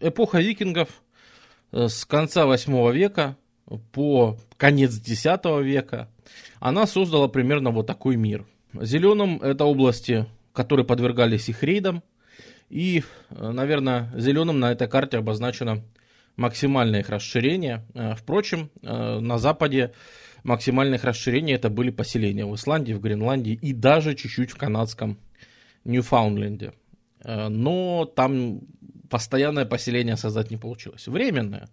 [0.00, 0.88] эпоха викингов
[1.72, 3.36] э, с конца 8 века
[3.92, 5.24] по конец X
[5.62, 6.08] века,
[6.58, 8.46] она создала примерно вот такой мир.
[8.74, 12.02] Зеленым это области, которые подвергались их рейдам,
[12.70, 15.82] и, э, наверное, зеленым на этой карте обозначено
[16.36, 17.84] максимальное их расширение.
[17.94, 19.92] Э, впрочем, на Западе
[20.44, 25.18] максимальных расширений это были поселения в Исландии, в Гренландии и даже чуть-чуть в канадском
[25.84, 26.72] Ньюфаундленде.
[27.24, 28.60] Но там
[29.08, 31.06] постоянное поселение создать не получилось.
[31.08, 31.68] Временное,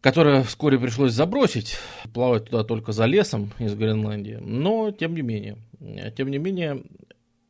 [0.00, 1.76] которое вскоре пришлось забросить,
[2.14, 4.38] плавать туда только за лесом из Гренландии.
[4.40, 5.58] Но, тем не менее,
[6.16, 6.82] тем не менее,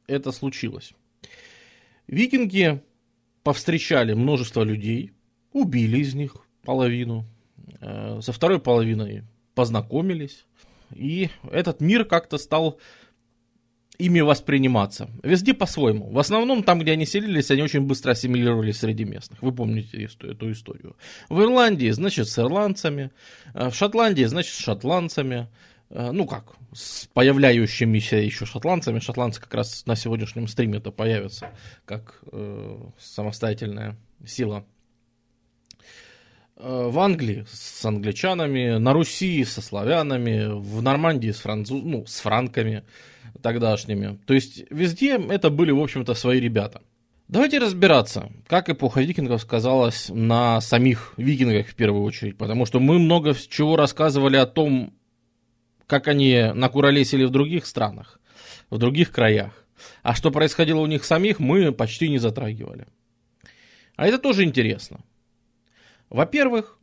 [0.06, 0.92] это случилось.
[2.06, 2.80] Викинги
[3.42, 5.12] повстречали множество людей,
[5.52, 7.24] убили из них половину,
[7.80, 9.22] э, со второй половиной
[9.54, 10.44] познакомились,
[10.94, 12.78] и этот мир как-то стал
[14.00, 15.10] ими восприниматься.
[15.22, 16.10] Везде по-своему.
[16.10, 19.42] В основном там, где они селились, они очень быстро ассимилировались среди местных.
[19.42, 20.96] Вы помните эту историю.
[21.28, 23.10] В Ирландии, значит, с ирландцами.
[23.54, 25.48] Э, в Шотландии, значит, с шотландцами.
[25.90, 29.00] Э, ну как, с появляющимися еще шотландцами.
[29.00, 31.50] Шотландцы как раз на сегодняшнем стриме это появятся
[31.84, 34.64] как э, самостоятельная сила.
[36.56, 41.82] Э, в Англии с англичанами, на Руси со славянами, в Нормандии с, француз...
[41.82, 42.84] ну, с франками
[43.42, 44.18] тогдашними.
[44.26, 46.82] То есть везде это были, в общем-то, свои ребята.
[47.28, 52.98] Давайте разбираться, как эпоха викингов сказалась на самих викингах в первую очередь, потому что мы
[52.98, 54.92] много чего рассказывали о том,
[55.86, 58.20] как они накуролесили в других странах,
[58.68, 59.64] в других краях.
[60.02, 62.86] А что происходило у них самих, мы почти не затрагивали.
[63.94, 65.00] А это тоже интересно.
[66.08, 66.80] Во-первых,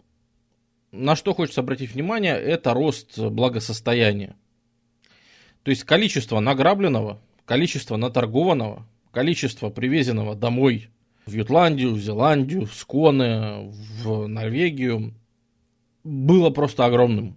[0.91, 4.35] на что хочется обратить внимание, это рост благосостояния.
[5.67, 10.87] То есть количество награбленного, количество наторгованного, количество привезенного домой
[11.25, 13.69] в Ютландию, в Зеландию, в Сконы,
[14.01, 15.13] в Норвегию
[16.05, 17.35] было просто огромным.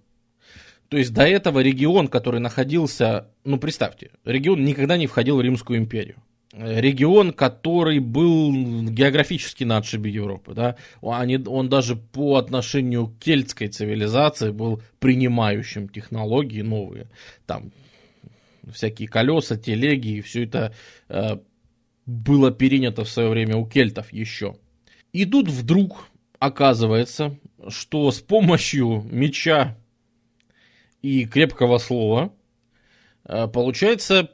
[0.89, 5.81] То есть до этого регион, который находился, ну представьте, регион никогда не входил в Римскую
[5.81, 6.23] империю.
[6.53, 8.53] Регион, который был
[8.91, 15.89] географически на отшибе Европы, да, Они, он даже по отношению к кельтской цивилизации был принимающим
[15.89, 17.09] технологии новые,
[17.45, 17.73] там
[18.71, 20.75] всякие колеса, телеги, и все это
[21.09, 21.39] э,
[22.07, 24.57] было перенято в свое время у кельтов еще.
[25.13, 26.07] И тут вдруг
[26.39, 27.37] оказывается,
[27.69, 29.77] что с помощью меча
[31.03, 32.33] и крепкого слова,
[33.25, 34.31] э, получается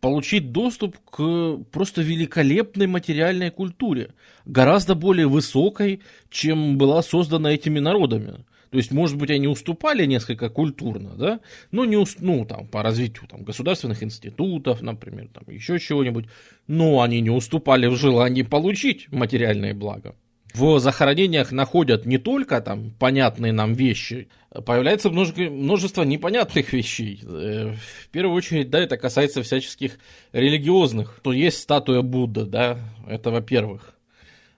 [0.00, 8.44] получить доступ к просто великолепной материальной культуре, гораздо более высокой, чем была создана этими народами.
[8.70, 11.40] То есть, может быть, они уступали несколько культурно, да,
[11.70, 12.18] но не уст...
[12.20, 16.26] ну, там, по развитию там, государственных институтов, например, там, еще чего-нибудь,
[16.66, 20.14] но они не уступали в желании получить материальные блага
[20.54, 27.20] в захоронениях находят не только там понятные нам вещи, появляется множество непонятных вещей.
[27.22, 27.74] Э,
[28.04, 29.98] в первую очередь, да, это касается всяческих
[30.32, 31.20] религиозных.
[31.22, 33.94] То есть статуя Будды, да, это во-первых.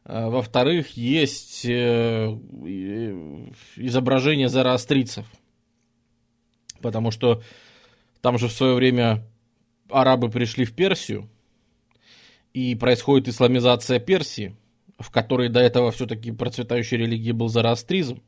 [0.05, 2.27] А, во-вторых, есть э,
[3.77, 5.27] изображение зороастрийцев.
[6.81, 7.43] Потому что
[8.21, 9.27] там же в свое время
[9.89, 11.29] арабы пришли в Персию,
[12.53, 14.57] и происходит исламизация Персии
[15.01, 18.23] в которой до этого все-таки процветающей религией был зороастризм.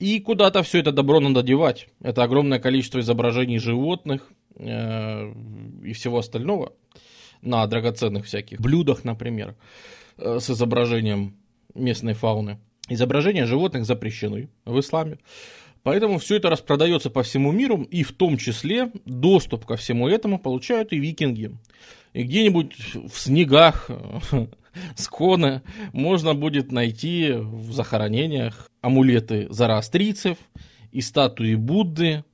[0.00, 1.86] И куда-то все это добро надо девать.
[2.02, 5.32] Это огромное количество изображений животных э,
[5.84, 6.72] и всего остального
[7.42, 9.54] на драгоценных всяких блюдах, например, э,
[10.16, 11.36] с изображением
[11.74, 12.58] местной фауны.
[12.88, 15.18] Изображения животных запрещены в исламе.
[15.82, 20.38] Поэтому все это распродается по всему миру, и в том числе доступ ко всему этому
[20.38, 21.52] получают и викинги.
[22.14, 23.90] И где-нибудь в снегах
[24.96, 30.38] Скона можно будет найти в захоронениях амулеты зороастрийцев
[30.90, 32.24] и статуи Будды,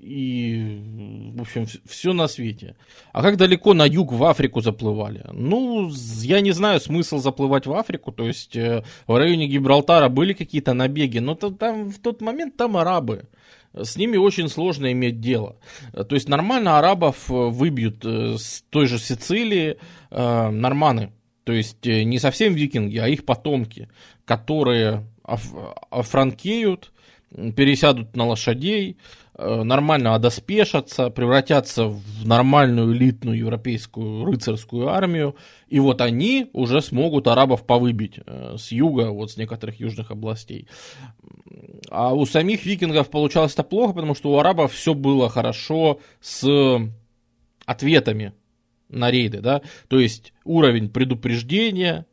[0.00, 2.76] и, в общем, все на свете.
[3.12, 5.24] А как далеко на юг в Африку заплывали?
[5.32, 5.90] Ну,
[6.22, 10.72] я не знаю смысл заплывать в Африку, то есть э, в районе Гибралтара были какие-то
[10.72, 13.24] набеги, но там в тот момент там арабы.
[13.74, 15.56] С ними очень сложно иметь дело.
[15.92, 19.78] То есть нормально арабов выбьют э, с той же Сицилии
[20.10, 21.12] э, норманы.
[21.44, 23.88] То есть э, не совсем викинги, а их потомки,
[24.24, 25.06] которые
[25.90, 26.92] офранкеют,
[27.30, 28.96] пересядут на лошадей,
[29.34, 35.36] э, нормально одоспешатся, превратятся в нормальную элитную европейскую рыцарскую армию,
[35.68, 40.66] и вот они уже смогут арабов повыбить э, с юга, вот с некоторых южных областей.
[41.90, 46.80] А у самих викингов получалось это плохо, потому что у арабов все было хорошо с
[47.66, 48.32] ответами
[48.88, 52.06] на рейды, да, то есть уровень предупреждения,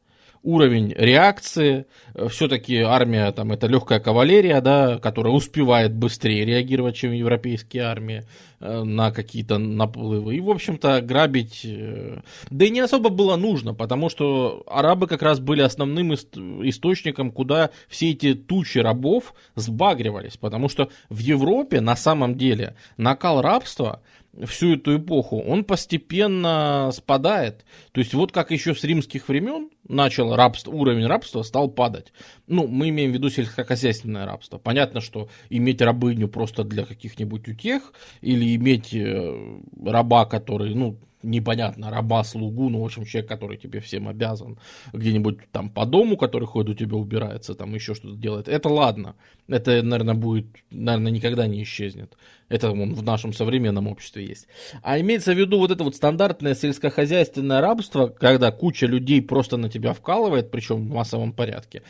[0.45, 1.85] уровень реакции.
[2.29, 8.23] Все-таки армия там это легкая кавалерия, да, которая успевает быстрее реагировать, чем европейские армии
[8.59, 10.35] э, на какие-то наплывы.
[10.35, 11.61] И, в общем-то, грабить...
[11.65, 12.21] Э,
[12.51, 17.71] да и не особо было нужно, потому что арабы как раз были основным источником, куда
[17.89, 20.37] все эти тучи рабов сбагривались.
[20.37, 24.01] Потому что в Европе на самом деле накал рабства
[24.43, 27.65] всю эту эпоху, он постепенно спадает.
[27.91, 32.11] То есть вот как еще с римских времен начал рабство, уровень рабства стал падать.
[32.47, 34.57] Ну, мы имеем в виду сельскохозяйственное рабство.
[34.57, 41.89] Понятно, что иметь рабыню просто для каких-нибудь утех или иметь э, раба, который, ну, непонятно,
[41.89, 44.57] раба, слугу, ну, в общем, человек, который тебе всем обязан,
[44.93, 49.15] где-нибудь там по дому, который ходит у тебя убирается, там еще что-то делает, это ладно.
[49.47, 52.17] Это, наверное, будет, наверное, никогда не исчезнет.
[52.49, 54.47] Это он в нашем современном обществе есть.
[54.81, 59.69] А имеется в виду вот это вот стандартное сельскохозяйственное рабство, когда куча людей просто на
[59.69, 61.81] тебя вкалывает, причем в массовом порядке.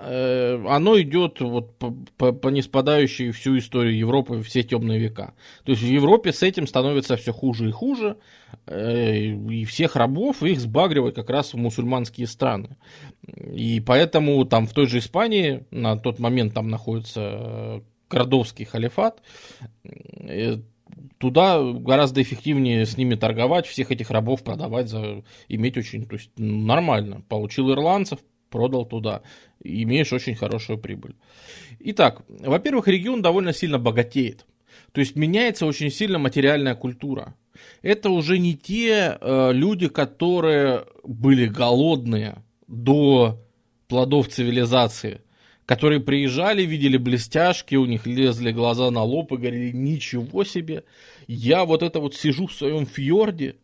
[0.00, 5.34] Э, оно идет вот по, по, по неспадающей всю историю Европы все темные века.
[5.64, 8.16] То есть в Европе с этим становится все хуже и хуже,
[8.66, 12.76] э, и всех рабов их сбагривают как раз в мусульманские страны.
[13.52, 19.20] И поэтому там в той же Испании на тот момент там находится Кордовский халифат,
[19.82, 20.58] э,
[21.18, 26.30] туда гораздо эффективнее с ними торговать, всех этих рабов продавать, за, иметь очень, то есть
[26.36, 27.22] нормально.
[27.28, 29.22] Получил ирландцев, продал туда,
[29.62, 31.14] имеешь очень хорошую прибыль.
[31.80, 34.46] Итак, во-первых, регион довольно сильно богатеет.
[34.92, 37.34] То есть меняется очень сильно материальная культура.
[37.82, 43.40] Это уже не те э, люди, которые были голодные до
[43.88, 45.22] плодов цивилизации,
[45.66, 50.84] которые приезжали, видели блестяшки, у них лезли глаза на лоб и говорили, ничего себе,
[51.26, 53.56] я вот это вот сижу в своем фьорде,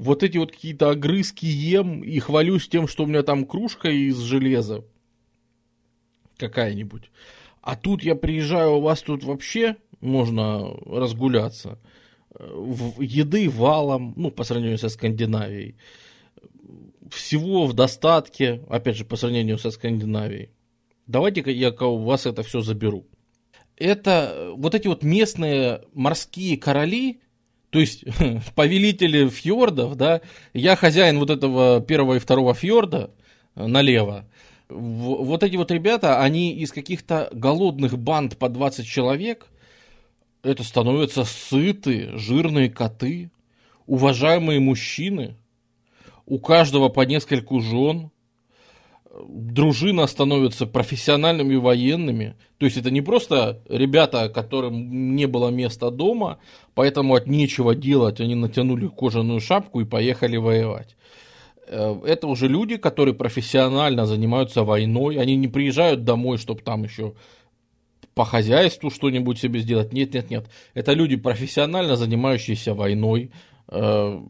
[0.00, 4.16] вот эти вот какие-то огрызки ем и хвалюсь тем, что у меня там кружка из
[4.16, 4.82] железа
[6.38, 7.10] какая-нибудь.
[7.60, 11.78] А тут я приезжаю, у вас тут вообще можно разгуляться.
[12.98, 15.76] Еды валом, ну, по сравнению со Скандинавией.
[17.10, 20.48] Всего в достатке, опять же, по сравнению со Скандинавией.
[21.06, 23.06] Давайте-ка я у вас это все заберу.
[23.76, 27.20] Это вот эти вот местные морские короли,
[27.70, 28.04] то есть
[28.54, 30.20] повелители фьордов, да,
[30.52, 33.10] я хозяин вот этого первого и второго фьорда
[33.54, 34.26] э, налево,
[34.68, 39.46] вот эти вот ребята, они из каких-то голодных банд по 20 человек,
[40.42, 43.30] это становятся сытые, жирные коты,
[43.86, 45.36] уважаемые мужчины,
[46.26, 48.10] у каждого по нескольку жен,
[49.10, 52.36] дружина становится профессиональными военными.
[52.58, 56.38] То есть это не просто ребята, которым не было места дома,
[56.74, 60.96] поэтому от нечего делать они натянули кожаную шапку и поехали воевать.
[61.66, 65.16] Э, это уже люди, которые профессионально занимаются войной.
[65.16, 67.14] Они не приезжают домой, чтобы там еще
[68.14, 69.92] по хозяйству что-нибудь себе сделать.
[69.92, 70.46] Нет, нет, нет.
[70.74, 73.30] Это люди профессионально занимающиеся войной.
[73.72, 74.20] Э,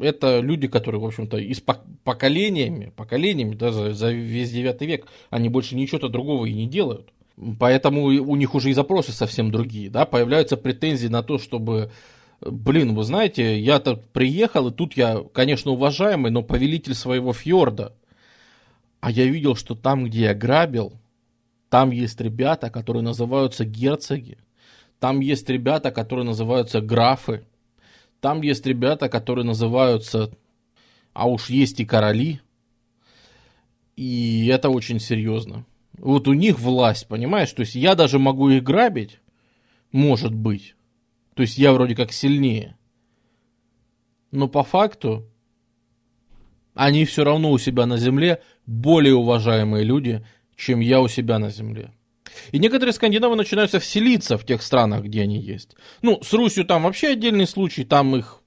[0.00, 5.48] это люди, которые, в общем-то, из поколениями, поколениями, да, за, за весь 9 век, они
[5.48, 7.12] больше ничего-то другого и не делают.
[7.60, 11.92] Поэтому у них уже и запросы совсем другие, да, появляются претензии на то, чтобы,
[12.40, 17.94] блин, вы знаете, я-то приехал, и тут я, конечно, уважаемый, но повелитель своего фьорда,
[18.98, 20.94] а я видел, что там, где я грабил,
[21.70, 24.38] там есть ребята, которые называются герцоги,
[24.98, 27.44] там есть ребята, которые называются графы,
[28.20, 30.30] там есть ребята, которые называются,
[31.12, 32.40] а уж есть и короли.
[33.96, 35.64] И это очень серьезно.
[35.98, 37.52] Вот у них власть, понимаешь?
[37.52, 39.20] То есть я даже могу их грабить,
[39.90, 40.74] может быть.
[41.34, 42.76] То есть я вроде как сильнее.
[44.30, 45.26] Но по факту
[46.74, 50.24] они все равно у себя на земле более уважаемые люди,
[50.56, 51.92] чем я у себя на земле.
[52.52, 55.76] И некоторые скандинавы начинаются вселиться в тех странах, где они есть.
[56.02, 58.42] Ну, с Русью там вообще отдельный случай, там их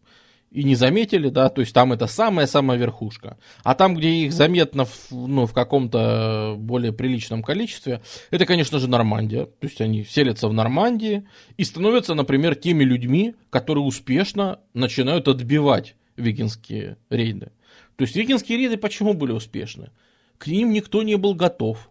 [0.51, 3.37] и не заметили, да, то есть там это самая-самая верхушка.
[3.63, 8.89] А там, где их заметно в, ну, в каком-то более приличном количестве, это, конечно же,
[8.89, 9.45] Нормандия.
[9.45, 15.95] То есть они селятся в Нормандии и становятся, например, теми людьми, которые успешно начинают отбивать
[16.17, 17.51] викинские рейды.
[17.95, 19.91] То есть викинские рейды почему были успешны?
[20.37, 21.90] К ним никто не был готов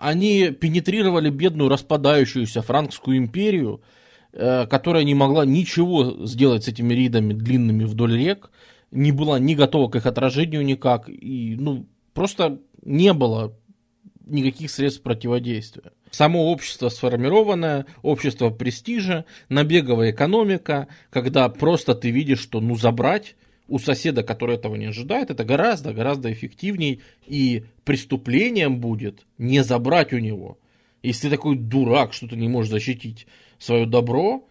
[0.00, 3.82] они пенетрировали бедную распадающуюся франкскую империю,
[4.32, 8.50] э, которая не могла ничего сделать с этими рейдами длинными вдоль рек,
[8.90, 13.54] не была не готова к их отражению никак, и ну, просто не было
[14.24, 15.92] никаких средств противодействия.
[16.10, 23.36] Само общество сформированное, общество престижа, набеговая экономика, когда просто ты видишь, что ну забрать
[23.70, 30.18] у соседа, который этого не ожидает, это гораздо-гораздо эффективней, и преступлением будет не забрать у
[30.18, 30.58] него.
[31.02, 33.26] Если ты такой дурак, что ты не можешь защитить
[33.58, 34.46] свое добро,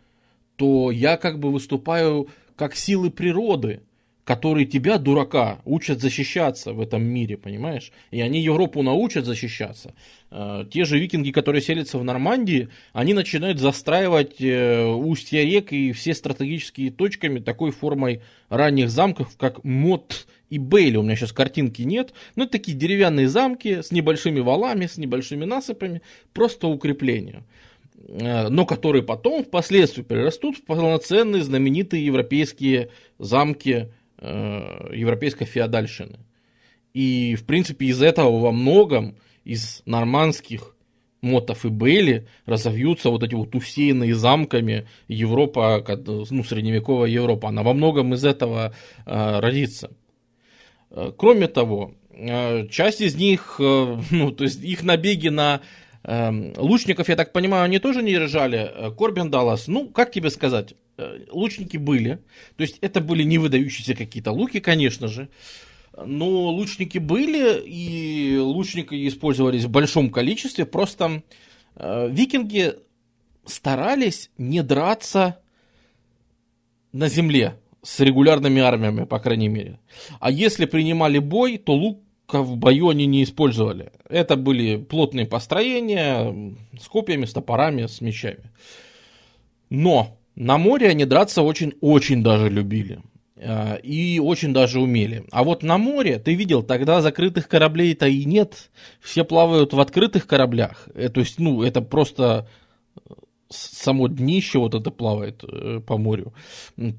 [0.55, 3.81] то я как бы выступаю как силы природы,
[4.29, 7.91] которые тебя, дурака, учат защищаться в этом мире, понимаешь?
[8.11, 9.95] И они Европу научат защищаться.
[10.29, 15.93] Э, те же викинги, которые селятся в Нормандии, они начинают застраивать э, устья рек и
[15.93, 20.97] все стратегические точками такой формой ранних замков, как Мот и Бейли.
[20.97, 22.13] У меня сейчас картинки нет.
[22.35, 26.03] Но это такие деревянные замки с небольшими валами, с небольшими насыпами.
[26.33, 27.41] Просто укрепления
[28.07, 33.87] э, но которые потом впоследствии перерастут в полноценные знаменитые европейские замки
[34.19, 36.19] э, европейской феодальщины.
[36.93, 40.75] И, в принципе, из этого во многом, из нормандских
[41.21, 47.49] мотов и Бейли разовьются вот эти вот усеянные замками Европа, ну, средневековая Европа.
[47.49, 48.73] Она во многом из этого
[49.05, 49.91] э, родится.
[50.91, 55.61] Э, кроме того, э, часть из них, э, ну, то есть их набеги на
[56.03, 58.69] э, лучников, я так понимаю, они тоже не держали.
[58.73, 60.73] Э, Корбин Даллас, ну, как тебе сказать,
[61.31, 62.19] лучники были.
[62.55, 65.29] То есть это были не выдающиеся какие-то луки, конечно же.
[66.05, 70.65] Но лучники были, и лучники использовались в большом количестве.
[70.65, 71.23] Просто
[71.75, 72.75] э, викинги
[73.45, 75.39] старались не драться
[76.91, 79.79] на земле с регулярными армиями, по крайней мере.
[80.19, 83.91] А если принимали бой, то лук в бою они не использовали.
[84.07, 88.51] Это были плотные построения с копьями, с топорами, с мечами.
[89.69, 92.99] Но на море они драться очень-очень даже любили.
[93.39, 95.23] Э, и очень даже умели.
[95.31, 98.69] А вот на море, ты видел, тогда закрытых кораблей-то и нет.
[98.99, 100.89] Все плавают в открытых кораблях.
[100.93, 102.49] Э, то есть, ну, это просто
[102.97, 103.13] э,
[103.49, 105.43] само днище вот это плавает
[105.85, 106.33] по морю.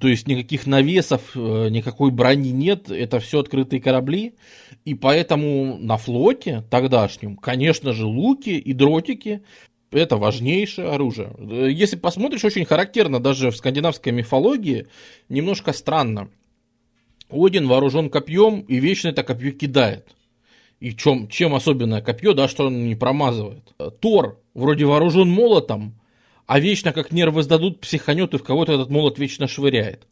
[0.00, 4.35] То есть никаких навесов, никакой брони нет, это все открытые корабли.
[4.87, 9.42] И поэтому на флоте тогдашнем, конечно же, луки и дротики
[9.90, 11.32] это важнейшее оружие.
[11.73, 14.87] Если посмотришь, очень характерно даже в скандинавской мифологии,
[15.28, 16.30] немножко странно.
[17.28, 20.14] Один вооружен копьем и вечно это копье кидает.
[20.80, 23.64] И чем, чем особенное копье, да, что он не промазывает.
[24.00, 26.00] Тор вроде вооружен молотом,
[26.47, 30.06] а вечно как нервы сдадут, психанет и в кого-то этот молот вечно швыряет.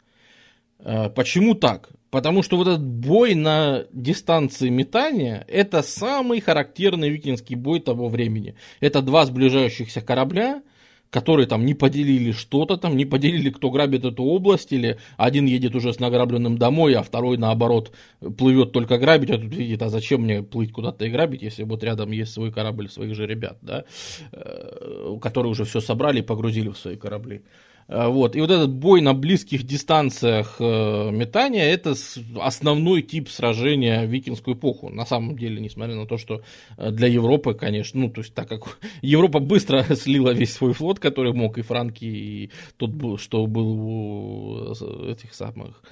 [0.79, 1.89] Э, почему так?
[2.11, 8.55] Потому что вот этот бой на дистанции метания, это самый характерный викингский бой того времени.
[8.81, 10.63] Это два сближающихся корабля,
[11.11, 15.75] которые там не поделили что-то там, не поделили, кто грабит эту область, или один едет
[15.75, 17.93] уже с награбленным домой, а второй, наоборот,
[18.37, 21.83] плывет только грабить, а тут видит, а зачем мне плыть куда-то и грабить, если вот
[21.83, 23.85] рядом есть свой корабль своих же ребят, да,
[24.33, 27.43] э, которые уже все собрали и погрузили в свои корабли.
[27.89, 28.37] Э, вот.
[28.37, 31.95] И вот этот бой на близких дистанциях э, метания, это
[32.41, 34.91] основной тип сражения в викингскую эпоху.
[34.91, 36.43] На самом деле, несмотря на то, что
[36.77, 40.99] э, для Европы, конечно, ну, то есть, так как Европа быстро слила весь свой флот,
[40.99, 44.73] который мог, и Франки, и тот, что был у
[45.07, 45.83] этих самых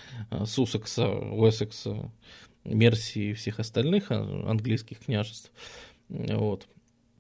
[0.45, 2.11] Сусекса, Уэссекса,
[2.65, 5.51] Мерсии и всех остальных английских княжеств.
[6.09, 6.67] Вот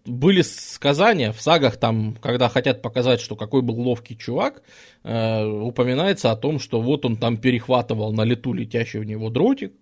[0.06, 4.62] были сказания в сагах, там, когда хотят показать, что какой был ловкий чувак,
[5.02, 9.72] э, упоминается о том, что вот он там перехватывал на лету летящий в него дротик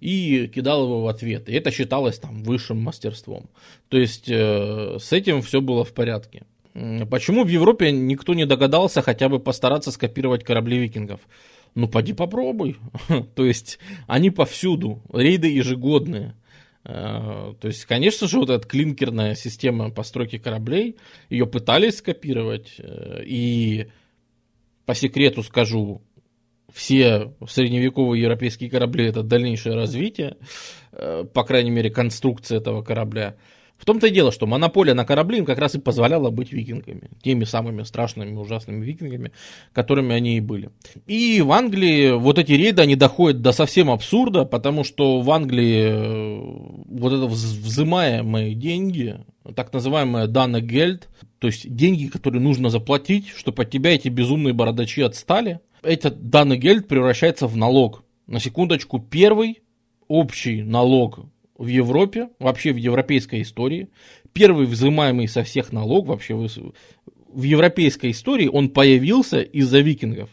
[0.00, 1.48] и кидал его в ответ.
[1.48, 3.50] И это считалось там высшим мастерством.
[3.88, 6.44] То есть э, с этим все было в порядке.
[7.10, 11.20] Почему в Европе никто не догадался хотя бы постараться скопировать корабли викингов?
[11.74, 12.76] Ну, поди попробуй.
[13.34, 16.34] То есть они повсюду, рейды ежегодные.
[16.84, 20.96] Э, то есть, конечно же, вот эта клинкерная система постройки кораблей,
[21.30, 23.88] ее пытались скопировать, э, и
[24.84, 26.02] по секрету скажу,
[26.72, 30.36] все средневековые европейские корабли это дальнейшее развитие,
[30.92, 33.36] э, по крайней мере, конструкция этого корабля.
[33.82, 37.10] В том-то и дело, что монополия на корабли им как раз и позволяла быть викингами.
[37.20, 39.32] Теми самыми страшными, ужасными викингами,
[39.72, 40.70] которыми они и были.
[41.08, 45.82] И в Англии вот эти рейды, они доходят до совсем абсурда, потому что в Англии
[45.82, 49.16] э, вот это взимаемые деньги,
[49.56, 51.08] так называемая дана гельд,
[51.40, 56.56] то есть деньги, которые нужно заплатить, чтобы от тебя эти безумные бородачи отстали, этот дана
[56.56, 58.04] гельд превращается в налог.
[58.28, 59.60] На секундочку, первый
[60.06, 61.31] общий налог
[61.62, 63.88] в Европе, вообще в европейской истории.
[64.32, 70.28] Первый взимаемый со всех налог вообще в, в европейской истории, он появился из-за викингов.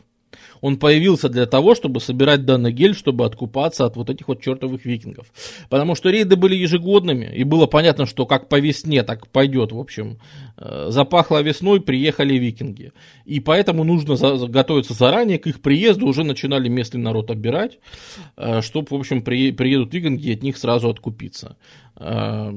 [0.61, 4.85] Он появился для того, чтобы собирать данный гель, чтобы откупаться от вот этих вот чертовых
[4.85, 5.27] викингов.
[5.69, 9.79] Потому что рейды были ежегодными, и было понятно, что как по весне, так пойдет, в
[9.79, 10.19] общем.
[10.57, 12.91] Э, запахло весной, приехали викинги.
[13.25, 14.15] И поэтому нужно
[14.47, 17.79] готовиться заранее, к их приезду уже начинали местный народ обирать,
[18.37, 21.55] э, чтобы, в общем, при, приедут викинги и от них сразу откупиться.
[21.99, 22.53] Э,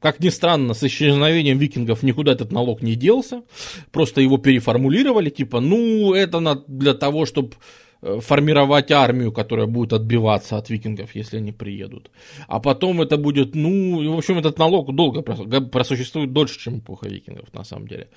[0.00, 3.42] как ни странно, с исчезновением викингов никуда этот налог не делся,
[3.90, 7.54] просто его переформулировали, типа, ну, это для того, чтобы
[8.02, 12.12] э, формировать армию, которая будет отбиваться от викингов, если они приедут.
[12.46, 17.52] А потом это будет, ну, в общем, этот налог долго просуществует дольше, чем эпоха викингов,
[17.52, 18.08] на самом деле.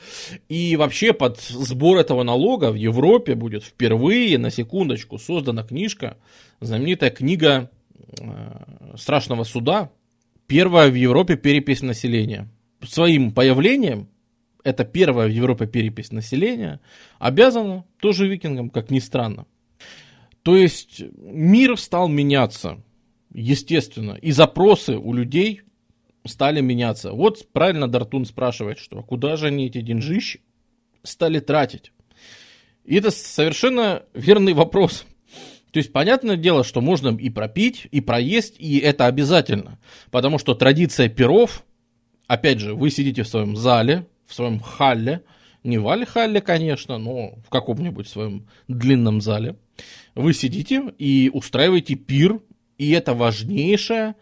[0.48, 6.18] И вообще под сбор этого налога в Европе будет впервые, на секундочку, создана книжка,
[6.62, 7.72] знаменитая книга
[8.20, 9.90] э, страшного суда,
[10.48, 12.50] первая в Европе перепись населения.
[12.82, 14.08] Своим появлением,
[14.64, 16.80] это первая в Европе перепись населения,
[17.20, 19.46] обязана тоже викингам, как ни странно.
[20.44, 22.82] То есть мир стал меняться,
[23.34, 25.62] естественно, и запросы у людей
[26.26, 27.12] стали меняться.
[27.12, 30.42] Вот правильно Дартун спрашивает, что куда же они эти деньжищи
[31.04, 31.92] стали тратить?
[32.86, 35.06] И это совершенно верный вопрос.
[35.78, 39.78] То есть, понятное дело, что можно и пропить, и проесть, и это обязательно.
[40.10, 41.64] Потому что традиция перов,
[42.26, 45.22] опять же, вы сидите в своем зале, в своем халле,
[45.64, 49.56] не в халле, конечно, но в каком-нибудь своем длинном зале.
[50.16, 52.40] Вы сидите и устраиваете пир,
[52.80, 54.16] и это важнейшая,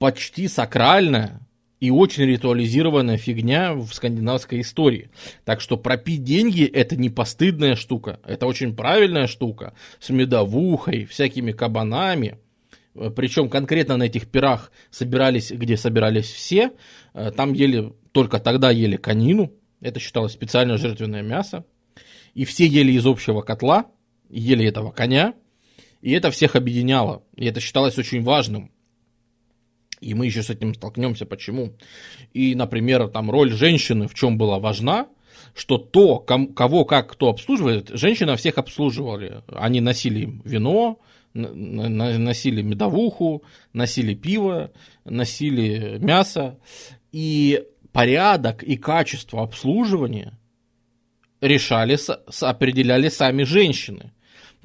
[0.00, 1.47] почти сакральная
[1.80, 5.10] и очень ритуализированная фигня в скандинавской истории.
[5.44, 11.52] Так что пропить деньги это не постыдная штука, это очень правильная штука, с медовухой, всякими
[11.52, 12.38] кабанами.
[13.14, 16.72] Причем конкретно на этих пирах собирались, где собирались все,
[17.14, 21.64] э, там ели, только тогда ели конину, это считалось специальное жертвенное мясо,
[22.34, 23.86] и все ели из общего котла,
[24.28, 25.34] ели этого коня,
[26.00, 28.72] и это всех объединяло, и это считалось очень важным.
[30.00, 31.26] И мы еще с этим столкнемся.
[31.26, 31.72] Почему?
[32.32, 35.08] И, например, там роль женщины в чем была важна,
[35.54, 39.42] что то, кого как кто обслуживает, женщина всех обслуживали.
[39.48, 41.00] Они носили вино,
[41.34, 44.70] носили медовуху, носили пиво,
[45.04, 46.58] носили мясо.
[47.12, 50.38] И порядок и качество обслуживания
[51.40, 51.96] решали,
[52.44, 54.12] определяли сами женщины.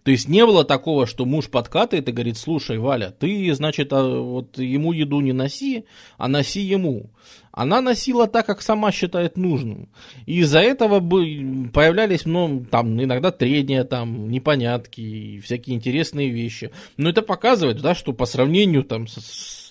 [0.04, 4.04] То есть не было такого, что муж подкатывает и говорит, слушай, Валя, ты, значит, а,
[4.04, 5.86] вот ему еду не носи,
[6.18, 7.10] а носи ему.
[7.54, 9.88] Она носила так, как сама считает нужным.
[10.26, 16.72] И из-за этого появлялись, ну, там, иногда трения, там, непонятки, всякие интересные вещи.
[16.98, 19.63] Но это показывает, да, что по сравнению там с,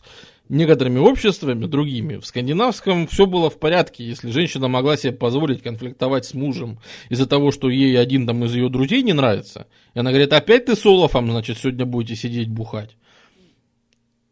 [0.52, 6.26] некоторыми обществами другими, в скандинавском все было в порядке, если женщина могла себе позволить конфликтовать
[6.26, 10.10] с мужем из-за того, что ей один там из ее друзей не нравится, и она
[10.10, 12.96] говорит, опять ты с Олафом, значит, сегодня будете сидеть бухать.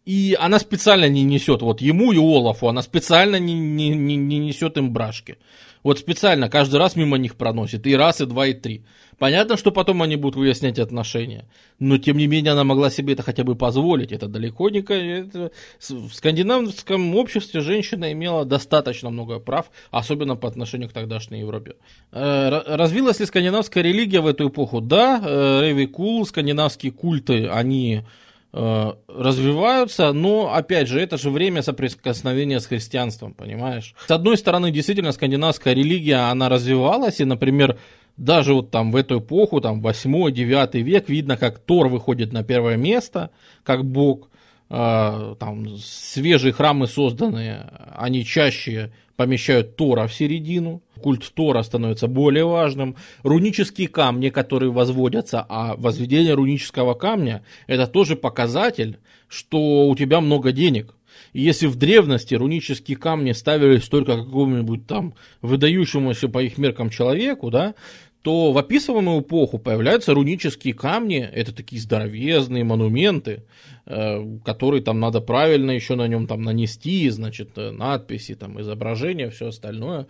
[0.04, 4.38] И она специально не несет, вот ему и Олафу, она специально не, не, не, не
[4.38, 5.38] несет им брашки.
[5.82, 8.84] Вот специально каждый раз мимо них проносит, и раз, и два, и три.
[9.18, 11.44] Понятно, что потом они будут выяснять отношения,
[11.78, 14.12] но тем не менее она могла себе это хотя бы позволить.
[14.12, 14.80] Это далеко не...
[14.80, 15.52] Это...
[15.78, 21.76] В скандинавском обществе женщина имела достаточно много прав, особенно по отношению к тогдашней Европе.
[22.12, 24.80] Э, развилась ли скандинавская религия в эту эпоху?
[24.80, 25.20] Да,
[25.60, 28.04] Рэви Кул, скандинавские культы, они Э,
[28.52, 33.94] развиваются, но, опять же, это же время соприкосновения с христианством, понимаешь?
[34.06, 37.78] С одной стороны, действительно, скандинавская религия, она развивалась, и, например,
[38.16, 42.76] даже вот там в эту эпоху, там 8-9 век, видно, как Тор выходит на первое
[42.76, 43.30] место,
[43.62, 44.28] как бог,
[44.68, 52.44] э, там свежие храмы созданные, они чаще помещают Тора в середину, культ Тора становится более
[52.44, 52.96] важным.
[53.22, 60.52] Рунические камни, которые возводятся, а возведение рунического камня– это тоже показатель, что у тебя много
[60.52, 60.94] денег.
[61.32, 67.50] И если в древности рунические камни ставились только какому-нибудь там выдающемуся по их меркам человеку,
[67.50, 67.74] да,
[68.22, 73.44] то в описываемую эпоху появляются рунические камни, это такие здоровезные монументы,
[73.86, 79.30] э, которые там надо правильно еще на нем там нанести, значит, э, надписи, там, изображения,
[79.30, 80.06] все остальное,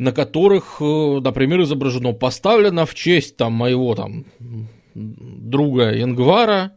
[0.00, 4.24] на которых, э, например, изображено поставлено в честь там моего там
[4.94, 6.72] друга Ингвара,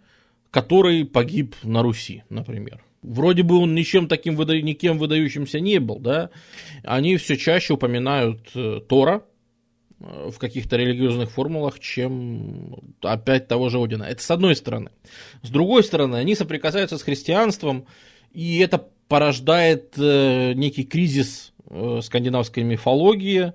[0.52, 2.84] который погиб на Руси, например.
[3.02, 4.62] Вроде бы он ничем таким выда...
[4.62, 6.30] никем выдающимся не был, да.
[6.84, 8.52] Они все чаще упоминают
[8.88, 9.24] Тора,
[10.04, 14.10] Э, в каких-то религиозных формулах, чем опять того же Одина.
[14.10, 14.92] Это с одной стороны.
[15.42, 17.86] С другой стороны, они соприкасаются с христианством,
[18.34, 21.53] и это порождает э, некий кризис э,
[22.02, 23.54] скандинавской мифологии,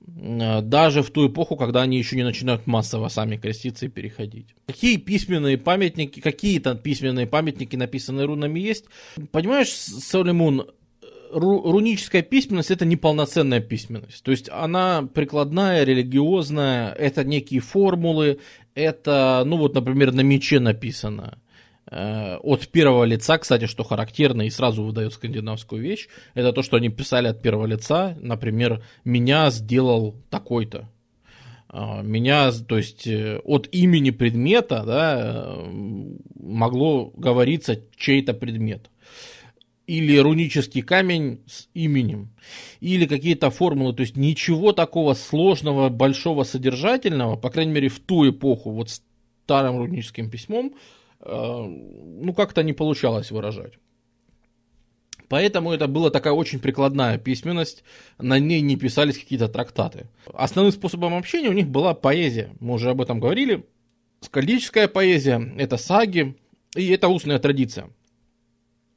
[0.00, 4.54] даже в ту эпоху, когда они еще не начинают массово сами креститься и переходить.
[4.66, 8.86] Какие письменные памятники, какие-то письменные памятники, написанные рунами, есть?
[9.30, 10.66] Понимаешь, Солимун,
[11.30, 14.22] руническая письменность это неполноценная письменность.
[14.22, 18.40] То есть она прикладная, религиозная, это некие формулы,
[18.74, 21.38] это, ну вот, например, на мече написано.
[21.90, 26.76] Э, от первого лица, кстати, что характерно и сразу выдает скандинавскую вещь, это то, что
[26.76, 28.16] они писали от первого лица.
[28.20, 30.88] Например, меня сделал такой-то.
[31.72, 35.56] Э, меня, то есть э, от имени предмета да,
[36.38, 38.88] могло говориться чей-то предмет
[39.88, 42.30] или рунический камень с именем,
[42.80, 48.28] или какие-то формулы, то есть ничего такого сложного, большого, содержательного, по крайней мере в ту
[48.30, 48.90] эпоху, вот
[49.44, 53.74] старым руническим письмом, э, ну как-то не получалось выражать.
[55.28, 57.84] Поэтому это была такая очень прикладная письменность,
[58.18, 60.08] на ней не писались какие-то трактаты.
[60.34, 63.64] Основным способом общения у них была поэзия, мы уже об этом говорили.
[64.20, 66.36] Скальдическая поэзия, это саги,
[66.76, 67.88] и это устная традиция.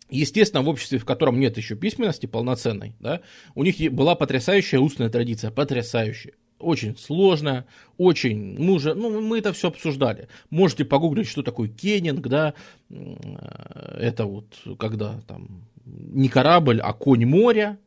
[0.10, 3.22] Естественно, в обществе, в котором нет еще письменности полноценной, да,
[3.56, 6.34] у них была потрясающая устная традиция, потрясающая.
[6.60, 7.65] Очень сложная,
[7.98, 10.30] очень, мы уже, ну, мы это все обсуждали.
[10.50, 12.54] Можете погуглить, что такое кеннинг, да,
[12.89, 14.46] это вот,
[14.80, 17.78] когда там не корабль, а конь моря,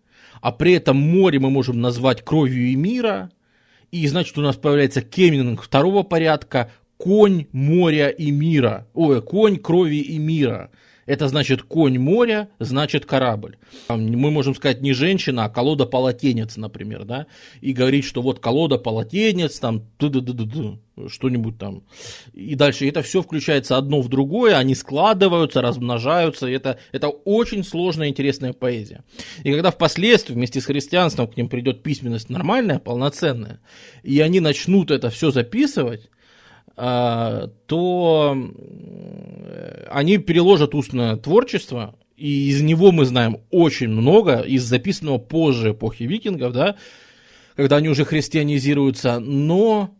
[0.42, 3.30] а при этом море мы можем назвать кровью и мира,
[3.90, 10.00] и значит у нас появляется кеннинг второго порядка, конь моря и мира, ой, конь крови
[10.00, 10.70] и мира–
[11.08, 13.56] это значит конь моря, значит корабль.
[13.88, 17.26] Мы можем сказать не женщина, а колода-полотенец, например, да,
[17.62, 19.84] и говорить, что вот колода-полотенец, там,
[21.08, 21.82] что-нибудь там.
[22.34, 28.08] И дальше это все включается одно в другое, они складываются, размножаются, это, это очень сложная,
[28.08, 29.02] интересная поэзия.
[29.44, 33.60] И когда впоследствии вместе с христианством к ним придет письменность нормальная, полноценная,
[34.02, 36.10] и они начнут это все записывать,
[36.78, 38.36] то
[39.90, 46.04] они переложат устное творчество, и из него мы знаем очень много, из записанного позже эпохи
[46.04, 46.76] викингов, да,
[47.56, 49.94] когда они уже христианизируются, но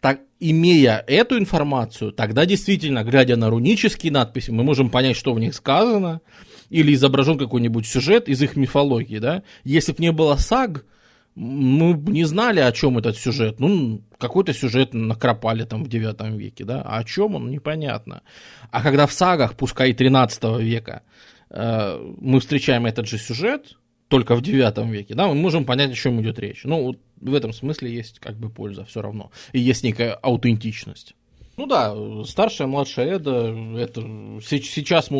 [0.00, 5.40] так, имея эту информацию, тогда действительно, глядя на рунические надписи, мы можем понять, что в
[5.40, 6.22] них сказано,
[6.70, 9.42] или изображен какой-нибудь сюжет из их мифологии, да.
[9.64, 10.86] Если бы не было саг,
[11.34, 13.60] мы не знали, о чем этот сюжет.
[13.60, 18.22] Ну, какой-то сюжет накропали там в 9 веке, да, а о чем он, непонятно.
[18.70, 21.02] А когда в сагах, пускай 13 века,
[21.50, 23.76] э, мы встречаем этот же сюжет,
[24.08, 26.62] только в 9 веке, да, мы можем понять, о чем идет речь.
[26.64, 29.30] Ну, вот в этом смысле есть как бы польза все равно.
[29.52, 31.14] И есть некая аутентичность.
[31.56, 34.00] Ну да, старшая, младшая Эда, это
[34.42, 35.10] сейчас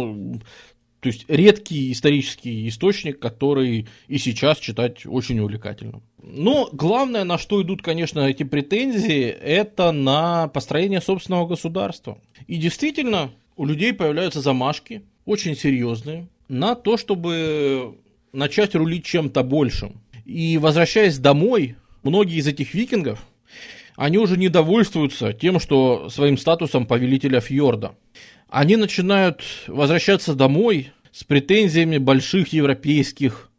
[1.00, 6.02] то есть редкий исторический источник, который и сейчас читать очень увлекательно.
[6.22, 12.18] Но главное, на что идут, конечно, эти претензии, это на построение собственного государства.
[12.46, 17.96] И действительно, у людей появляются замашки, очень серьезные, на то, чтобы
[18.32, 20.02] начать рулить чем-то большим.
[20.26, 23.24] И возвращаясь домой, многие из этих викингов,
[23.96, 27.94] они уже не довольствуются тем, что своим статусом повелителя фьорда
[28.50, 33.50] они начинают возвращаться домой с претензиями больших европейских,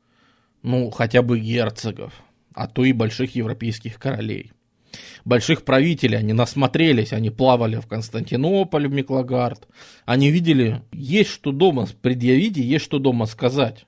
[0.63, 2.13] ну, хотя бы герцогов,
[2.53, 4.51] а то и больших европейских королей.
[5.23, 9.67] Больших правителей, они насмотрелись, они плавали в Константинополь, в Миклагард.
[10.05, 13.85] Они видели, есть что дома предъявить и есть что дома сказать.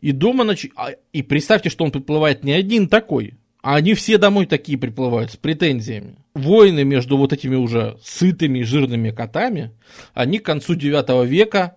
[0.00, 0.66] И дома, нач...
[0.76, 5.32] А, и представьте, что он приплывает не один такой, а они все домой такие приплывают
[5.32, 6.18] с претензиями.
[6.34, 9.70] Войны между вот этими уже сытыми жирными котами,
[10.12, 11.76] они к концу 9 века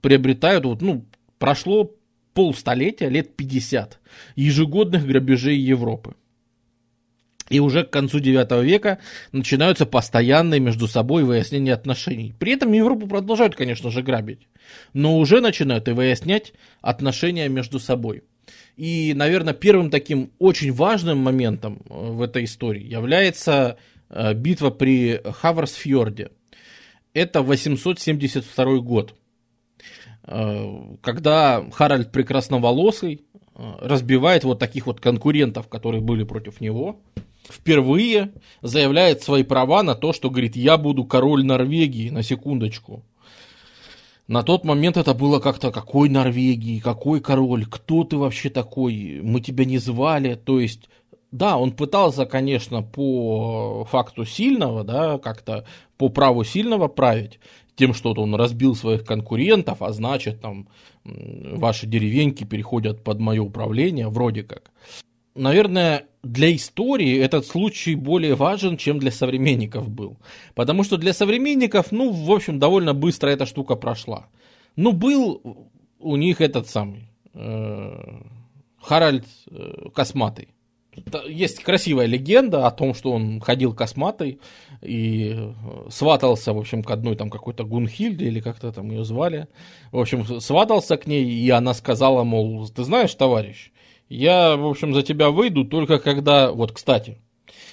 [0.00, 1.04] приобретают, вот, ну,
[1.40, 1.92] прошло
[2.34, 3.98] полстолетия, лет 50,
[4.36, 6.14] ежегодных грабежей Европы.
[7.48, 9.00] И уже к концу 9 века
[9.32, 12.32] начинаются постоянные между собой выяснения отношений.
[12.38, 14.46] При этом Европу продолжают, конечно же, грабить,
[14.92, 18.22] но уже начинают и выяснять отношения между собой.
[18.76, 23.78] И, наверное, первым таким очень важным моментом э, в этой истории является
[24.10, 26.30] э, битва при Хаверсфьорде.
[27.14, 29.14] Это 872 год,
[30.24, 33.22] э, когда Харальд Прекрасноволосый
[33.54, 37.00] разбивает вот таких вот конкурентов, которые были против него,
[37.48, 43.02] впервые заявляет свои права на то, что говорит, я буду король Норвегии, на секундочку.
[44.28, 49.40] На тот момент это было как-то, какой Норвегии, какой король, кто ты вообще такой, мы
[49.40, 50.88] тебя не звали, то есть,
[51.30, 55.64] да, он пытался, конечно, по факту сильного, да, как-то
[55.96, 57.38] по праву сильного править,
[57.76, 60.68] тем, что он разбил своих конкурентов, а значит, там,
[61.04, 64.72] ваши деревеньки переходят под мое управление, вроде как.
[65.36, 70.16] наверное, для истории этот случай более важен, чем для современников был.
[70.54, 74.26] Потому что для современников, ну, в общем, довольно быстро эта штука прошла.
[74.76, 78.20] Ну, был у них этот самый э,
[78.80, 80.48] Харальд э, Косматый.
[81.28, 84.40] Есть красивая легенда о том, что он ходил косматый
[84.80, 85.52] и э,
[85.90, 89.48] сватался, в общем, к одной там какой-то Гунхильде или как-то там ее звали.
[89.92, 93.72] В общем, сватался к ней, и она сказала, мол, ты знаешь, товарищ,
[94.08, 96.52] я, в общем, за тебя выйду только когда...
[96.52, 97.18] Вот, кстати,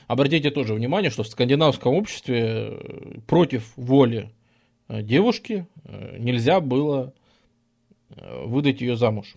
[0.08, 4.32] обратите тоже внимание, что в скандинавском обществе э, против воли
[4.88, 5.68] э, девушки
[6.18, 7.14] нельзя было
[8.46, 9.36] выдать ее замуж.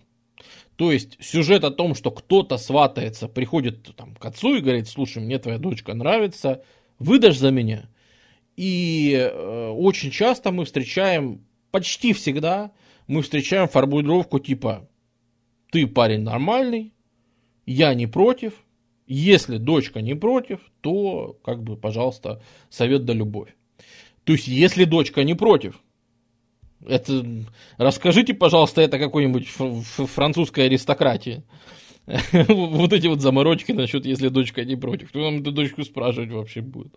[0.77, 5.21] То есть сюжет о том, что кто-то сватается, приходит там, к отцу и говорит, слушай,
[5.21, 6.63] мне твоя дочка нравится,
[6.99, 7.89] выдашь за меня.
[8.55, 12.71] И э, очень часто мы встречаем, почти всегда,
[13.07, 14.87] мы встречаем формулировку типа,
[15.71, 16.93] ты парень нормальный,
[17.65, 18.53] я не против,
[19.07, 23.55] если дочка не против, то, как бы, пожалуйста, совет да любовь.
[24.23, 25.79] То есть, если дочка не против,
[26.85, 27.25] это,
[27.77, 31.43] расскажите, пожалуйста, это какой-нибудь французской аристократии.
[32.47, 35.09] Вот эти вот заморочки насчет, если дочка не против.
[35.09, 36.93] Кто нам эту дочку спрашивать вообще будет?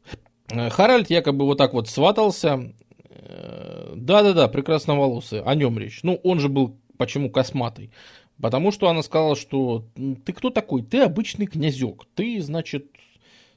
[0.48, 2.74] Харальд якобы вот так вот сватался.
[3.08, 6.00] Э, да-да-да, прекрасноволосый, о нем речь.
[6.04, 7.90] Ну, он же был почему косматый?
[8.40, 9.84] Потому что она сказала, что
[10.24, 10.82] ты кто такой?
[10.82, 12.06] Ты обычный князек.
[12.14, 12.86] Ты, значит,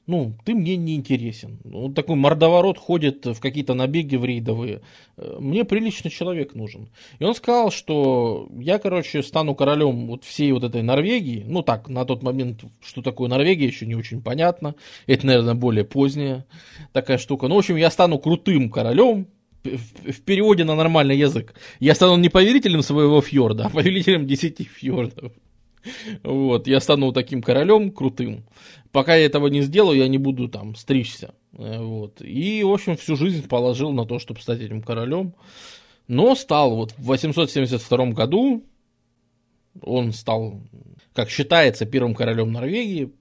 [0.06, 1.58] ну, ты мне не интересен.
[1.64, 4.82] Вот такой мордоворот ходит в какие-то набеги в рейдовые.
[5.16, 6.90] Э, мне приличный человек нужен.
[7.18, 11.44] И он сказал, что я, короче, стану королем вот всей вот этой Норвегии.
[11.46, 14.74] Ну, так, на тот момент, что такое Норвегия, еще не очень понятно.
[15.06, 16.44] Это, наверное, более поздняя
[16.92, 17.48] такая штука.
[17.48, 19.26] Ну, в общем, я стану крутым королем,
[19.64, 21.54] в переводе на нормальный язык.
[21.80, 25.32] Я стану не повелителем своего фьорда, а повелителем десяти фьордов.
[26.22, 28.44] Вот, я стану таким королем крутым.
[28.90, 31.34] Пока я этого не сделаю, я не буду там стричься.
[31.52, 32.22] Э, вот.
[32.22, 35.34] И, в общем, всю жизнь положил на то, чтобы стать этим королем.
[36.08, 38.64] Но стал вот в 872 году,
[39.82, 40.60] он стал,
[41.12, 43.12] как считается, первым королем Норвегии,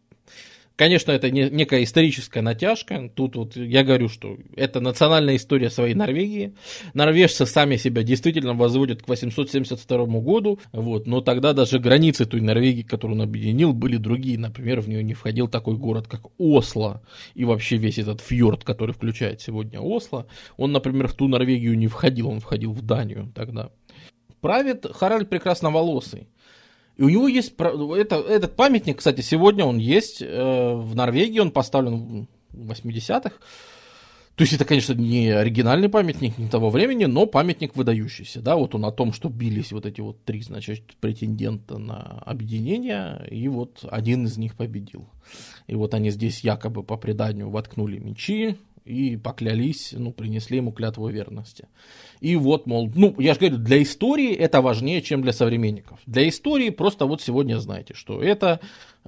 [0.75, 3.11] Конечно, это не, некая историческая натяжка.
[3.13, 6.55] Тут вот я говорю, что это национальная история своей Норвегии.
[6.95, 10.59] Норвежцы сами себя действительно возводят к 872 году.
[10.71, 14.39] Вот, но тогда даже границы той Норвегии, которую он объединил, были другие.
[14.39, 17.03] Например, в нее не входил такой город, как Осло.
[17.35, 20.25] И вообще весь этот фьорд, который включает сегодня Осло.
[20.57, 23.69] Он, например, в ту Норвегию не входил, он входил в Данию тогда.
[24.41, 26.27] Правит Харальд Прекрасноволосый.
[26.97, 31.51] И у него есть это, этот памятник, кстати, сегодня он есть э, в Норвегии, он
[31.51, 33.31] поставлен в 80-х.
[34.35, 38.41] То есть это, конечно, не оригинальный памятник не того времени, но памятник выдающийся.
[38.41, 38.55] Да?
[38.55, 43.47] Вот он о том, что бились вот эти вот три, значит, претендента на объединение, и
[43.47, 45.07] вот один из них победил.
[45.67, 51.07] И вот они здесь якобы по преданию воткнули мечи, и поклялись, ну, принесли ему клятву
[51.07, 51.67] верности.
[52.19, 55.99] И вот, мол, ну, я же говорю, для истории это важнее, чем для современников.
[56.05, 58.59] Для истории просто вот сегодня знаете, что это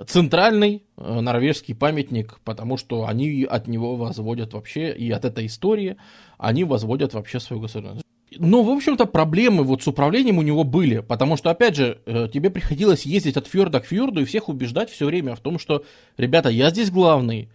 [0.08, 5.98] центральный э, норвежский памятник, потому что они от него возводят вообще, и от этой истории
[6.38, 8.06] они возводят вообще свою государственность.
[8.38, 12.28] Но, в общем-то, проблемы вот с управлением у него были, потому что, опять же, э,
[12.34, 15.86] тебе приходилось ездить от фьорда к фьорду и всех убеждать все время в том, что,
[16.18, 17.50] ребята, я здесь главный,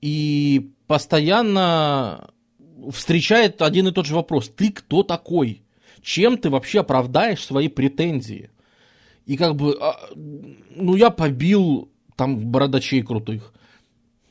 [0.00, 2.30] и постоянно
[2.90, 4.48] встречает один и тот же вопрос.
[4.48, 5.62] Ты кто такой?
[6.02, 8.50] Чем ты вообще оправдаешь свои претензии?
[9.24, 13.52] И как бы, а, ну я побил там бородачей крутых.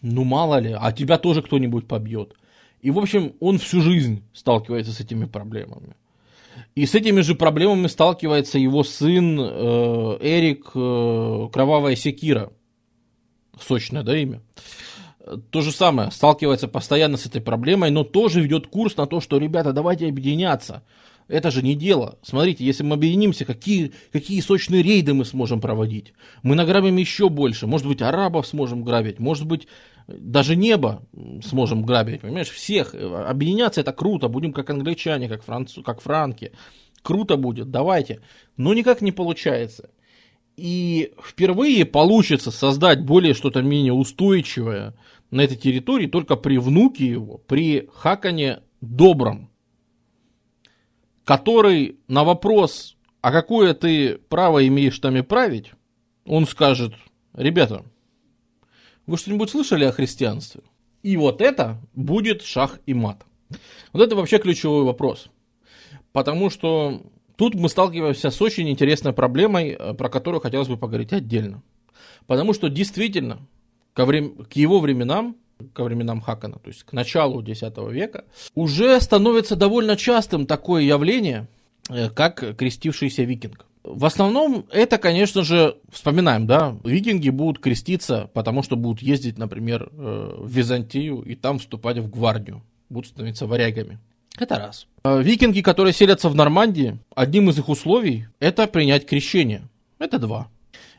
[0.01, 2.33] Ну мало ли, а тебя тоже кто-нибудь побьет.
[2.81, 5.95] И в общем, он всю жизнь сталкивается с этими проблемами.
[6.75, 12.51] И с этими же проблемами сталкивается его сын э, Эрик э, Кровавая Секира.
[13.59, 14.41] Сочное, да, имя?
[15.49, 19.37] То же самое, сталкивается постоянно с этой проблемой, но тоже ведет курс на то, что,
[19.37, 20.83] ребята, давайте объединяться.
[21.27, 22.19] Это же не дело.
[22.21, 26.13] Смотрите, если мы объединимся, какие, какие сочные рейды мы сможем проводить.
[26.43, 27.65] Мы награбим еще больше.
[27.65, 29.17] Может быть, арабов сможем грабить.
[29.17, 29.67] Может быть,
[30.07, 31.01] даже небо
[31.43, 32.21] сможем грабить.
[32.21, 32.93] Понимаешь, всех.
[32.93, 34.27] Объединяться это круто.
[34.27, 36.51] Будем как англичане, как, францу, как франки.
[37.01, 38.21] Круто будет, давайте.
[38.55, 39.89] Но никак не получается.
[40.57, 44.93] И впервые получится создать более что-то менее устойчивое,
[45.35, 49.49] на этой территории только при внуке его, при Хакане Добром,
[51.25, 55.71] который на вопрос, а какое ты право имеешь там и править,
[56.25, 56.93] он скажет,
[57.33, 57.83] ребята,
[59.05, 60.61] вы что-нибудь слышали о христианстве?
[61.03, 63.25] И вот это будет шах и мат.
[63.91, 65.27] Вот это вообще ключевой вопрос.
[66.13, 67.01] Потому что
[67.35, 71.61] тут мы сталкиваемся с очень интересной проблемой, про которую хотелось бы поговорить отдельно.
[72.25, 73.45] Потому что действительно,
[73.95, 74.45] ко врем...
[74.45, 75.37] к его временам,
[75.73, 81.47] ко временам Хакана, то есть к началу X века, уже становится довольно частым такое явление,
[81.89, 83.65] э, как крестившийся викинг.
[83.83, 89.89] В основном это, конечно же, вспоминаем, да, викинги будут креститься, потому что будут ездить, например,
[89.91, 93.99] э, в Византию и там вступать в гвардию, будут становиться варягами.
[94.37, 94.87] Это раз.
[95.05, 99.69] Э, викинги, которые селятся в Нормандии, одним из их условий это принять крещение.
[99.99, 100.49] Это два.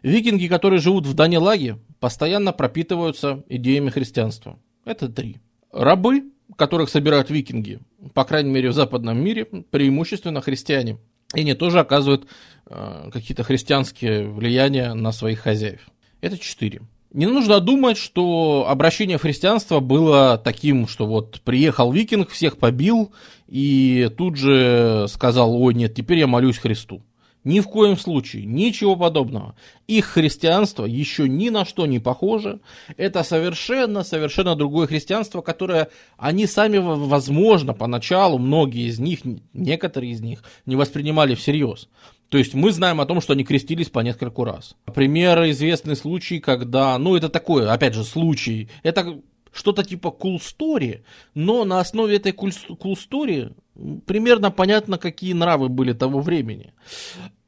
[0.02, 4.58] Викинги, которые живут в Данилаге, постоянно пропитываются идеями христианства.
[4.84, 5.38] Это три.
[5.72, 6.24] Рабы,
[6.56, 7.80] которых собирают викинги,
[8.14, 10.98] по крайней мере в западном мире, преимущественно христиане.
[11.34, 12.26] И они тоже оказывают
[12.66, 15.88] э, какие-то христианские влияния на своих хозяев.
[16.20, 16.82] Это четыре.
[17.12, 23.12] Не нужно думать, что обращение в христианство было таким, что вот приехал викинг, всех побил
[23.48, 27.02] и тут же сказал, ой, нет, теперь я молюсь Христу.
[27.46, 29.54] Ни в коем случае, ничего подобного.
[29.86, 32.58] Их христианство еще ни на что не похоже.
[32.96, 39.20] Это совершенно, совершенно другое христианство, которое они сами, возможно, поначалу, многие из них,
[39.52, 41.88] некоторые из них, не воспринимали всерьез.
[42.30, 44.74] То есть мы знаем о том, что они крестились по нескольку раз.
[44.92, 49.20] Пример известный случай, когда, ну это такое, опять же, случай, это
[49.56, 51.00] что-то типа cool
[51.34, 53.54] но на основе этой cool,
[54.06, 56.72] примерно понятно, какие нравы были того времени.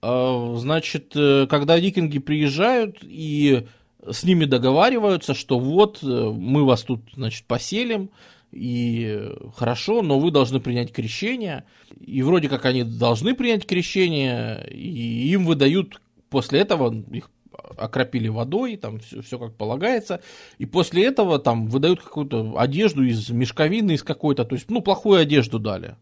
[0.01, 3.67] А, значит, э, когда викинги приезжают и
[4.09, 8.11] с ними договариваются, что вот э, мы вас тут, значит, поселим,
[8.51, 11.65] и хорошо, но вы должны принять крещение.
[12.01, 17.31] И вроде как они должны принять крещение, и им выдают после этого, их
[17.77, 20.21] окропили водой, там все, все как полагается,
[20.59, 25.21] и после этого там выдают какую-то одежду из мешковины, из какой-то, то есть, ну, плохую
[25.21, 25.97] одежду дали.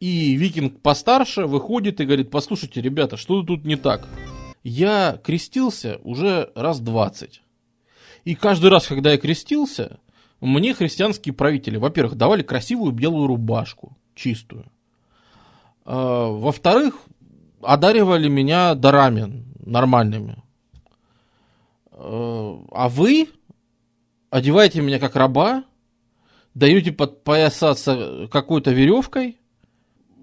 [0.00, 4.08] И викинг постарше выходит и говорит, послушайте, ребята, что тут не так?
[4.62, 7.42] Я крестился уже раз двадцать.
[8.24, 9.98] И каждый раз, когда я крестился,
[10.40, 14.70] мне христианские правители, во-первых, давали красивую белую рубашку, чистую.
[15.84, 17.00] А, во-вторых,
[17.62, 20.36] одаривали меня дарами нормальными.
[21.90, 23.28] А, а вы
[24.30, 25.64] одеваете меня как раба,
[26.54, 29.38] даете подпоясаться какой-то веревкой,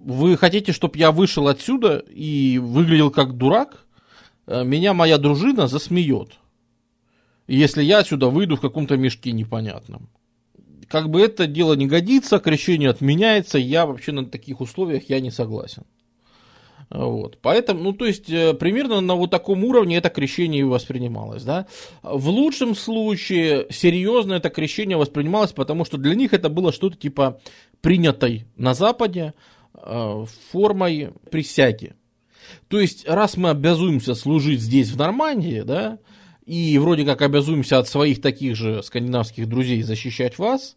[0.06, 3.86] вы хотите, чтобы я вышел отсюда и выглядел как дурак?
[4.46, 6.34] Э, меня моя дружина засмеет.
[7.48, 10.10] Если я отсюда выйду в каком-то мешке непонятном.
[10.88, 15.32] Как бы это дело не годится, крещение отменяется, я вообще на таких условиях я не
[15.32, 15.84] согласен.
[16.92, 17.40] Вот.
[17.42, 21.66] Поэтому, ну, то есть, э, примерно на вот таком уровне это крещение и воспринималось, да.
[22.04, 27.42] В лучшем случае серьезно это крещение воспринималось, потому что для них это было что-то типа
[27.82, 29.34] принятой на Западе,
[30.52, 31.94] формой присяги.
[32.68, 36.00] То есть, раз мы обязуемся служить здесь, в Нормандии, да,
[36.46, 40.76] и вроде как обязуемся от своих таких же скандинавских друзей защищать вас,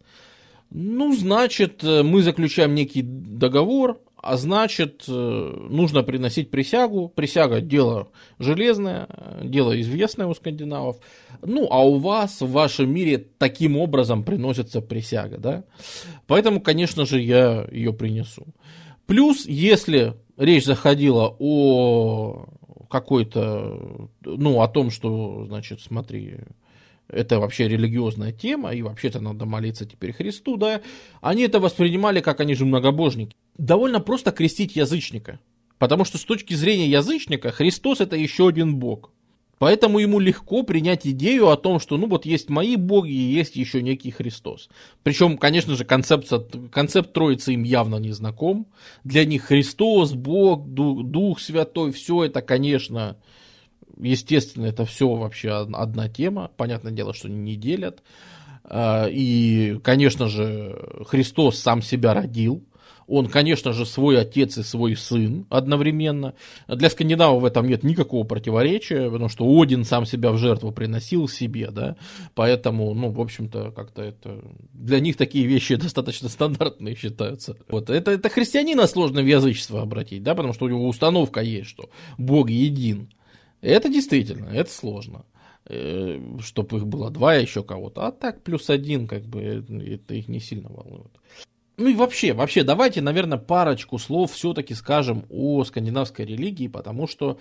[0.71, 7.09] ну, значит, э, мы заключаем некий договор, а значит, э, нужно приносить присягу.
[7.09, 9.07] Присяга– дело железное,
[9.41, 10.97] дело известное у скандинавов.
[11.41, 15.63] Ну, а у вас, в вашем мире, таким образом приносится присяга, да?
[16.27, 18.45] Поэтому, конечно же, я ее принесу.
[19.09, 22.45] Плюс, если речь заходила о
[22.91, 26.35] какой-то, ну, о том, что, значит, смотри,
[27.07, 30.81] это вообще религиозная тема, и вообще-то надо молиться теперь Христу, да,
[31.21, 33.35] они это воспринимали, как они же многобожники.
[33.57, 35.39] Довольно просто крестить язычника,
[35.79, 39.11] потому что с точки зрения язычника Христос это еще один бог.
[39.59, 43.57] Поэтому ему легко принять идею о том, что ну вот есть мои боги и есть
[43.57, 44.69] еще некий Христос.
[45.03, 46.41] Причем, конечно же, концепция,
[46.71, 48.67] концепт Троицы им явно не знаком.
[49.03, 53.17] Для них Христос, Бог, Дух, Дух Святой, все это, конечно,
[53.99, 56.51] естественно, это все вообще одна тема.
[56.55, 58.01] Понятное дело, что не делят.
[58.63, 62.63] А, и, конечно же, Христос сам себя родил.
[63.09, 66.35] Он, конечно же, свой отец и свой сын одновременно.
[66.67, 71.27] Для скандинавов в этом нет никакого противоречия, потому что Один сам себя в жертву приносил
[71.27, 71.95] себе, да,
[72.35, 74.43] поэтому, ну, в общем-то, как-то это...
[74.73, 77.57] Для них такие вещи достаточно стандартные считаются.
[77.67, 81.69] Вот, это, это христианина сложно в язычество обратить, да, потому что у него установка есть,
[81.69, 83.09] что Бог един.
[83.61, 85.25] Это действительно, это сложно
[85.65, 90.27] э, чтобы их было два еще кого-то, а так плюс один, как бы, это их
[90.27, 91.11] не сильно волнует.
[91.79, 97.39] Ну и вообще, вообще, давайте, наверное, парочку слов все-таки скажем о скандинавской религии, потому что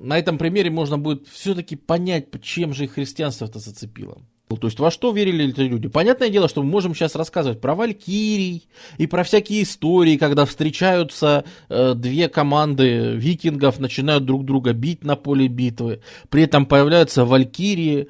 [0.00, 4.20] на этом примере можно будет все-таки понять, чем же христианство-то зацепило.
[4.48, 5.88] То есть во что верили эти люди?
[5.88, 8.68] Понятное дело, что мы можем сейчас рассказывать про валькирий
[8.98, 15.16] и про всякие истории, когда встречаются э, две команды викингов, начинают друг друга бить на
[15.16, 16.02] поле битвы.
[16.28, 18.08] При этом появляются валькирии,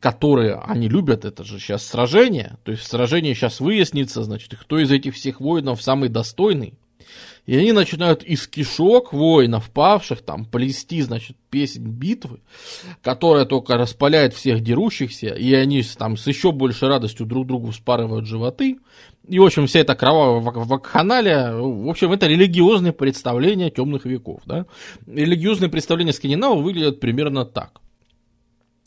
[0.00, 2.56] которые они любят, это же сейчас сражение.
[2.64, 6.74] То есть в сражении сейчас выяснится, значит, кто из этих всех воинов самый достойный.
[7.46, 12.40] И они начинают из кишок воинов, павших, там, плести, значит, песнь битвы,
[13.02, 18.26] которая только распаляет всех дерущихся, и они там с еще большей радостью друг другу вспарывают
[18.26, 18.78] животы.
[19.28, 24.66] И, в общем, вся эта кровавая вакханалия, в общем, это религиозные представления темных веков, да.
[25.06, 27.80] Религиозные представления скандинавов выглядят примерно так.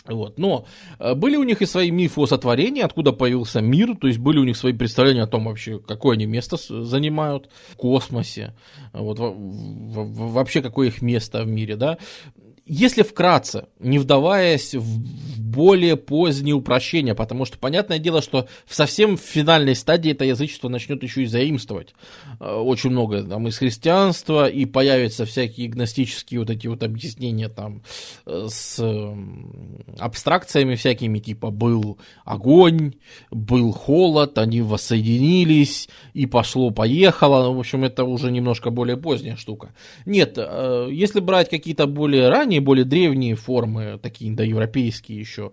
[0.08, 0.39] Вот.
[0.39, 0.66] Но
[0.99, 4.39] э, были у них и свои мифы о сотворении, откуда появился мир, то есть были
[4.39, 8.53] у них свои представления о том вообще, какое они место занимают в космосе,
[8.93, 11.97] вот, вообще какое их место в мире, да.
[12.68, 19.18] Если вкратце, не вдаваясь в более поздние упрощения, потому что понятное дело, что в совсем
[19.18, 21.95] финальной стадии это язычество начнет еще и заимствовать
[22.39, 27.82] э, очень много там, из христианства, и появятся всякие гностические вот эти вот объяснения там
[28.26, 28.84] э, с
[29.97, 32.93] абстракциями всякими, типа был огонь,
[33.32, 39.74] был холод, они воссоединились, и пошло-поехало, в общем, это уже немножко более поздняя штука.
[40.05, 45.51] Нет, э, если брать какие-то более ранние ранние, более древние формы, такие индоевропейские еще,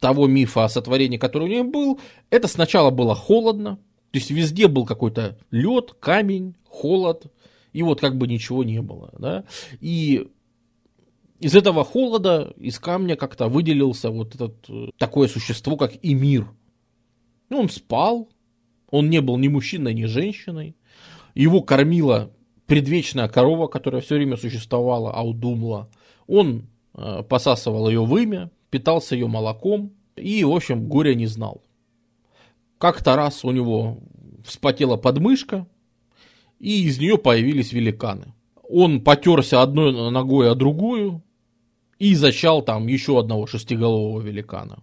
[0.00, 3.76] того мифа о сотворении, который у них был, это сначала было холодно,
[4.10, 7.26] то есть везде был какой-то лед, камень, холод,
[7.72, 9.10] и вот как бы ничего не было.
[9.18, 9.44] Да?
[9.80, 10.28] И
[11.40, 16.46] из этого холода, из камня как-то выделился вот этот, э, такое существо, как Эмир.
[17.50, 18.28] Ну, он спал,
[18.90, 20.76] он не был ни мужчиной, ни женщиной.
[21.34, 22.30] Его кормила
[22.66, 25.88] предвечная корова, которая все время существовала, Аудумла,
[26.26, 31.62] он э, посасывал ее вымя, питался ее молоком и, в общем, горя не знал.
[32.78, 33.98] Как-то раз у него
[34.44, 35.66] вспотела подмышка,
[36.58, 38.32] и из нее появились великаны.
[38.68, 41.22] Он потерся одной ногой о другую
[41.98, 44.82] и зачал там еще одного шестиголового великана.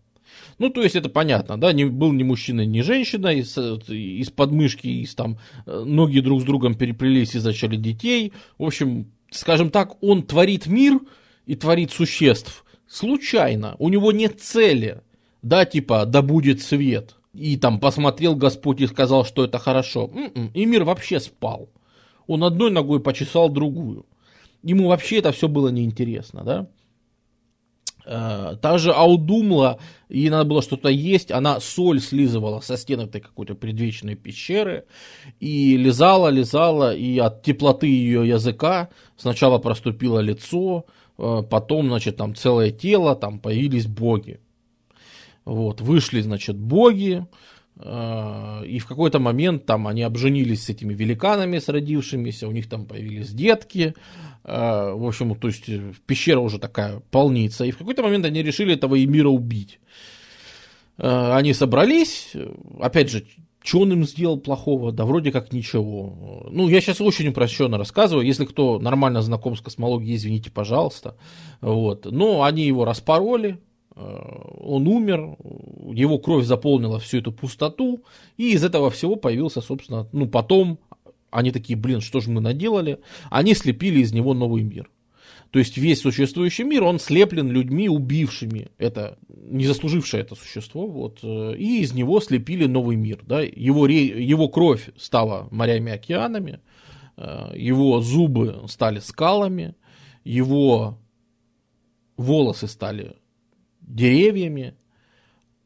[0.58, 4.88] Ну, то есть это понятно, да, не, был ни мужчина, ни женщина, из, из подмышки,
[4.88, 8.34] из там э, ноги друг с другом переплелись и зачали детей.
[8.58, 10.99] В общем, скажем так, он творит мир
[11.45, 13.76] и творит существ случайно.
[13.80, 15.02] У него нет цели,
[15.41, 17.16] да, типа, да будет свет.
[17.34, 20.12] И там посмотрел Господь и сказал, что это хорошо.
[20.14, 21.70] М-м, и мир вообще спал.
[22.28, 24.06] Он одной ногой почесал другую.
[24.64, 26.68] Ему вообще это все было неинтересно, да.
[28.06, 29.80] Э, та же Аудумла,
[30.10, 34.86] ей надо было что-то есть, она соль слизывала со стен этой какой-то предвечной пещеры
[35.39, 40.86] и лизала, лизала, и от теплоты ее языка сначала проступило лицо,
[41.18, 44.39] э, потом, значит, там целое тело, там появились боги.
[45.45, 47.26] Вот, вышли, значит, боги,
[47.78, 52.68] э, и в какой-то момент там они обженились с этими великанами, с родившимися, у них
[52.68, 53.93] там появились детки,
[54.43, 57.65] в общем, то есть э, пещера уже такая полница.
[57.65, 59.79] И в какой-то момент они решили этого Эмира убить.
[60.97, 62.33] Э, они собрались,
[62.79, 63.23] опять же,
[63.63, 64.91] что он им сделал плохого?
[64.91, 66.47] Да вроде как ничего.
[66.49, 68.25] Ну, я сейчас очень упрощенно рассказываю.
[68.25, 71.15] Если кто нормально знаком с космологией, извините, пожалуйста.
[71.61, 72.05] Вот.
[72.05, 73.59] Но они его распороли,
[73.95, 75.37] он умер,
[75.93, 78.03] его кровь заполнила всю эту пустоту,
[78.37, 80.79] и из этого всего появился, собственно, ну, потом
[81.32, 82.99] они такие, блин, что же мы наделали?
[83.29, 84.89] Они слепили из него новый мир.
[85.51, 91.19] То есть весь существующий мир, он слеплен людьми, убившими это, не заслужившее это существо, вот,
[91.23, 96.61] э, и из него слепили новый мир, да, его, его кровь стала морями, океанами,
[97.17, 99.75] э, его зубы стали скалами,
[100.23, 100.97] его
[102.15, 103.17] волосы стали
[103.82, 104.75] деревьями,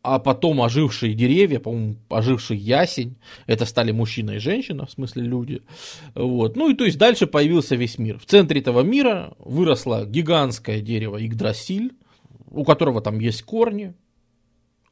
[0.06, 3.16] а потом ожившие деревья, по-моему, оживший ясень,
[3.48, 5.64] это стали мужчина и женщина, в смысле люди.
[6.14, 6.56] Вот.
[6.56, 8.20] Ну и то есть дальше появился весь мир.
[8.20, 11.96] В центре этого мира выросло гигантское дерево Игдрасиль,
[12.52, 13.96] у которого там есть корни.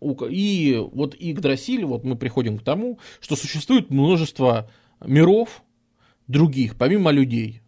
[0.01, 4.67] И вот Игдрасиль, вот мы приходим к тому, что существует множество
[5.05, 5.61] миров
[6.27, 7.61] других, помимо людей.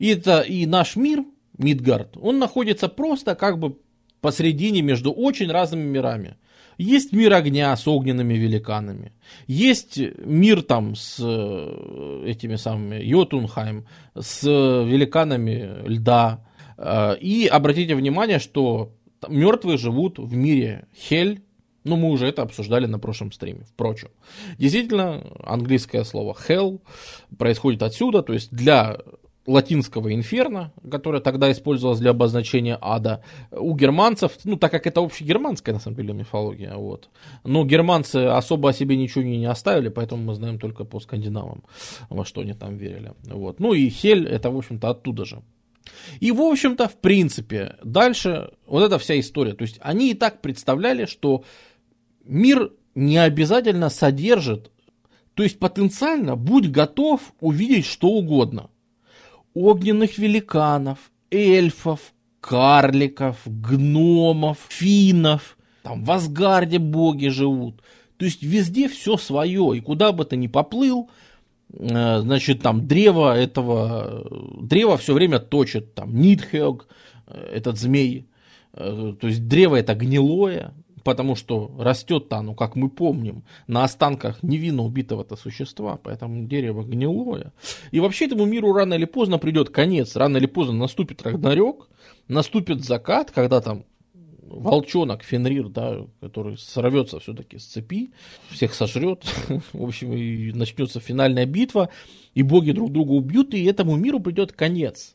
[0.00, 1.24] И это и наш мир,
[1.56, 3.78] Мидгард, он находится просто как бы
[4.20, 6.36] посредине между очень разными мирами.
[6.78, 9.12] Есть мир огня с огненными великанами.
[9.46, 13.86] Есть мир там с э, этими самыми Йотунхайм,
[14.18, 16.44] с великанами льда.
[16.76, 18.92] Э, и обратите внимание, что
[19.28, 21.42] мертвые живут в мире Хель,
[21.84, 24.08] ну, мы уже это обсуждали на прошлом стриме, впрочем.
[24.58, 26.80] Действительно, английское слово hell
[27.36, 28.98] происходит отсюда, то есть для
[29.46, 33.22] латинского инферно, которое тогда использовалось для обозначения ада.
[33.50, 37.10] У германцев, ну, так как это общегерманская, на самом деле, мифология, вот.
[37.44, 41.64] Но германцы особо о себе ничего не, не оставили, поэтому мы знаем только по скандинавам,
[42.08, 43.12] во что они там верили.
[43.24, 43.60] Вот.
[43.60, 45.42] Ну и Хель, это, в общем-то, оттуда же.
[46.20, 49.52] И, в общем-то, в принципе, дальше вот эта вся история.
[49.52, 51.44] То есть они и так представляли, что
[52.24, 54.70] мир не обязательно содержит,
[55.34, 58.70] то есть потенциально будь готов увидеть что угодно
[59.54, 60.98] огненных великанов,
[61.30, 65.56] эльфов, карликов, гномов, финнов.
[65.82, 67.82] Там в Асгарде боги живут.
[68.16, 69.76] То есть везде все свое.
[69.76, 71.10] И куда бы ты ни поплыл,
[71.72, 74.26] э, значит, там древо этого,
[74.60, 76.86] древо все время точит, там, Нитхег,
[77.26, 78.26] э, этот змей,
[78.72, 80.74] э, то есть древо это гнилое,
[81.04, 87.52] потому что растет-то оно, как мы помним, на останках невинно убитого-то существа, поэтому дерево гнилое.
[87.92, 91.88] И вообще этому миру рано или поздно придет конец, рано или поздно наступит Рагнарёк,
[92.26, 93.84] наступит закат, когда там
[94.42, 98.12] волчонок Фенрир, да, который сорвется все-таки с цепи,
[98.50, 99.24] всех сожрет,
[99.72, 101.90] в общем, и начнется финальная битва,
[102.34, 105.14] и боги друг друга убьют, и этому миру придет конец.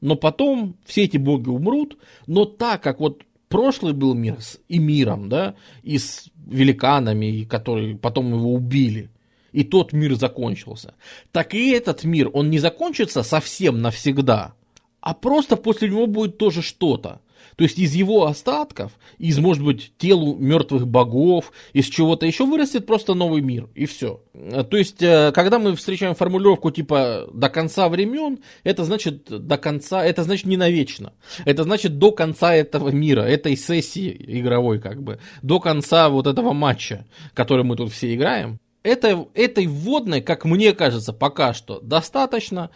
[0.00, 1.96] Но потом все эти боги умрут,
[2.26, 7.96] но так как вот прошлый был мир с и миром, да, и с великанами, которые
[7.96, 9.10] потом его убили,
[9.52, 10.94] и тот мир закончился,
[11.32, 14.54] так и этот мир, он не закончится совсем навсегда,
[15.00, 17.20] а просто после него будет тоже что-то.
[17.56, 22.86] То есть из его остатков, из, может быть, телу мертвых богов, из чего-то еще вырастет
[22.86, 24.20] просто новый мир, и все.
[24.32, 30.04] То есть, э, когда мы встречаем формулировку типа «до конца времен», это значит до конца,
[30.04, 31.12] это значит не навечно.
[31.44, 36.52] Это значит до конца этого мира, этой сессии игровой, как бы, до конца вот этого
[36.52, 38.58] матча, который мы тут все играем.
[38.82, 42.70] Это, этой вводной, как мне кажется, пока что достаточно.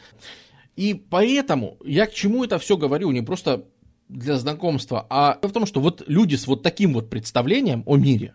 [0.75, 3.67] И поэтому я к чему это все говорю, не просто
[4.11, 8.35] для знакомства, а в том, что вот люди с вот таким вот представлением о мире,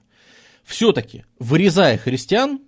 [0.63, 2.61] все-таки, вырезая христиан,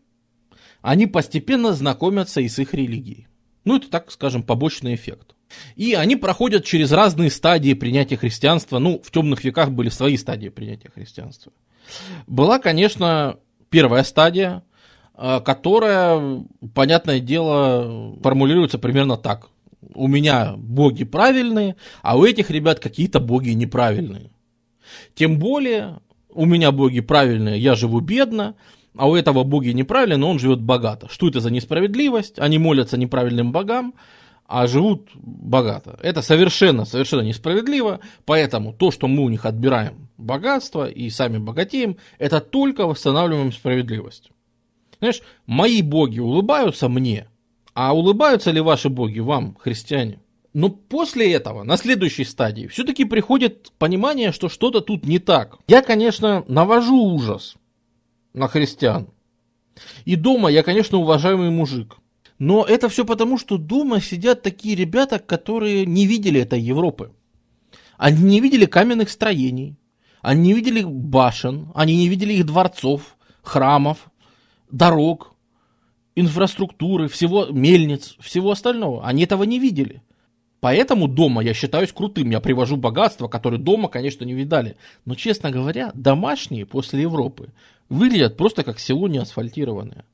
[0.81, 3.27] они постепенно знакомятся и с их религией.
[3.63, 5.35] Ну, это, так скажем, побочный эффект.
[5.75, 8.79] И они проходят через разные стадии принятия христианства.
[8.79, 11.51] Ну, в темных веках были свои стадии принятия христианства.
[12.27, 13.39] Была, конечно,
[13.69, 14.63] первая стадия,
[15.15, 19.49] э, которая, понятное дело, формулируется примерно так
[19.93, 24.31] у меня боги правильные, а у этих ребят какие-то боги неправильные.
[25.15, 25.99] Тем более,
[26.29, 28.55] у меня боги правильные, я живу бедно,
[28.95, 31.07] а у этого боги неправильные, но он живет богато.
[31.09, 32.39] Что это за несправедливость?
[32.39, 33.93] Они молятся неправильным богам,
[34.47, 35.99] а живут богато.
[36.01, 41.97] Это совершенно, совершенно несправедливо, поэтому то, что мы у них отбираем богатство и сами богатеем,
[42.17, 44.31] это только восстанавливаем справедливость.
[44.99, 47.27] Знаешь, мои боги улыбаются мне–
[47.79, 50.19] а улыбаются ли ваши боги вам, христиане?
[50.51, 55.59] Но после этого, на следующей стадии, все-таки приходит понимание, что что-то тут не так.
[55.67, 57.53] Я, конечно, навожу ужас
[58.33, 59.09] на христиан.
[60.05, 61.97] И дома я, конечно, уважаемый мужик.
[62.39, 67.11] Но это все потому, что дома сидят такие ребята, которые не видели этой Европы.
[67.95, 69.77] Они не видели каменных строений,
[70.23, 74.09] они не видели башен, они не видели их дворцов, храмов,
[74.71, 75.36] дорог,
[76.17, 79.05] инфраструктуры, всего мельниц, всего остального.
[79.05, 80.01] Они этого не видели.
[80.59, 82.31] Поэтому дома я считаюсь крутым.
[82.31, 84.77] Я привожу богатство, которое дома, конечно, не видали.
[85.05, 87.49] Но, честно говоря, домашние после Европы
[87.87, 90.05] выглядят просто как село неасфальтированное.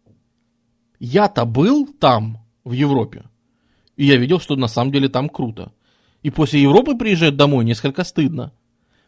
[0.99, 3.23] Я-то был там, в Европе.
[3.95, 5.71] И я видел, что на самом деле там круто.
[6.21, 8.51] И после Европы приезжать домой несколько стыдно.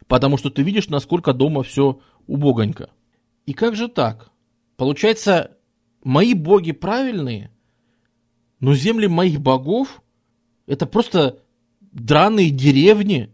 [0.06, 2.88] Потому что ты видишь, насколько дома все убогонько.
[3.44, 4.30] И как же так?
[4.78, 5.55] Получается,
[6.06, 7.50] мои боги правильные,
[8.60, 10.02] но земли моих богов
[10.66, 11.40] это просто
[11.80, 13.30] драные деревни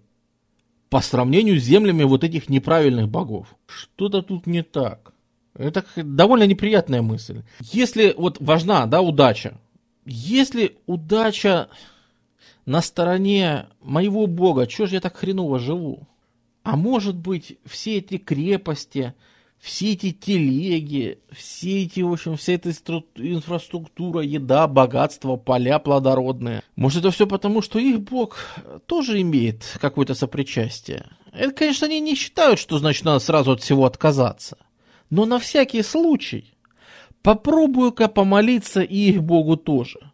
[0.89, 3.55] по сравнению с землями вот этих неправильных богов.
[3.67, 5.13] Что-то тут не так.
[5.55, 7.43] Это довольно неприятная мысль.
[7.61, 9.61] Если вот важна, да, удача.
[10.07, 11.69] Если удача
[12.65, 16.09] на стороне моего бога, что же я так хреново живу?
[16.63, 19.15] А может быть, все эти крепости,
[19.63, 22.71] все эти телеги, все эти, в общем, вся эта
[23.15, 26.65] инфраструктура, еда, богатство, поля плодородные.
[26.75, 28.39] Может, это все потому, что их бог
[28.87, 31.07] тоже имеет какое-то сопричастие.
[31.33, 34.59] Это, конечно, они не считают, что, значит, надо сразу от всего отказаться.
[35.11, 36.55] Но на всякий случай
[37.23, 40.11] попробую-ка помолиться и их богу тоже.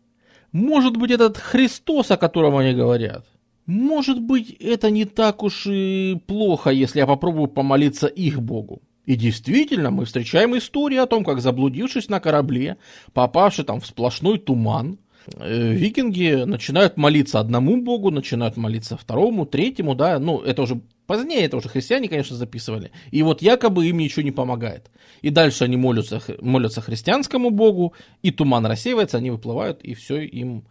[0.53, 3.25] Может быть, этот Христос, о котором они говорят,
[3.65, 8.83] может быть, это не так уж и плохо, если я попробую помолиться их богу.
[9.09, 12.77] И действительно, мы встречаем истории о том, как заблудившись на корабле,
[13.15, 14.99] попавший там в сплошной туман,
[15.35, 21.47] э, викинги начинают молиться одному богу, начинают молиться второму, третьему, да, ну, это уже позднее,
[21.47, 22.91] это уже христиане, конечно, записывали.
[23.11, 24.91] И вот якобы им ничего не помогает.
[25.23, 30.65] И дальше они молятся, молятся христианскому богу, и туман рассеивается, они выплывают, и все им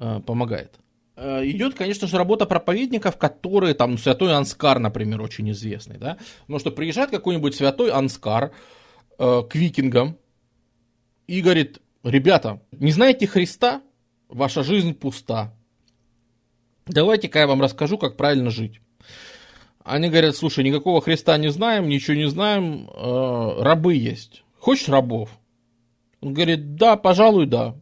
[0.00, 0.80] э, помогает.
[1.16, 6.58] Э, идет, конечно же, работа проповедников, которые, там, святой Анскар, например, очень известный, да, потому
[6.58, 8.52] что приезжает какой-нибудь святой Анскар
[9.18, 10.18] э, к викингам
[11.28, 13.82] и говорит, ребята, не знаете Христа,
[14.28, 15.54] ваша жизнь пуста.
[16.86, 18.80] Давайте-ка я вам расскажу, как правильно жить.
[19.84, 24.42] Они говорят, слушай, никакого Христа не знаем, ничего не знаем, э, рабы есть.
[24.58, 25.30] Хочешь рабов?
[26.20, 27.76] Он говорит, да, пожалуй, да.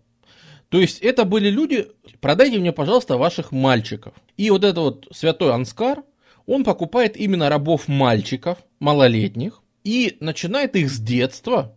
[0.72, 1.88] То есть это были люди,
[2.22, 4.14] продайте мне, пожалуйста, ваших мальчиков.
[4.38, 6.02] И вот этот вот святой Анскар,
[6.46, 11.76] он покупает именно рабов-мальчиков, малолетних, и начинает их с детства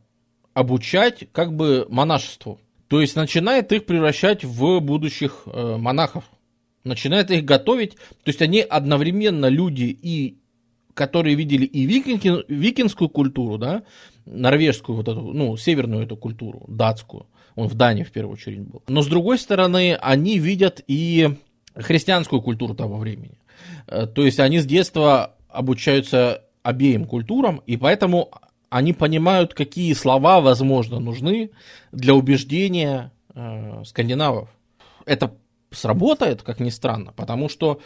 [0.53, 2.61] обучать как бы монашеству.
[2.87, 6.23] То есть начинает их превращать в будущих э, монахов.
[6.85, 7.95] Начинает их готовить.
[7.95, 10.37] То есть они одновременно люди и
[10.93, 13.83] которые видели и викинги, викинскую культуру, да,
[14.25, 18.83] норвежскую вот эту, ну, северную эту культуру, датскую, он в Дании в первую очередь был.
[18.87, 21.37] Но с другой стороны, они видят и
[21.75, 23.37] христианскую культуру того времени.
[23.87, 28.31] Э, то есть они с детства обучаются обеим культурам, и поэтому
[28.69, 31.51] они понимают, какие слова, возможно, нужны
[31.91, 34.49] для убеждения э, скандинавов.
[35.05, 35.33] Это
[35.71, 37.79] сработает, как ни странно, потому что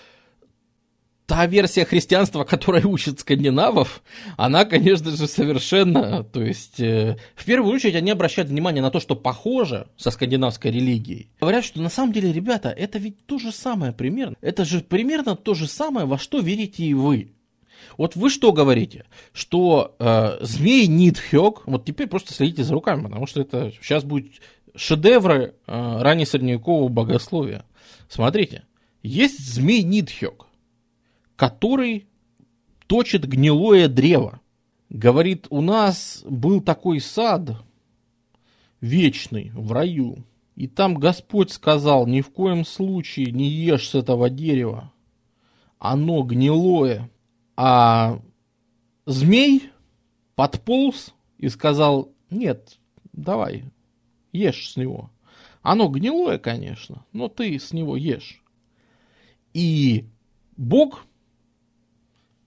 [1.30, 4.02] та версия христианства, которая учит скандинавов,
[4.36, 9.00] она, конечно же, совершенно, то есть, э, в первую очередь они обращают внимание на то,
[9.00, 11.30] что похоже со скандинавской религией.
[11.40, 14.38] Говорят, что на самом деле, ребята, это ведь то же самое примерно.
[14.42, 17.32] Это же примерно то же самое, во что верите и вы.
[17.96, 19.06] Вот вы что говорите?
[19.32, 24.32] Что э, змей Нидхёк, вот теперь просто следите за руками, потому что это сейчас будет
[24.76, 27.66] шедевры э, раннесредневекового богословия.
[28.10, 28.64] Смотрите,
[29.04, 30.49] есть змей Нидхёк
[31.40, 32.10] который
[32.88, 34.42] точит гнилое древо.
[34.90, 37.64] Говорит, у нас был такой сад
[38.82, 40.26] вечный в раю,
[40.56, 44.92] и там Господь сказал, ни в коем случае не ешь с этого дерева,
[45.78, 47.10] оно гнилое.
[47.56, 48.20] А
[49.06, 49.70] змей
[50.36, 52.80] подполз и сказал, нет,
[53.14, 53.64] давай,
[54.34, 55.10] ешь с него.
[55.62, 58.44] Оно гнилое, конечно, но ты с него ешь.
[59.54, 60.04] И
[60.58, 61.06] Бог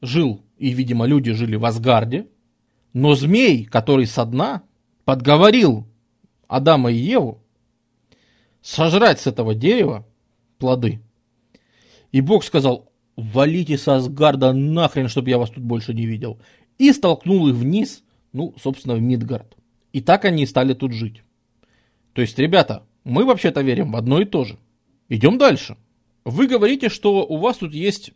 [0.02, 2.26] жил, и, видимо, люди жили в Асгарде,
[2.92, 4.62] но змей, который со дна,
[5.04, 5.86] подговорил
[6.48, 7.42] Адама и Еву
[8.60, 10.06] сожрать с этого дерева
[10.58, 11.00] плоды.
[12.10, 16.38] И Бог сказал, валите с Асгарда нахрен, чтобы я вас тут больше не видел.
[16.78, 19.56] И столкнул их вниз, ну, собственно, в Мидгард.
[19.92, 21.22] И так они стали тут жить.
[22.12, 24.58] То есть, ребята, мы вообще-то верим в одно и то же.
[25.08, 25.76] Идем дальше.
[26.24, 28.12] Вы говорите, что у вас тут есть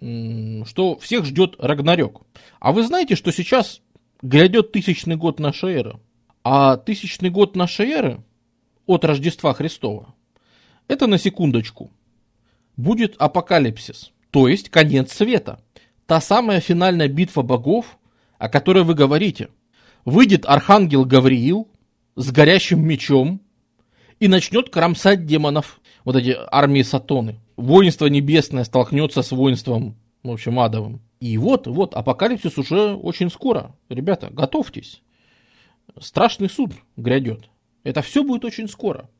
[0.00, 2.22] что всех ждет Рагнарёк.
[2.60, 3.80] А вы знаете, что сейчас
[4.22, 6.00] грядет тысячный год нашей эры?
[6.44, 8.24] А тысячный год нашей эры
[8.86, 10.14] от Рождества Христова,
[10.86, 11.90] это на секундочку,
[12.76, 15.60] будет апокалипсис, то есть конец света.
[16.06, 17.98] Та самая финальная битва богов,
[18.38, 19.48] о которой вы говорите.
[20.06, 21.68] Выйдет архангел Гавриил
[22.14, 23.42] с горящим мечом
[24.20, 30.58] и начнет кромсать демонов, вот эти армии Сатоны воинство небесное столкнется с воинством, в общем,
[30.60, 31.00] адовым.
[31.20, 33.74] И вот, вот, апокалипсис уже очень скоро.
[33.88, 35.02] Ребята, готовьтесь.
[35.98, 37.50] Страшный суд грядет.
[37.82, 39.10] Это все будет очень скоро.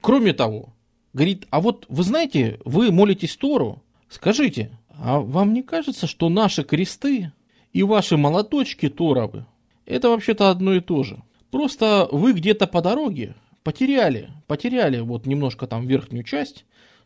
[0.00, 0.74] Кроме того,
[1.12, 6.64] говорит, а вот вы знаете, вы молитесь Тору, скажите, а вам не кажется, что наши
[6.64, 7.32] кресты
[7.72, 9.46] и ваши молоточки Торовы,
[9.86, 11.22] это вообще-то одно и то же?
[11.50, 16.64] Просто вы где-то по дороге потеряли, потеряли вот немножко там верхнюю часть,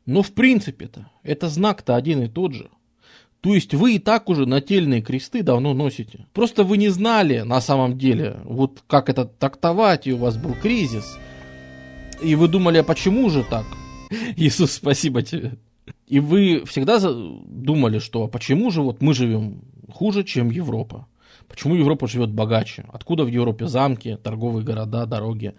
[0.09, 2.71] но в принципе-то это знак-то один и тот же.
[3.43, 6.27] То есть вы и так уже нательные кресты давно носите.
[6.33, 10.55] Просто вы не знали на самом деле, вот как это трактовать, и у вас был
[10.55, 11.19] кризис.
[12.23, 13.67] И вы думали, а почему же так?
[14.37, 15.59] Иисус, спасибо тебе.
[16.07, 19.61] И вы всегда думали, что а почему же вот мы живем
[19.93, 21.07] хуже, чем Европа?
[21.49, 22.87] Почему Европа живет богаче?
[22.89, 25.55] Откуда в Европе замки, торговые города, дороги?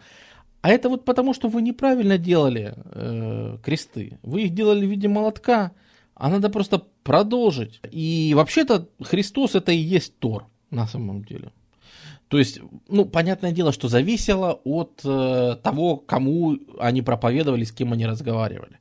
[0.61, 4.19] А это вот потому, что вы неправильно делали э, кресты.
[4.23, 5.71] Вы их делали в виде молотка,
[6.15, 7.79] а надо просто продолжить.
[7.91, 11.51] И вообще-то Христос это и есть Тор на самом деле.
[12.27, 17.93] То есть, ну, понятное дело, что зависело от э, того, кому они проповедовали, с кем
[17.93, 18.77] они разговаривали.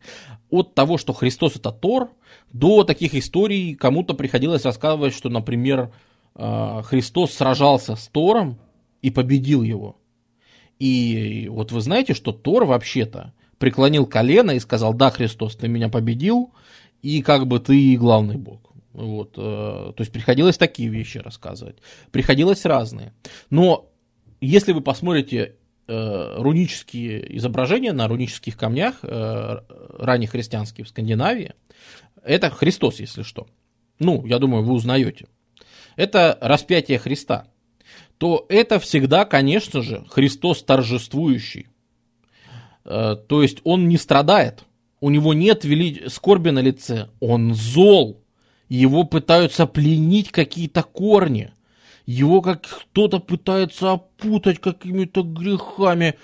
[0.50, 2.10] От того, что Христос это Тор,
[2.52, 5.92] до таких историй кому-то приходилось рассказывать, что, например,
[6.34, 8.58] э, Христос сражался с Тором
[9.00, 9.96] и победил его.
[10.78, 15.88] И вот вы знаете, что Тор вообще-то преклонил колено и сказал, да, Христос, ты меня
[15.88, 16.52] победил,
[17.02, 18.60] и как бы ты главный бог.
[18.92, 21.76] Вот, э, то есть приходилось такие вещи рассказывать.
[22.10, 23.12] Приходилось разные.
[23.50, 23.90] Но
[24.40, 25.54] если вы посмотрите
[25.86, 29.58] э, рунические изображения на рунических камнях, э,
[29.98, 31.54] ранних христианских в Скандинавии,
[32.24, 33.46] это Христос, если что.
[33.98, 35.26] Ну, я думаю, вы узнаете.
[35.96, 37.46] Это распятие Христа.
[38.18, 41.68] То это всегда, конечно же, Христос торжествующий.
[42.84, 44.64] Э, то есть он не страдает.
[45.00, 46.08] У него нет вели...
[46.08, 47.08] скорби на лице.
[47.20, 48.20] Он зол.
[48.68, 51.52] Его пытаются пленить какие-то корни.
[52.06, 56.14] Его как кто-то пытается опутать какими-то грехами.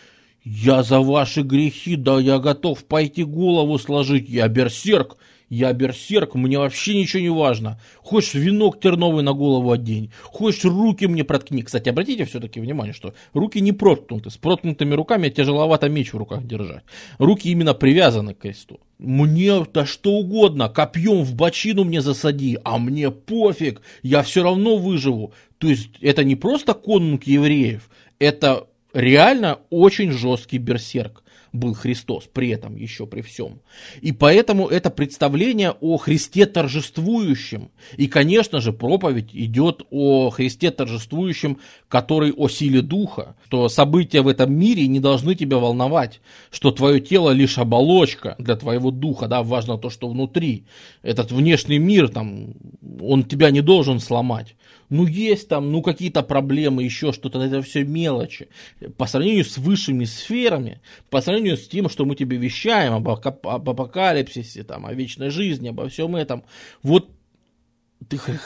[0.43, 4.29] Я за ваши грехи, да я готов пойти голову сложить.
[4.29, 5.17] Я берсерк,
[5.49, 7.81] я берсерк, мне вообще ничего не важно.
[7.99, 11.63] Хочешь венок терновый на голову одень, хочешь руки мне проткни.
[11.63, 14.31] Кстати, обратите все-таки внимание, что руки не проткнуты.
[14.31, 16.83] С проткнутыми руками тяжеловато меч в руках держать.
[17.19, 18.81] Руки именно привязаны к кресту.
[18.99, 24.77] Мне да что угодно, копьем в бочину мне засади, а мне пофиг, я все равно
[24.77, 25.35] выживу.
[25.59, 27.89] То есть это не просто конунг евреев,
[28.19, 31.24] это реально очень жесткий берсерк
[31.55, 33.61] был Христос при этом еще при всем.
[34.03, 37.71] И поэтому это представление о Христе торжествующем.
[37.97, 44.29] И, конечно же, проповедь идет о Христе торжествующем, который о силе духа, что события в
[44.29, 49.43] этом мире не должны тебя волновать, что твое тело лишь оболочка для твоего духа, да,
[49.43, 50.65] важно то, что внутри.
[51.03, 52.55] Этот внешний мир, там,
[53.01, 54.57] он тебя не должен сломать
[54.95, 58.49] ну есть там, ну какие-то проблемы, еще что-то, это все мелочи.
[58.97, 60.81] По сравнению с высшими сферами,
[61.11, 65.69] по сравнению с тем, что мы тебе вещаем об, об апокалипсисе, там, о вечной жизни,
[65.69, 66.45] обо всем этом,
[66.85, 67.11] вот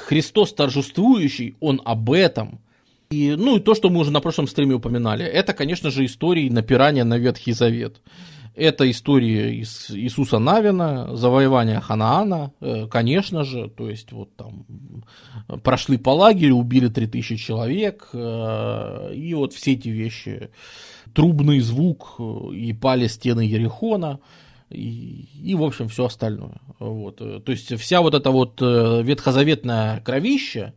[0.06, 2.60] Христос торжествующий, он об этом.
[3.10, 6.48] И, ну и то, что мы уже на прошлом стриме упоминали, это, конечно же, истории
[6.48, 8.00] напирания на Ветхий Завет.
[8.58, 14.66] Это история из Иисуса Навина, завоевание Ханаана, э, конечно же, то есть вот там
[15.62, 20.50] прошли по лагерю, убили 3000 человек, э, и вот все эти вещи,
[21.14, 24.18] трубный звук, э, и пали стены Ерехона,
[24.70, 26.60] и, и в общем, все остальное.
[26.80, 27.18] Вот.
[27.18, 30.74] То есть вся вот эта вот ветхозаветная кровища,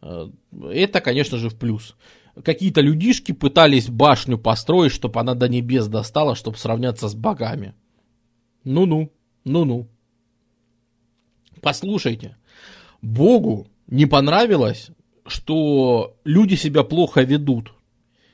[0.00, 1.96] это, конечно же, в плюс
[2.44, 7.74] какие-то людишки пытались башню построить, чтобы она до небес достала, чтобы сравняться с богами.
[8.64, 9.12] Ну-ну,
[9.44, 9.88] ну-ну.
[11.60, 12.36] Послушайте,
[13.02, 14.90] Богу не понравилось,
[15.26, 17.72] что люди себя плохо ведут.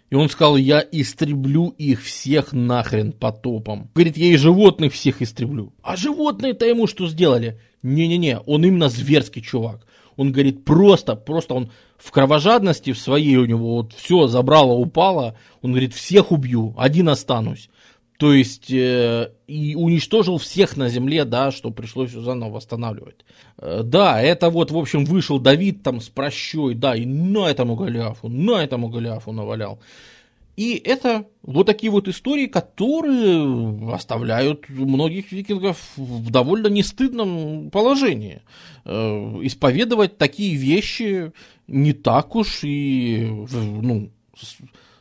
[0.08, 3.90] И он сказал, я истреблю их всех нахрен потопом.
[3.94, 5.72] Говорит, я и животных всех истреблю.
[5.82, 7.60] А животные-то ему что сделали?
[7.82, 9.84] Не-не-не, он именно зверский чувак.
[10.16, 15.36] Он говорит, просто, просто он в кровожадности в своей у него вот все забрало, упало.
[15.62, 17.68] Он говорит, всех убью, один останусь.
[18.18, 23.26] То есть э, и уничтожил всех на земле, да, что пришлось заново восстанавливать.
[23.58, 27.76] Э, да, это вот, в общем, вышел Давид там с прощой, да, и на этому
[27.76, 29.80] Голиафу, на этому Голиафу навалял.
[30.56, 38.40] И это вот такие вот истории, которые оставляют многих викингов в довольно нестыдном положении.
[38.86, 41.32] Э, исповедовать такие вещи
[41.66, 44.10] не так уж и, ну,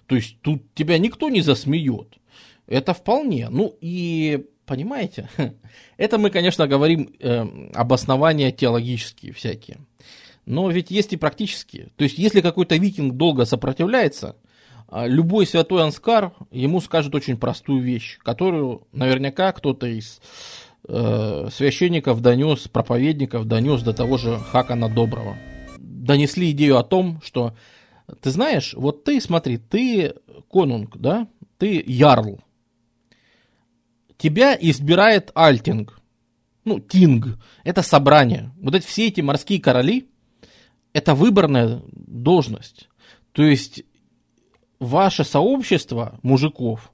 [0.07, 2.17] то есть тут тебя никто не засмеет.
[2.67, 3.47] Это вполне.
[3.49, 5.29] Ну и понимаете,
[5.97, 9.77] это мы, конечно, говорим э, обоснования теологические всякие.
[10.45, 11.89] Но ведь есть и практические.
[11.95, 14.35] То есть, если какой-то викинг долго сопротивляется,
[14.91, 20.21] любой святой Анскар ему скажет очень простую вещь, которую наверняка кто-то из
[20.87, 25.37] э, священников донес, проповедников донес до того же Хакана Доброго.
[25.77, 27.55] Донесли идею о том, что
[28.21, 30.13] ты знаешь, вот ты, смотри, ты
[30.49, 31.27] конунг, да,
[31.57, 32.39] ты ярл.
[34.17, 35.99] Тебя избирает Альтинг,
[36.63, 38.51] ну, Тинг, это собрание.
[38.59, 40.09] Вот эти все эти морские короли,
[40.93, 42.89] это выборная должность.
[43.33, 43.83] То есть
[44.79, 46.91] ваше сообщество мужиков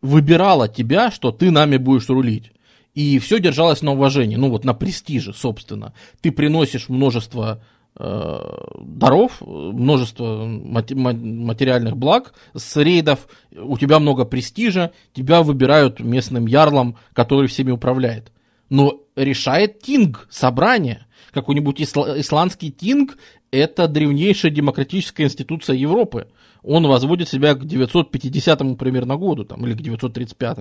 [0.00, 2.52] выбирало тебя, что ты нами будешь рулить.
[2.94, 5.92] И все держалось на уважении, ну вот на престиже, собственно.
[6.22, 7.62] Ты приносишь множество
[7.94, 8.38] э,
[8.80, 17.48] даров, множество материальных благ с рейдов, у тебя много престижа, тебя выбирают местным ярлом, который
[17.48, 18.32] всеми управляет.
[18.70, 21.06] Но решает Тинг, собрание.
[21.32, 23.18] Какой-нибудь исла- исландский Тинг
[23.50, 26.28] это древнейшая демократическая институция Европы.
[26.62, 30.58] Он возводит себя к 950 примерно году, там, или к 935.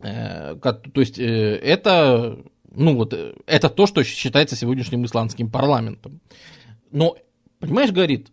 [0.00, 2.38] Э, то есть э, это,
[2.74, 6.20] ну вот, э, это то, что считается сегодняшним исландским парламентом.
[6.90, 7.16] Но,
[7.58, 8.28] понимаешь, говорит,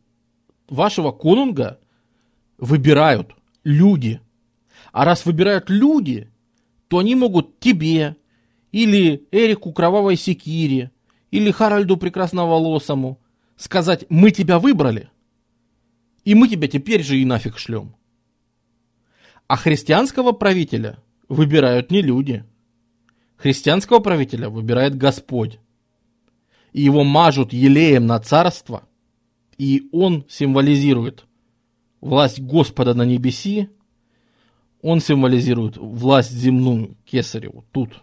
[0.68, 1.80] вашего конунга
[2.58, 4.20] выбирают люди.
[4.92, 6.30] А раз выбирают люди,
[6.88, 8.18] то они могут тебе,
[8.72, 10.92] или Эрику Кровавой Секире,
[11.32, 13.20] или Харальду Прекрасноволосому
[13.56, 15.10] сказать, мы тебя выбрали,
[16.24, 17.96] и мы тебя теперь же и нафиг шлем.
[19.48, 22.46] А христианского правителя выбирают не люди.
[23.38, 25.60] Христианского правителя выбирает Господь.
[26.74, 28.88] И его мажут елеем на царство,
[29.58, 31.26] и он символизирует
[32.00, 33.70] власть Господа на небеси,
[34.82, 38.02] он символизирует власть земную, кесареву, тут.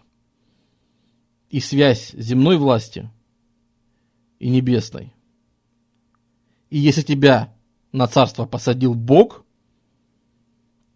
[1.49, 3.09] И связь земной власти
[4.39, 5.13] и небесной.
[6.69, 7.53] И если тебя
[7.91, 9.45] на царство посадил Бог,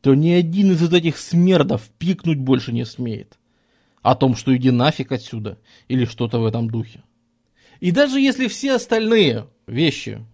[0.01, 3.37] то ни один из этих смердов пикнуть больше не смеет.
[4.01, 7.03] О том, что иди нафиг отсюда, или что-то в этом духе.
[7.79, 10.25] И даже если все остальные вещи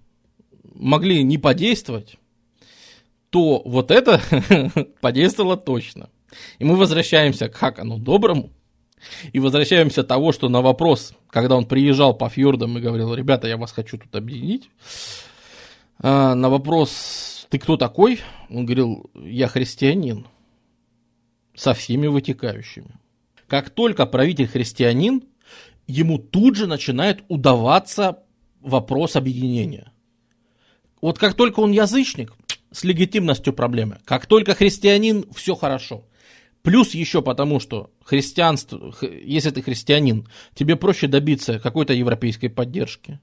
[0.64, 2.18] могли не подействовать,
[3.30, 4.22] то вот это
[5.02, 6.10] подействовало точно.
[6.58, 8.52] И мы возвращаемся к Хакану Доброму,
[9.32, 13.58] и возвращаемся того, что на вопрос, когда он приезжал по фьордам и говорил, ребята, я
[13.58, 14.70] вас хочу тут объединить,
[16.00, 18.22] а, на вопрос, ты кто такой?
[18.50, 20.28] Он говорил, я христианин.
[21.56, 23.00] Со всеми вытекающими.
[23.48, 25.24] Как только правитель христианин,
[25.88, 28.24] ему тут же начинает удаваться
[28.62, 29.92] вопрос объединения.
[31.02, 32.34] Вот как только он язычник,
[32.72, 33.98] с легитимностью проблемы.
[34.06, 36.06] Как только христианин, все хорошо.
[36.62, 43.20] Плюс еще потому, что христианство, если ты христианин, тебе проще добиться какой-то европейской поддержки.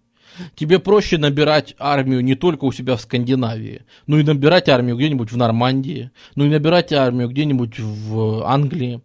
[0.54, 5.32] Тебе проще набирать армию не только у себя в Скандинавии, но и набирать армию где-нибудь
[5.32, 9.00] в Нормандии, ну и набирать армию где-нибудь в Англии,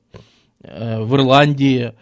[0.61, 1.93] э, в Ирландии.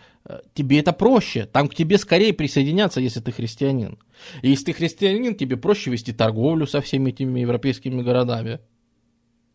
[0.53, 1.47] Тебе это проще.
[1.47, 3.97] Там к тебе скорее присоединятся, если ты христианин.
[4.43, 8.59] И если ты христианин, тебе проще вести торговлю со всеми этими европейскими городами.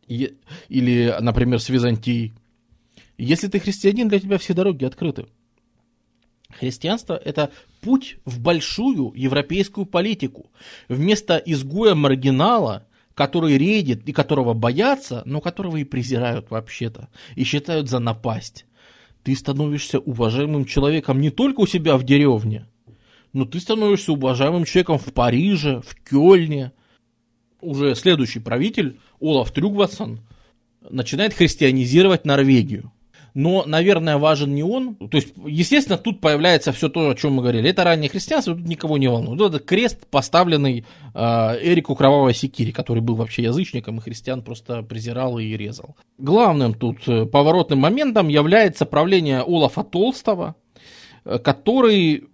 [0.09, 2.35] Или, например, с Византией.
[3.17, 5.27] Если ты христианин, для тебя все дороги открыты.
[6.51, 7.51] Христианство– это
[7.81, 10.51] путь в большую европейскую политику.
[10.89, 17.99] Вместо изгоя-маргинала, который редит и которого боятся, но которого и презирают вообще-то, и считают за
[17.99, 18.67] напасть,
[19.23, 22.67] ты становишься уважаемым человеком не только у себя в деревне,
[23.33, 26.73] но ты становишься уважаемым человеком в Париже, в Кёльне.
[27.61, 30.21] Уже следующий правитель, Олаф Трюгватсон,
[30.89, 32.93] начинает христианизировать Норвегию
[33.35, 34.95] но, наверное, важен не он.
[34.95, 37.69] То есть, естественно, тут появляется все то, о чем мы говорили.
[37.69, 39.41] Это раннее христианство, тут никого не волнует.
[39.41, 41.19] Это крест, поставленный э,
[41.61, 45.97] Эрику Кровавой Секири, который был вообще язычником, и христиан просто презирал и резал.
[46.17, 50.55] Главным тут э, поворотным моментом является правление Олафа Толстого,
[51.25, 52.29] э, который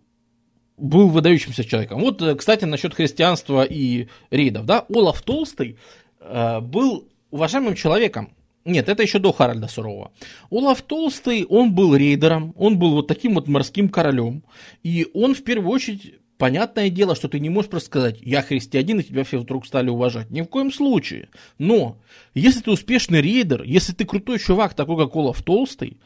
[0.77, 2.01] был выдающимся человеком.
[2.01, 4.67] Вот, э, кстати, насчет христианства и рейдов.
[4.67, 4.85] Да?
[4.95, 5.79] Олаф Толстый
[6.21, 8.35] э, был уважаемым человеком,
[8.71, 10.13] нет, это еще до Харальда Сурового.
[10.51, 14.43] Олаф Толстый, он был рейдером, он был вот таким вот морским королем.
[14.83, 19.01] И он в первую очередь, понятное дело, что ты не можешь просто сказать, я христианин,
[19.01, 20.31] и тебя все вдруг стали уважать.
[20.31, 21.29] Ни в коем случае.
[21.59, 21.99] Но,
[22.35, 25.99] если ты успешный рейдер, если ты крутой чувак, такой как Олаф Толстый,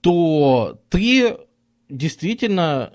[0.00, 1.36] то ты
[1.88, 2.92] действительно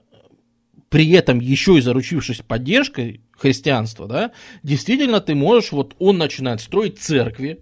[0.89, 4.31] при этом еще и заручившись поддержкой христианства, да,
[4.63, 7.59] действительно ты можешь, вот он начинает строить церкви,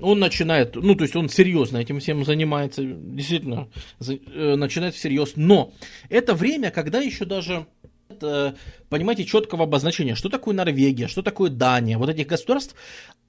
[0.00, 3.68] он начинает, ну, то есть он серьезно этим всем занимается, действительно,
[4.06, 5.32] э, начинает всерьез.
[5.36, 5.72] Но
[6.08, 7.66] это время, когда еще даже
[8.90, 12.76] понимаете, четкого обозначения, что такое Норвегия, что такое Дания, вот этих государств,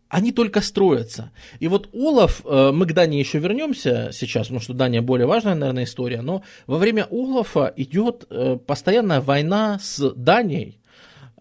[0.10, 1.32] они только строятся.
[1.60, 5.56] И вот Олаф, э, мы к Дании еще вернемся сейчас, потому что Дания более важная,
[5.56, 10.83] наверное, история, но во время Олафа идет э, постоянная война с Данией, Э,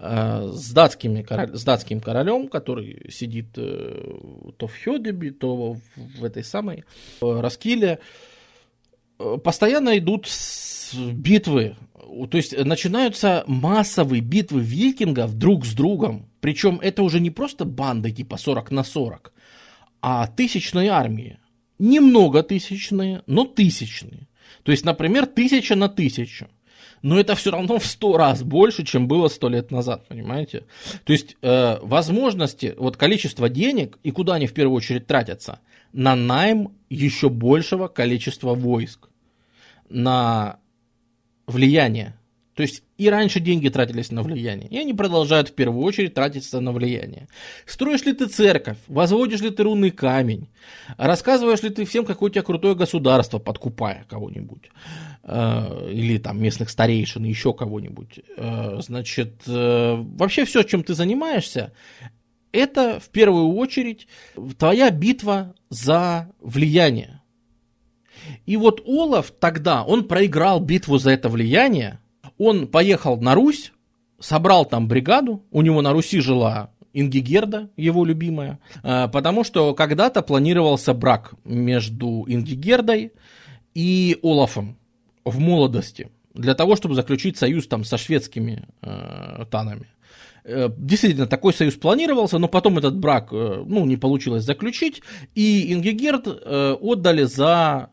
[0.03, 1.24] с, датскими,
[1.55, 4.18] с датским королем, который сидит э,
[4.57, 6.84] то в Хёдебе, то в этой самой
[7.20, 8.00] э, Раскиле.
[9.44, 10.28] Постоянно идут
[11.12, 11.76] битвы,
[12.30, 16.28] то есть начинаются массовые битвы викингов друг с другом.
[16.40, 19.32] Причем это уже не просто банды типа 40 на 40,
[20.00, 21.38] а тысячные армии.
[21.78, 24.28] Немного тысячные, но тысячные.
[24.64, 26.48] То есть, например, тысяча на тысячу
[27.03, 30.64] но это все равно в сто раз больше, чем было сто лет назад, понимаете?
[31.05, 35.59] То есть э, возможности, вот количество денег и куда они в первую очередь тратятся?
[35.92, 39.09] На найм еще большего количества войск,
[39.88, 40.59] на
[41.46, 42.14] влияние.
[42.55, 46.61] То есть и раньше деньги тратились на влияние, и они продолжают в первую очередь тратиться
[46.61, 47.28] на влияние.
[47.64, 50.48] Строишь ли ты церковь, возводишь ли ты рунный камень,
[50.98, 54.70] рассказываешь ли ты всем, какое у тебя крутое государство, подкупая кого-нибудь,
[55.22, 58.20] э, или там местных старейшин, еще кого-нибудь.
[58.36, 61.72] Э, значит, э, вообще все, чем ты занимаешься,
[62.53, 64.07] это в первую очередь
[64.59, 67.22] твоя битва за влияние.
[68.44, 71.98] И вот Олаф тогда, он проиграл битву за это влияние,
[72.43, 73.72] он поехал на Русь,
[74.18, 80.22] собрал там бригаду, у него на Руси жила Ингигерда, его любимая, э, потому что когда-то
[80.22, 83.12] планировался брак между Ингигердой
[83.74, 84.76] и Олафом
[85.24, 89.86] в молодости, для того, чтобы заключить союз там со шведскими э, танами.
[90.45, 95.03] Э, действительно, такой союз планировался, но потом этот брак э, ну, не получилось заключить,
[95.34, 97.90] и Ингигерд отдали за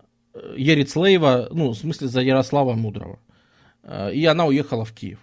[0.58, 3.20] Ерицлеева, ну, в смысле, за Ярослава Мудрого.
[4.14, 5.20] И она уехала в Киев.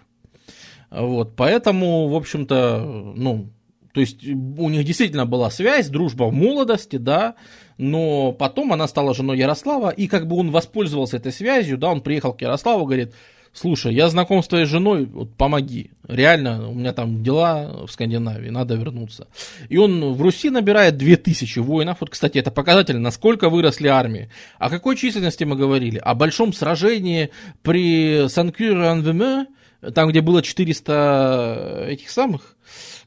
[0.89, 3.49] Вот, поэтому, в общем-то, ну,
[3.93, 7.35] то есть у них действительно была связь, дружба в молодости, да,
[7.77, 12.01] но потом она стала женой Ярослава, и как бы он воспользовался этой связью, да, он
[12.01, 13.13] приехал к Ярославу, говорит,
[13.57, 15.91] слушай, я знаком с твоей женой, вот помоги.
[16.07, 19.27] Реально, у меня там дела в Скандинавии, надо вернуться.
[19.69, 21.97] И он в Руси набирает 2000 воинов.
[21.99, 24.29] Вот, кстати, это показатель, насколько выросли армии.
[24.59, 25.97] О какой численности мы говорили?
[25.97, 27.31] О большом сражении
[27.63, 29.47] при Санкюр-Анвеме,
[29.93, 32.55] там, где было 400 этих самых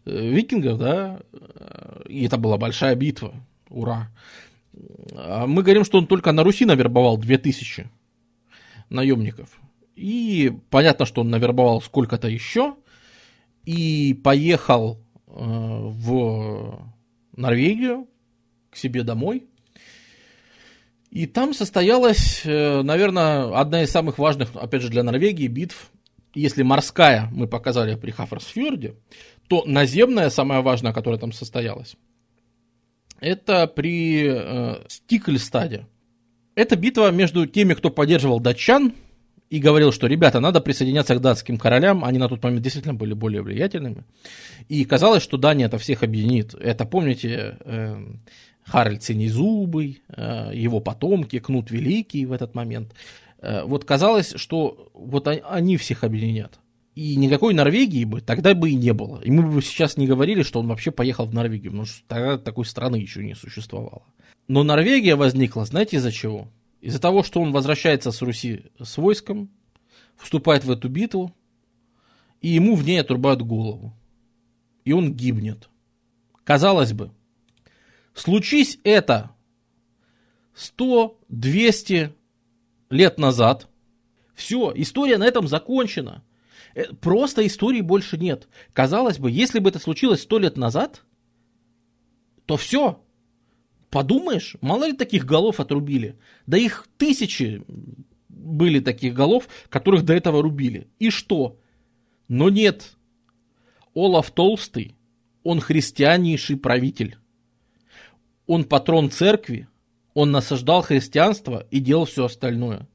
[0.05, 1.21] э, викингов, да,
[2.09, 3.35] и это была большая битва.
[3.69, 4.09] Ура.
[5.15, 7.89] А мы говорим, что он только на Руси навербовал 2000
[8.89, 9.61] наемников.
[10.01, 12.75] И понятно, что он навербовал сколько-то еще.
[13.67, 16.91] И поехал э, в
[17.37, 18.09] Норвегию
[18.71, 19.45] к себе домой.
[21.11, 25.91] И там состоялась, э, наверное, одна из самых важных, опять же, для Норвегии битв.
[26.35, 28.95] Если морская мы показали при Хаферсфьорде,
[29.49, 31.97] то наземная, самая важная, которая там состоялась,
[33.21, 35.87] это при э, Стикльстаде.
[36.55, 38.95] Это битва между теми, кто поддерживал датчан,
[39.51, 43.15] и говорил, что, ребята, надо присоединяться к датским королям, они на тот момент действительно были
[43.15, 44.05] более влиятельными.
[44.69, 46.55] И казалось, что Дания это всех объединит.
[46.55, 47.97] Это, помните, э,
[48.63, 52.95] Харальд Синезубый, э, его потомки, Кнут Великий в этот момент.
[53.41, 56.61] Э, вот казалось, что вот они всех объединят.
[56.95, 59.21] И никакой Норвегии бы тогда бы и не было.
[59.21, 62.39] И мы бы сейчас не говорили, что он вообще поехал в Норвегию, потому что тогда
[62.39, 64.03] такой страны еще не существовало.
[64.47, 66.49] Но Норвегия возникла, знаете, из-за чего?
[66.81, 69.51] Из-за того, что он возвращается с Руси с войском,
[70.17, 71.35] вступает в эту битву,
[72.41, 73.95] и ему в ней отрубают голову.
[74.85, 75.69] И он гибнет.
[76.45, 77.13] Казалось бы,
[78.15, 79.31] случись это
[80.55, 82.13] 100-200
[82.89, 83.69] лет назад,
[84.35, 86.25] все, история на этом закончена.
[86.75, 88.49] Э, просто истории больше нет.
[88.73, 91.05] Казалось бы, если бы это случилось 100 лет назад,
[92.47, 93.03] то все,
[93.91, 96.17] Подумаешь, мало ли таких голов отрубили.
[96.47, 97.63] Да их тысячи
[98.29, 100.89] были таких голов, которых до этого рубили.
[100.99, 101.59] И что?
[102.29, 102.93] Но нет.
[103.95, 104.95] Олаф Толстый,
[105.43, 107.17] он христианнейший правитель.
[108.47, 109.69] Он патрон церкви,
[110.15, 112.89] он насаждал христианство и делал все остальное.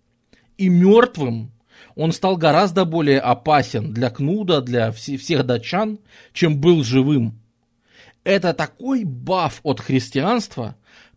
[0.58, 1.52] И мертвым
[1.96, 6.00] он стал гораздо более опасен для Кнуда, для всех датчан,
[6.32, 7.40] чем был живым.
[8.24, 10.76] Это такой баф от христианства,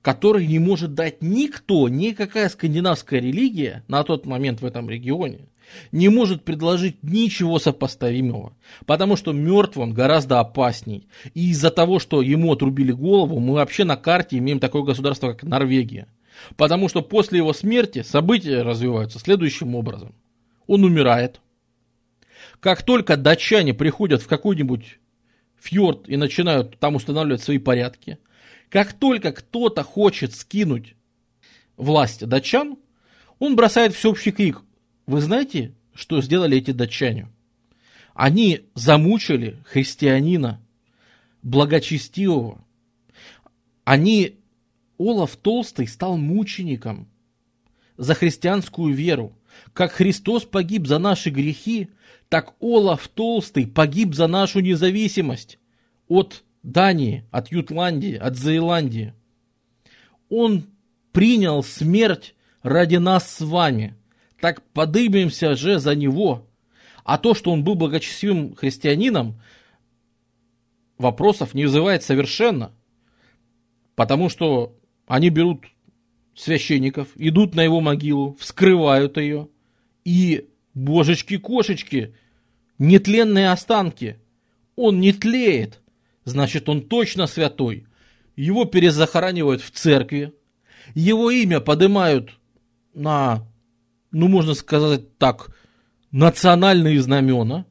[0.09, 5.51] который не может дать никто, никакая скандинавская религия на тот момент в этом регионе,
[5.93, 8.57] не может предложить ничего сопоставимого,
[8.87, 11.09] потому что мертв он гораздо опасней.
[11.35, 15.43] И из-за того, что ему отрубили голову, мы вообще на карте имеем такое государство, как
[15.43, 16.09] Норвегия.
[16.57, 20.15] Потому что после его смерти события развиваются следующим образом.
[20.67, 21.43] Он умирает.
[22.61, 25.01] Как только датчане приходят в какой-нибудь
[25.61, 28.17] фьорд и начинают там устанавливать свои порядки,
[28.71, 30.95] как только кто-то хочет скинуть
[31.77, 32.77] власть датчан,
[33.39, 34.63] он бросает всеобщий крик.
[35.07, 37.29] Вы знаете, что сделали эти датчане?
[38.15, 40.61] Они замучили христианина,
[41.43, 42.65] благочестивого.
[43.85, 44.41] Они,
[44.99, 47.09] Олаф Толстый стал мучеником
[47.97, 49.35] за христианскую веру.
[49.73, 51.89] Как Христос погиб за наши грехи,
[52.29, 55.59] так Олаф Толстый погиб за нашу независимость
[56.09, 59.15] от Дании, от Ютландии, от Зеландии.
[60.29, 60.67] Он
[61.13, 63.97] принял смерть ради нас с вами.
[64.41, 66.47] Так подымемся же за него.
[67.05, 69.41] А то, что он был благочестивым христианином,
[70.99, 72.73] вопросов не вызывает совершенно.
[73.95, 75.65] Потому что они берут
[76.35, 79.49] священников, идут на его могилу, вскрывают ее.
[80.05, 82.15] И, божечки-кошечки,
[82.79, 84.21] нетленные останки.
[84.77, 85.81] Он не тлеет
[86.29, 87.87] значит он точно святой.
[88.37, 90.33] Его перезахоранивают в церкви,
[90.95, 92.31] его имя поднимают
[92.95, 93.47] на,
[94.13, 95.51] ну можно сказать так,
[96.11, 97.67] национальные знамена,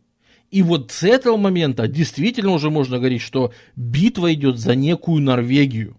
[0.52, 5.98] И вот с этого момента действительно уже можно говорить, что битва идет за некую Норвегию.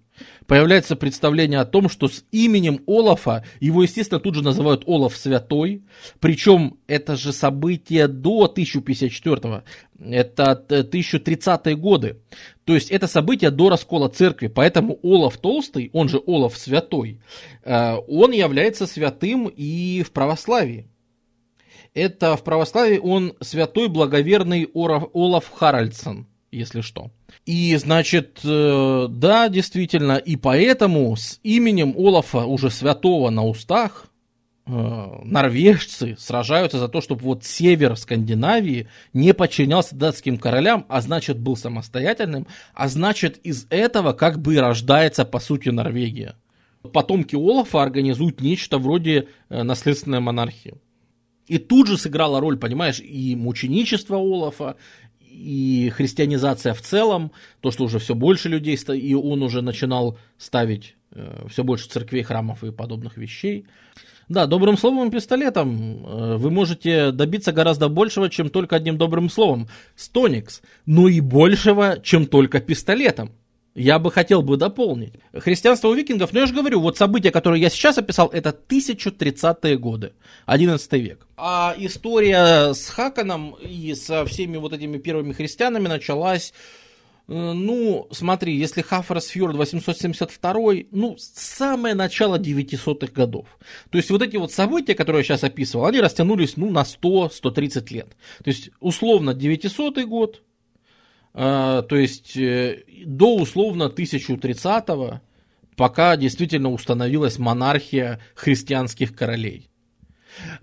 [0.48, 5.84] Появляется представление о том, что с именем Олафа, его, естественно, тут же называют Олаф Святой,
[6.18, 9.62] причем это же событие до 1054
[10.00, 12.20] это 1030-е годы.
[12.64, 17.20] То есть это событие до раскола церкви, поэтому Олаф Толстый, он же Олаф Святой,
[17.64, 20.88] э, он является святым и в православии
[21.94, 27.10] это в православии он святой благоверный Олаф Харальдсон, если что.
[27.46, 34.06] И, значит, э, да, действительно, и поэтому с именем Олафа, уже святого на устах,
[34.66, 34.70] э,
[35.24, 41.56] норвежцы сражаются за то, чтобы вот север Скандинавии не подчинялся датским королям, а значит был
[41.56, 46.36] самостоятельным, а значит из этого как бы рождается по сути Норвегия.
[46.92, 50.74] Потомки Олафа организуют нечто вроде э, наследственной монархии.
[51.48, 54.76] И тут же сыграла роль, понимаешь, и мученичество Олафа,
[55.38, 60.96] и христианизация в целом, то, что уже все больше людей, и он уже начинал ставить
[61.12, 63.66] э, все больше церквей, храмов и подобных вещей.
[64.28, 69.30] Да, добрым словом и пистолетом э, вы можете добиться гораздо большего, чем только одним добрым
[69.30, 69.68] словом.
[69.96, 70.60] Стоникс.
[70.84, 73.30] Но и большего, чем только пистолетом.
[73.78, 75.14] Я бы хотел бы дополнить.
[75.32, 79.78] Христианство у викингов, ну я же говорю, вот события, которые я сейчас описал, это 1030-е
[79.78, 80.14] годы,
[80.46, 81.26] 11 век.
[81.36, 86.52] А история с Хаканом и со всеми вот этими первыми христианами началась
[87.28, 93.46] э, ну, смотри, если Хаферсфьорд 872, ну, самое начало 900-х годов.
[93.90, 97.92] То есть вот эти вот события, которые я сейчас описывал, они растянулись, ну, на 100-130
[97.92, 98.08] лет.
[98.42, 100.42] То есть, условно, 900 год,
[101.38, 105.20] то есть э, до условно 1030-го,
[105.76, 109.70] пока действительно установилась монархия христианских королей.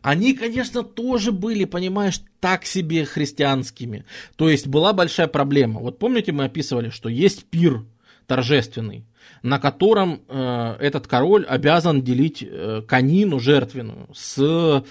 [0.02, 4.04] Они, конечно, тоже были, понимаешь, так себе христианскими.
[4.36, 5.80] То есть была большая проблема.
[5.80, 7.86] Вот помните, мы описывали, что есть пир
[8.28, 9.06] торжественный,
[9.44, 14.84] на котором э, этот король обязан делить э, конину жертвенную с,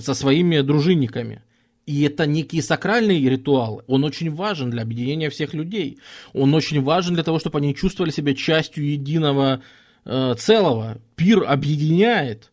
[0.00, 1.42] со своими дружинниками.
[1.88, 3.82] И это некий сакральный ритуал.
[3.86, 5.98] Он очень важен для объединения всех людей.
[6.34, 9.62] Он очень важен для того, чтобы они чувствовали себя частью единого
[10.04, 11.00] э, целого.
[11.16, 12.52] Пир объединяет.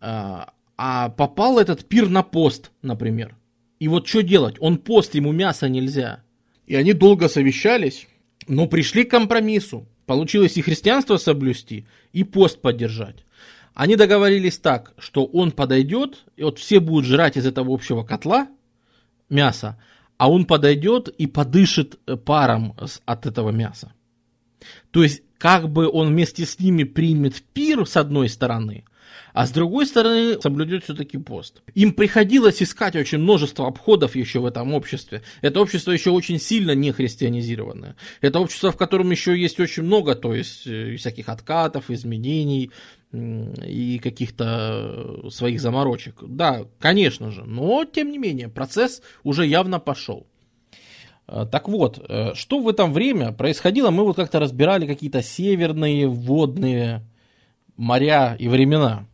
[0.00, 0.46] Э,
[0.78, 3.36] а попал этот пир на пост, например.
[3.80, 4.56] И вот что делать?
[4.60, 6.24] Он пост, ему мяса нельзя.
[6.66, 8.08] И они долго совещались,
[8.46, 9.86] но пришли к компромиссу.
[10.06, 11.84] Получилось и христианство соблюсти,
[12.14, 13.26] и пост поддержать.
[13.78, 18.48] Они договорились так, что он подойдет, и вот все будут жрать из этого общего котла
[19.30, 19.80] мясо,
[20.16, 22.74] а он подойдет и подышит э, паром
[23.04, 23.92] от этого мяса.
[24.90, 28.84] То есть, как бы он вместе с ними примет пир с одной стороны,
[29.38, 31.62] а с другой стороны соблюдет все-таки пост.
[31.76, 35.22] Им приходилось искать очень множество обходов еще в этом обществе.
[35.42, 37.94] Это общество еще очень сильно не христианизированное.
[38.20, 42.72] Это общество, в котором еще есть очень много, то есть э, всяких откатов, изменений,
[43.12, 46.16] и каких-то э, своих заморочек.
[46.20, 50.26] Да, конечно же, но тем не менее процесс уже явно пошел.
[51.28, 57.04] Э, так вот, что в это время происходило, мы вот как-то разбирали какие-то северные водные
[57.76, 59.06] моря и времена.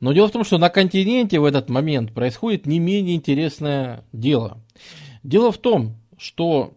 [0.00, 4.58] Но дело в том, что на континенте в этот момент происходит не менее интересное дело.
[5.22, 6.74] Дело в том, что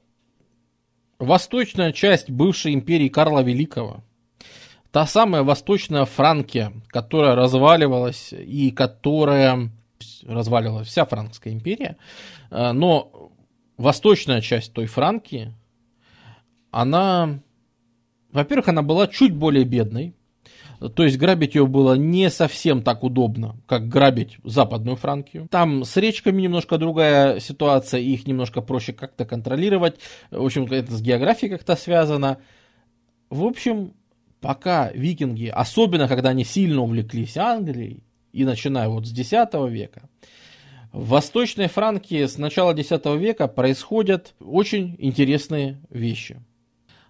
[1.19, 4.03] восточная часть бывшей империи Карла Великого–
[4.91, 9.71] та самая восточная Франкия, которая разваливалась и которая
[10.25, 11.97] разваливалась вся Франкская империя,
[12.49, 13.31] э, но
[13.77, 15.53] восточная часть той Франкии,
[16.71, 17.39] она,
[18.31, 20.15] во-первых, она была чуть более бедной,
[20.79, 25.47] то есть грабить ее было не совсем так удобно, как грабить западную Франкию.
[25.51, 29.99] Там с речками немножко другая ситуация, их немножко проще как-то контролировать.
[30.31, 32.37] В общем, это с географией как-то связано.
[33.29, 33.93] В общем,
[34.39, 39.31] пока викинги, особенно когда они сильно увлеклись Англией, и начиная вот с X
[39.69, 40.09] века,
[40.91, 46.41] в Восточной Франкии с начала X века происходят очень интересные вещи.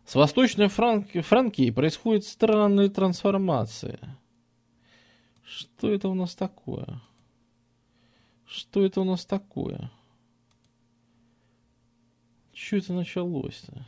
[0.10, 4.00] С Восточной Франки, Франкией происходят странные трансформации.
[5.44, 7.00] Что это у нас такое?
[8.48, 9.92] Что это у нас такое?
[12.56, 13.86] Что это началось-то?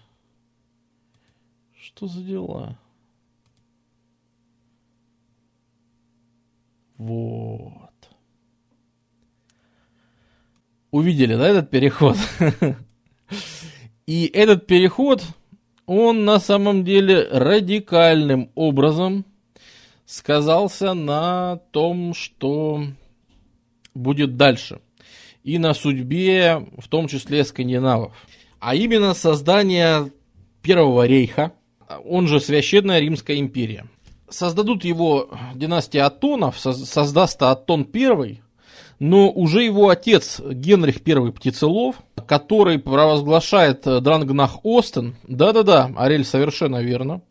[1.74, 2.78] Что за дела?
[6.98, 8.12] Вот.
[10.92, 12.16] Увидели, да, этот переход?
[14.06, 15.24] И этот переход,
[15.92, 19.26] он на самом деле радикальным образом
[20.06, 22.86] сказался на том, что
[23.94, 24.80] будет дальше.
[25.44, 28.14] и на судьбе, в том числе, скандинавов.
[28.60, 30.12] А именно создание
[30.62, 31.54] Первого рейха,
[32.06, 33.88] он же Священная Римская империя.
[34.30, 38.40] Создадут его династия Атонов, создаст Атон I,
[39.02, 41.96] но уже его отец Генрих I Птицелов,
[42.28, 47.24] который провозглашает Дрангнах Остен, да-да-да, Арель совершенно верно,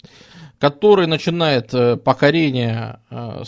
[0.59, 3.45] который начинает э, покорение, э,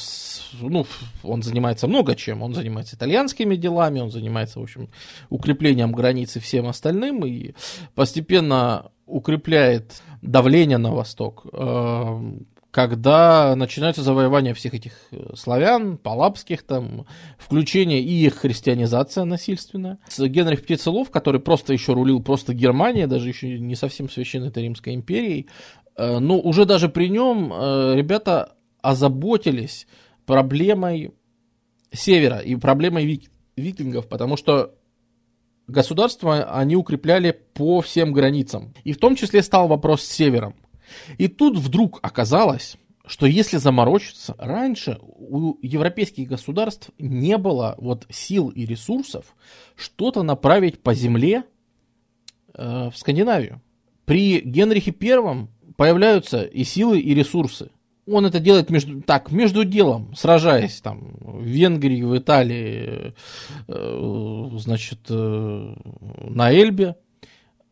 [0.60, 0.86] ну,
[1.24, 4.88] он занимается много чем, он занимается итальянскими делами, он занимается, в общем,
[5.28, 7.54] укреплением границ и всем остальным, и
[7.96, 12.32] постепенно укрепляет давление на восток, э,
[12.72, 14.92] когда начинается завоевание всех этих
[15.36, 17.06] славян, палапских там,
[17.38, 19.98] включение и их христианизация насильственная.
[20.08, 24.94] С Генрих Птицелов, который просто еще рулил просто Германия, даже еще не совсем священной Римской
[24.94, 25.48] империей,
[25.96, 29.86] Э, ну, уже даже при нем э, ребята озаботились
[30.26, 31.12] проблемой
[31.92, 34.74] севера и проблемой викингов, потому что
[35.66, 38.74] государство они укрепляли по всем границам.
[38.84, 40.54] И в том числе стал вопрос с севером.
[41.18, 42.76] И тут вдруг оказалось,
[43.06, 49.34] что если заморочиться, раньше у европейских государств не было вот сил и ресурсов
[49.74, 51.44] что-то направить по земле
[52.54, 53.60] э, в Скандинавию.
[54.04, 57.70] При Генрихе Первом появляются и силы, и ресурсы.
[58.06, 63.14] Он это делает между, так, между делом, сражаясь там в Венгрии, в Италии,
[63.68, 65.74] э, значит, э,
[66.28, 66.96] на Эльбе.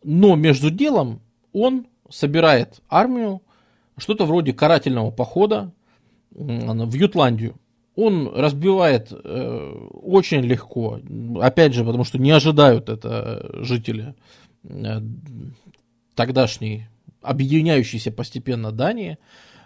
[0.05, 1.20] Но между делом
[1.53, 3.43] он собирает армию,
[3.97, 5.73] что-то вроде карательного похода
[6.31, 7.57] в Ютландию.
[7.97, 9.73] Он разбивает э,
[10.03, 11.01] очень легко,
[11.41, 14.15] опять же, потому что не ожидают это жители
[14.62, 15.01] э,
[16.15, 16.87] тогдашней
[17.20, 19.19] объединяющейся постепенно Дании.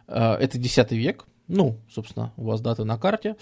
[0.08, 1.26] Э, это X век.
[1.46, 3.36] Ну, собственно, у вас даты на карте.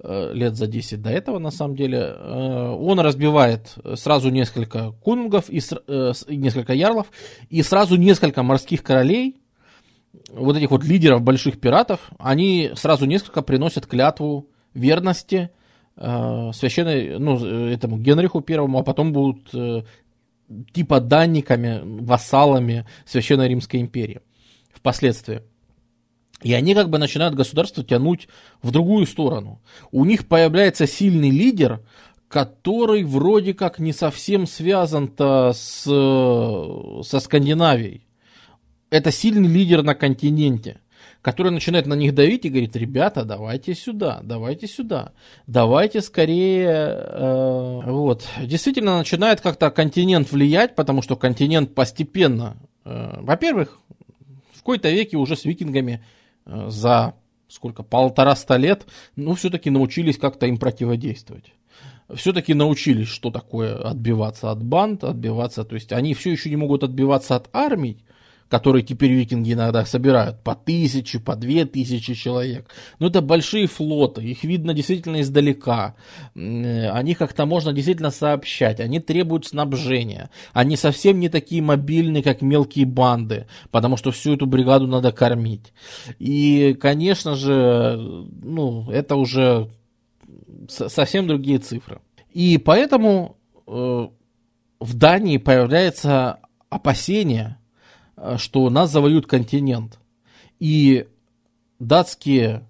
[0.00, 1.98] Э, лет за 10 до этого, на самом деле.
[1.98, 5.60] Э, он разбивает сразу несколько кунунгов, и
[6.28, 7.06] несколько ярлов,
[7.48, 9.36] и сразу несколько морских королей,
[10.30, 15.50] вот этих вот лидеров больших пиратов, они сразу несколько приносят клятву верности
[15.96, 19.50] священной, ну, этому Генриху Первому, а потом будут
[20.72, 24.20] типа данниками, вассалами Священной Римской империи
[24.74, 25.42] впоследствии.
[26.42, 28.28] И они как бы начинают государство тянуть
[28.62, 29.60] в другую сторону.
[29.90, 31.80] У них появляется сильный лидер,
[32.28, 38.06] который вроде как не совсем связан-то с, со Скандинавией.
[38.90, 40.80] Это сильный лидер на континенте
[41.26, 45.10] который начинает на них давить и говорит, ребята, давайте сюда, давайте сюда,
[45.48, 48.24] давайте скорее, э, вот.
[48.40, 53.80] Действительно начинает как-то континент влиять, потому что континент постепенно, э, во-первых,
[54.54, 56.04] в какой-то веке уже с викингами
[56.46, 57.14] за
[57.48, 61.52] сколько, полтора-ста лет, ну, все-таки научились как-то им противодействовать.
[62.14, 66.84] Все-таки научились, что такое отбиваться от банд, отбиваться, то есть они все еще не могут
[66.84, 68.04] отбиваться от армий,
[68.48, 72.70] которые теперь викинги иногда собирают, по тысяче, по две тысячи человек.
[72.98, 75.94] Но это большие флоты, их видно действительно издалека.
[76.34, 80.30] О них как-то можно действительно сообщать, они требуют снабжения.
[80.52, 85.72] Они совсем не такие мобильные, как мелкие банды, потому что всю эту бригаду надо кормить.
[86.18, 89.70] И, конечно же, ну, это уже
[90.68, 92.00] совсем другие цифры.
[92.32, 93.70] И поэтому э,
[94.80, 97.65] в Дании появляется опасение, Э,
[98.36, 99.98] что нас завоюют континент.
[100.58, 101.06] И
[101.78, 102.66] датские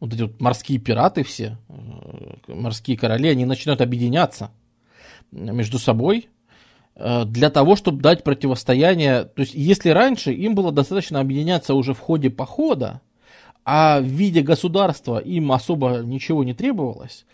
[0.00, 4.50] вот эти вот морские пираты все, э, морские короли, они начинают объединяться
[5.32, 6.28] между собой
[6.94, 9.24] э, для того, чтобы дать противостояние.
[9.24, 13.00] То есть, если раньше им было достаточно объединяться уже в ходе похода,
[13.64, 17.26] а в виде государства им особо ничего не требовалось,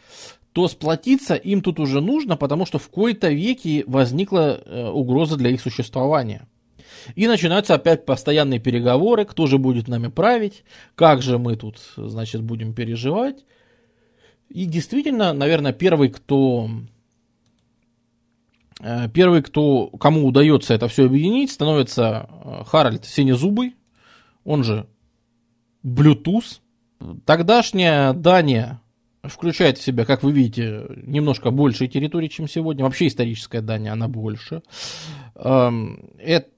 [0.53, 4.61] то сплотиться им тут уже нужно, потому что в кои-то веке возникла
[4.93, 6.49] угроза для их существования.
[7.15, 10.65] И начинаются опять постоянные переговоры, кто же будет нами править,
[10.95, 13.45] как же мы тут, значит, будем переживать.
[14.49, 16.71] И действительно, наверное, первый, кто
[18.81, 23.75] э, Первый, кто, кому удается это все объединить, становится э, Харальд Синезубый,
[24.45, 24.87] он же
[25.85, 26.61] Bluetooth.
[27.27, 28.81] Тогдашняя Дания
[29.29, 32.85] включает в себя, как вы видите, немножко большие территории, чем сегодня.
[32.85, 34.63] Вообще историческая Дания, она больше.
[35.35, 36.11] Эм,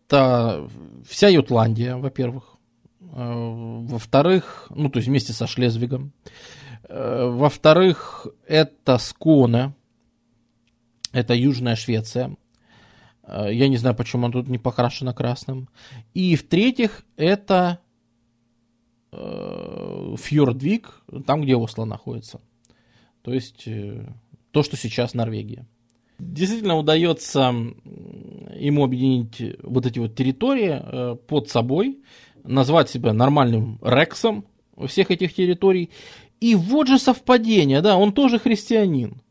[0.07, 0.69] это
[1.05, 2.57] вся Ютландия, во-первых.
[3.01, 6.13] Э, во-вторых, ну, то есть вместе со Шлезвигом.
[6.89, 9.75] Э, во-вторых, это Сконе.
[11.13, 12.37] Это Южная Швеция.
[13.25, 15.69] Э, я не знаю, почему он тут не покрашено красным.
[16.15, 17.81] И в-третьих, это
[19.13, 22.41] Фьордвик, там, где Осло находится.
[23.23, 23.67] То есть
[24.51, 25.67] то, что сейчас Норвегия.
[26.19, 27.55] Действительно удается
[28.59, 31.99] ему объединить вот эти вот территории э, под собой,
[32.43, 34.47] назвать себя нормальным Рексом
[34.87, 35.91] всех этих территорий.
[36.41, 39.23] И вот же совпадение, да, он тоже христианин.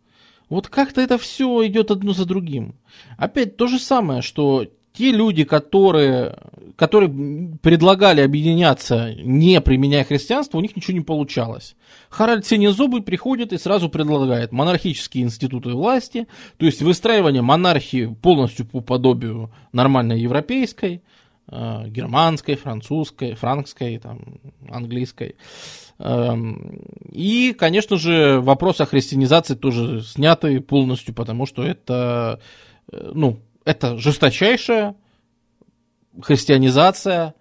[0.50, 2.76] Вот как-то это все идет одно за другим.
[3.18, 4.68] Опять то же самое, что
[4.98, 6.38] те люди, которые,
[6.76, 11.76] которые предлагали объединяться, не применяя христианство, у них ничего не получалось.
[12.10, 16.28] Харальд Синезубый приходит и сразу предлагает монархические институты власти,
[16.58, 21.02] то есть выстраивание монархии полностью по подобию нормальной европейской,
[21.50, 24.20] э, германской, французской, франкской, там,
[24.70, 25.36] английской.
[26.00, 26.82] Эм,
[27.12, 32.40] и, конечно же, вопрос о христианизации тоже снятый полностью, потому что это,
[32.92, 34.96] э, ну, это жесточайшая
[36.22, 37.34] христианизация,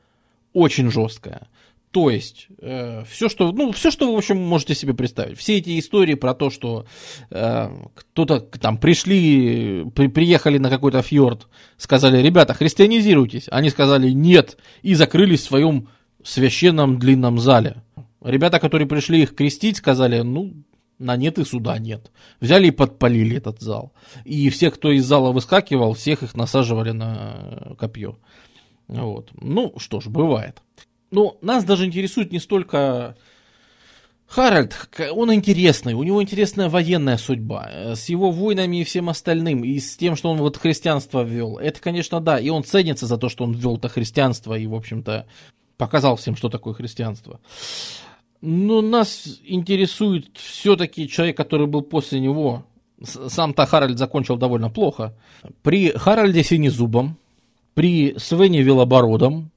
[0.53, 1.49] очень жесткая.
[1.91, 5.39] То есть, э, все, что, ну, все, что вы, в общем, можете себе представить.
[5.39, 6.87] Все эти истории про то, что
[7.31, 11.47] э, кто-то там пришли, при, приехали на какой-то фьорд,
[11.77, 13.47] сказали, ребята, христианизируйтесь.
[13.49, 15.89] Они сказали нет и закрылись в своем
[16.25, 17.85] священном длинном зале.
[18.25, 20.53] Ребята, которые пришли их крестить, сказали, ну,
[20.99, 22.11] на нет и суда нет.
[22.41, 23.93] Взяли и подпалили этот зал.
[24.25, 28.19] И всех, кто из зала выскакивал, всех их насаживали на копье.
[28.87, 29.31] Вот.
[29.41, 30.63] Ну, что ж, бывает.
[31.11, 33.17] Но нас даже интересует не столько
[34.27, 34.75] Харальд,
[35.13, 39.79] он интересный, у него интересная военная судьба, э, с его войнами и всем остальным, и
[39.79, 41.59] с тем, что он вот христианство ввел.
[41.59, 44.75] Это, конечно, да, и он ценится за то, что он ввел это христианство и, в
[44.75, 45.27] общем-то,
[45.77, 47.39] показал всем, что такое христианство.
[48.47, 52.67] Но нас интересует все-таки человек, который был после него.
[53.03, 55.17] Сам-то Харальд закончил довольно плохо.
[55.63, 57.17] При Харальде Синезубом,
[57.73, 59.51] при Свене Велобородом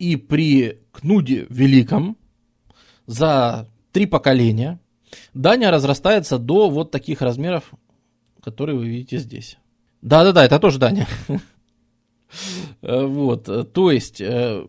[0.00, 2.16] и при Кнуде Великом
[3.06, 4.80] за три поколения
[5.32, 7.70] Даня разрастается до вот таких размеров,
[8.42, 9.58] которые вы видите здесь.
[10.00, 11.06] Да-да-да, это тоже Даня.
[12.80, 14.66] Вот, то есть э,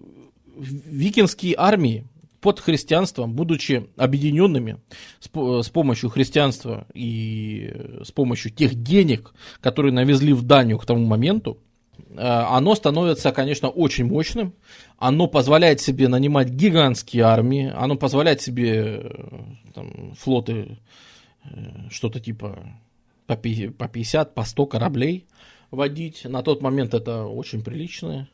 [0.55, 2.05] викинские армии
[2.43, 4.81] под христианством, будучи объединенными
[5.21, 11.05] с, с помощью христианства и с помощью тех денег, которые навезли в Данию к тому
[11.05, 11.57] моменту,
[11.97, 14.53] э, оно становится, конечно, очень мощным.
[14.97, 19.39] Оно позволяет себе нанимать гигантские армии, оно позволяет себе э,
[19.73, 20.79] там, флоты
[21.45, 21.49] э,
[21.89, 22.77] что-то типа
[23.25, 25.27] по 50, по 100 кораблей
[25.71, 26.25] водить.
[26.25, 28.27] На тот момент это очень приличное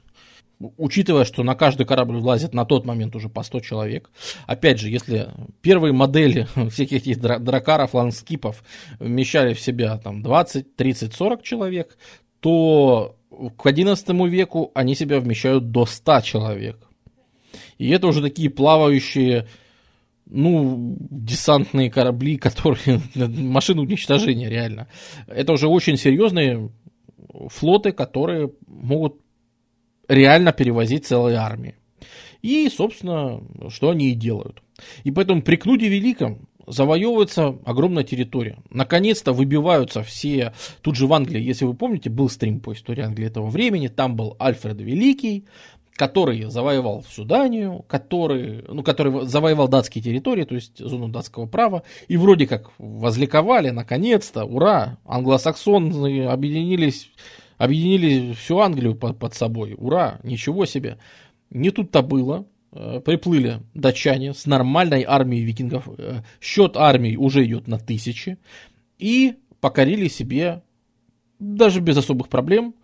[0.59, 4.09] учитывая, что на каждый корабль влазит на тот момент уже по 100 человек.
[4.45, 5.29] Опять же, если
[5.61, 8.63] первые модели всех этих дракаров, лангскипов
[8.99, 11.97] вмещали в себя там 20, 30, 40 человек,
[12.39, 16.77] то к XI веку они себя вмещают до 100 человек.
[17.77, 19.47] И это уже такие плавающие,
[20.25, 24.87] ну, десантные корабли, которые машины уничтожения, реально.
[25.27, 26.69] Это уже очень серьезные
[27.49, 29.21] флоты, которые могут
[30.09, 31.75] реально перевозить целые армии.
[32.41, 34.61] И, собственно, что они и делают.
[35.03, 38.57] И поэтому при Кнуде Великом завоевывается огромная территория.
[38.69, 40.53] Наконец-то выбиваются все...
[40.81, 43.87] Тут же в Англии, если вы помните, был стрим по истории Англии этого времени.
[43.87, 45.45] Там был Альфред Великий,
[45.99, 51.83] который завоевал всю Данию, который, ну, который завоевал датские территории, то есть зону датского права,
[52.07, 57.11] и вроде как возликовали, наконец-то, ура, англосаксоны объединились
[57.59, 59.75] объединили всю Англию под, под собой.
[59.77, 60.97] Ура, ничего себе.
[61.51, 62.47] Не тут-то было.
[62.71, 65.87] Э, приплыли датчане с нормальной армией викингов.
[65.97, 68.37] Э, счет армии уже идет на тысячи.
[68.97, 70.63] И покорили себе,
[71.37, 72.75] даже без особых проблем,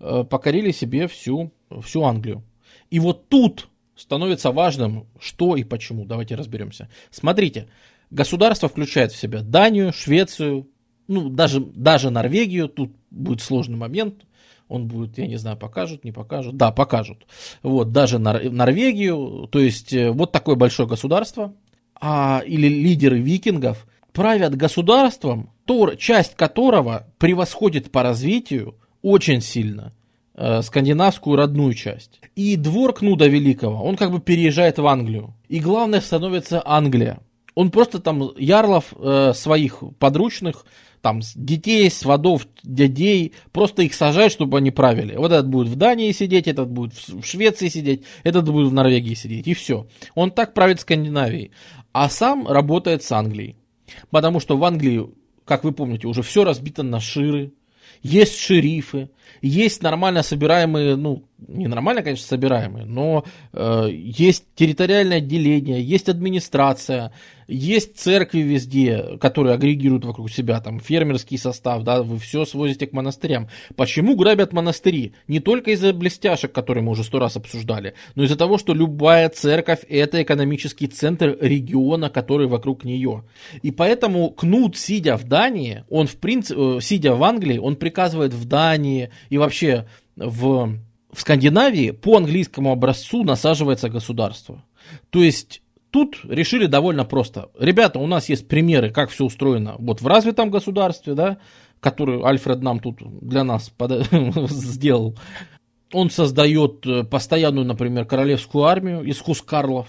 [0.00, 1.52] э, покорили себе всю,
[1.82, 2.42] всю Англию.
[2.90, 6.06] И вот тут становится важным, что и почему.
[6.06, 6.88] Давайте разберемся.
[7.10, 7.68] Смотрите,
[8.10, 10.66] государство включает в себя Данию, Швецию,
[11.08, 14.24] ну, даже, даже Норвегию, тут будет сложный момент,
[14.68, 17.26] он будет, я не знаю, покажут, не покажут, да, покажут.
[17.62, 21.54] Вот, даже Нор- Норвегию, то есть э, вот такое большое государство,
[22.00, 29.92] а, или лидеры викингов правят государством, то, часть которого превосходит по развитию очень сильно
[30.34, 32.20] э, скандинавскую родную часть.
[32.36, 35.34] И двор Кнуда Великого, он как бы переезжает в Англию.
[35.48, 37.20] И главное становится Англия.
[37.54, 40.64] Он просто там ярлов э, своих подручных
[41.04, 45.16] там детей, сводов, дядей, просто их сажают, чтобы они правили.
[45.16, 49.12] Вот этот будет в Дании сидеть, этот будет в Швеции сидеть, этот будет в Норвегии
[49.12, 49.86] сидеть, и все.
[50.14, 51.50] Он так правит Скандинавией.
[51.92, 53.56] А сам работает с Англией.
[54.10, 55.06] Потому что в Англии,
[55.44, 57.52] как вы помните, уже все разбито на ширы,
[58.02, 59.10] есть шерифы,
[59.42, 67.12] есть нормально собираемые, ну, ненормально, конечно, собираемые, но э, есть территориальное отделение, есть администрация,
[67.46, 72.92] есть церкви везде, которые агрегируют вокруг себя, там фермерский состав, да, вы все свозите к
[72.92, 73.48] монастырям.
[73.76, 75.14] Почему грабят монастыри?
[75.28, 79.28] Не только из-за блестяшек, которые мы уже сто раз обсуждали, но из-за того, что любая
[79.28, 83.24] церковь это экономический центр региона, который вокруг нее.
[83.62, 88.32] И поэтому Кнут, сидя в Дании, он в принципе, э, сидя в Англии, он приказывает
[88.32, 89.86] в Дании и вообще
[90.16, 90.78] в
[91.14, 94.64] в Скандинавии по английскому образцу насаживается государство.
[95.10, 97.50] То есть тут решили довольно просто.
[97.58, 101.38] Ребята, у нас есть примеры, как все устроено вот в развитом государстве, да,
[101.80, 104.06] который Альфред нам тут для нас под...
[104.50, 105.16] сделал.
[105.92, 109.86] Он создает э, постоянную, например, королевскую армию из хускарлов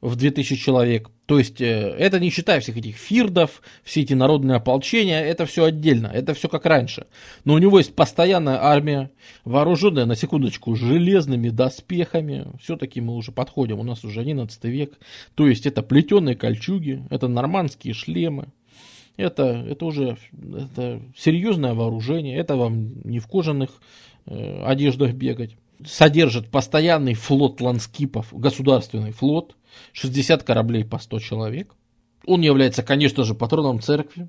[0.00, 1.10] в 2000 человек.
[1.26, 5.64] То есть э, это не считая всех этих фирдов, все эти народные ополчения, это все
[5.64, 7.06] отдельно, это все как раньше.
[7.44, 9.10] Но у него есть постоянная армия,
[9.44, 12.46] вооруженная, на секундочку, железными доспехами.
[12.62, 14.98] Все-таки мы уже подходим, у нас уже 11 век.
[15.34, 18.48] То есть это плетеные кольчуги, это нормандские шлемы.
[19.16, 23.70] Это, это уже это серьезное вооружение, это вам не в кожаных
[24.26, 25.56] э, одеждах бегать.
[25.84, 29.56] Содержит постоянный флот ланскипов, государственный флот,
[29.92, 31.74] 60 кораблей по 100 человек.
[32.26, 34.28] Он является, конечно же, патроном церкви.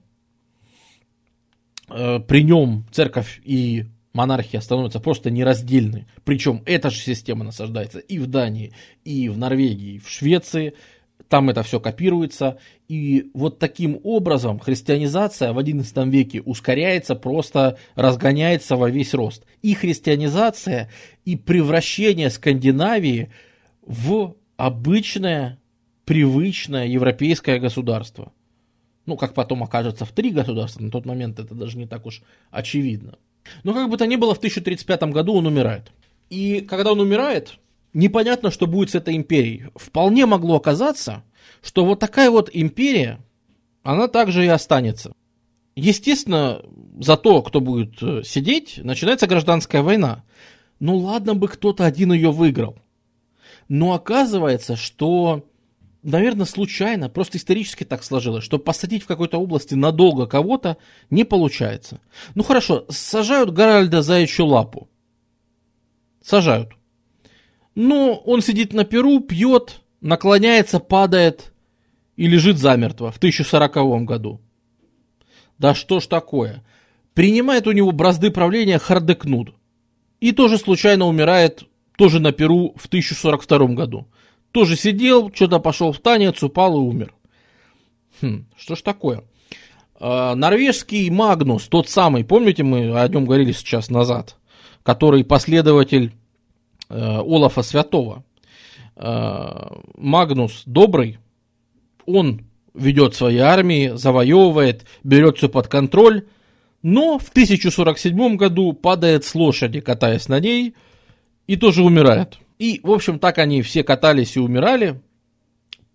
[1.90, 6.08] Э, при нем церковь и монархия становятся просто нераздельны.
[6.24, 8.74] Причем эта же система насаждается и в Дании,
[9.04, 10.74] и в Норвегии, и в Швеции.
[11.28, 12.58] Там это все копируется.
[12.88, 19.46] И вот таким образом христианизация в XI веке ускоряется, просто разгоняется во весь рост.
[19.62, 20.90] И христианизация,
[21.26, 23.32] и превращение Скандинавии
[23.86, 25.57] в обычное,
[26.03, 28.34] привычное европейское государство.
[29.06, 32.22] Ну, как потом окажется в три государства, на тот момент это даже не так уж
[32.52, 33.18] очевидно.
[33.64, 35.94] Но как бы то ни было, в 1035 году он умирает.
[36.30, 37.57] И когда он умирает,
[37.94, 39.68] непонятно, что будет с этой империей.
[39.76, 41.23] Вполне могло оказаться,
[41.64, 43.19] что вот такая вот империя,
[43.81, 45.14] она также и останется.
[45.77, 46.61] Естественно,
[46.99, 50.26] за то, кто будет э, сидеть, начинается гражданская война.
[50.81, 52.77] Ну ладно бы кто-то один ее выиграл.
[53.70, 55.48] Но оказывается, что,
[56.02, 60.78] наверное, случайно, просто исторически так сложилось, что посадить в какой-то области надолго кого-то
[61.12, 62.02] не получается.
[62.34, 64.90] Ну хорошо, сажают Гарольда Заячью лапу.
[66.24, 66.72] Сажают.
[67.76, 71.54] Но он сидит на перу, пьет, наклоняется, падает
[72.16, 74.41] и лежит замертво в 1040 году.
[75.60, 76.66] Да что ж такое?
[77.14, 79.54] Принимает у него бразды правления Хардекнуд.
[80.20, 81.66] И тоже случайно умирает
[82.00, 84.08] тоже на Перу в 1042 году.
[84.54, 87.14] Тоже сидел, что-то пошел в танец, упал и умер.
[88.22, 89.24] Хм, что ж такое?
[90.00, 94.38] Э, норвежский Магнус, тот самый, помните, мы о нем говорили сейчас назад,
[94.82, 96.14] который последователь
[96.88, 98.24] э, Олафа Святого.
[98.96, 99.68] Э,
[99.98, 101.18] Магнус добрый,
[102.06, 102.44] он
[102.74, 106.28] ведет свои армии, завоевывает, берет все под контроль,
[106.82, 110.76] но в 1047 году падает с лошади, катаясь на ней,
[111.50, 112.38] и тоже умирает.
[112.60, 115.02] И, в общем, так они все катались и умирали,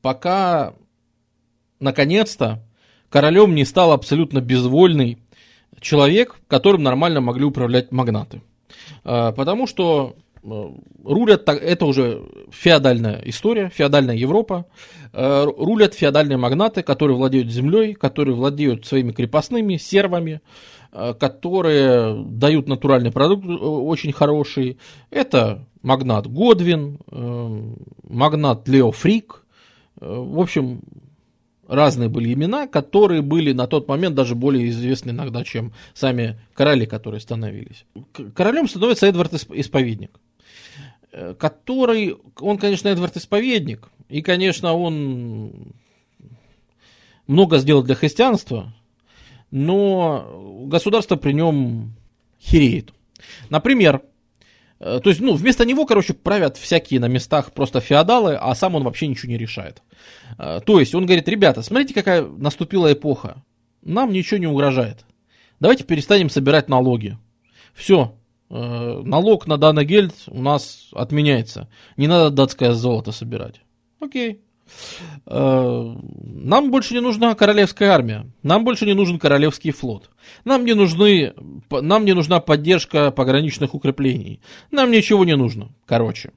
[0.02, 0.74] пока,
[1.78, 2.60] наконец-то,
[3.08, 5.18] королем не стал абсолютно безвольный
[5.80, 8.42] человек, которым нормально могли управлять магнаты.
[9.04, 10.16] А, потому что
[11.04, 14.66] рулят, это уже феодальная история, феодальная Европа,
[15.12, 20.40] э, рулят феодальные магнаты, которые владеют землей, которые владеют своими крепостными, сервами,
[20.94, 24.78] Э, которые дают натуральный продукт э, очень хороший.
[25.10, 27.72] Это магнат Годвин, э,
[28.08, 29.44] магнат Лео Фрик.
[29.96, 30.82] В общем,
[31.66, 36.86] разные были имена, которые были на тот момент даже более известны иногда, чем сами короли,
[36.86, 37.86] которые становились.
[38.34, 40.20] Королем становится Эдвард Исповедник,
[41.38, 45.74] который, он, конечно, Эдвард Исповедник, и, конечно, он
[47.26, 48.72] много сделал для христианства,
[49.50, 51.94] но государство при нем
[52.40, 52.92] хереет.
[53.48, 54.02] Например,
[54.80, 58.74] э, то есть, ну, вместо него, короче, правят всякие на местах просто феодалы, а сам
[58.74, 59.82] он вообще ничего не решает.
[60.38, 63.42] Э, то есть, он говорит, ребята, смотрите, какая наступила эпоха.
[63.82, 65.04] Нам ничего не угрожает.
[65.60, 67.16] Давайте перестанем собирать налоги.
[67.74, 71.68] Все, э, налог на данный гельд у нас отменяется.
[71.96, 73.60] Не надо датское золото собирать.
[74.00, 74.40] Окей.
[75.26, 80.10] Э, нам больше не нужна королевская армия, нам больше не нужен королевский флот,
[80.44, 81.34] нам не, нужны,
[81.70, 84.40] нам не нужна поддержка пограничных укреплений,
[84.70, 86.32] нам ничего не нужно, короче.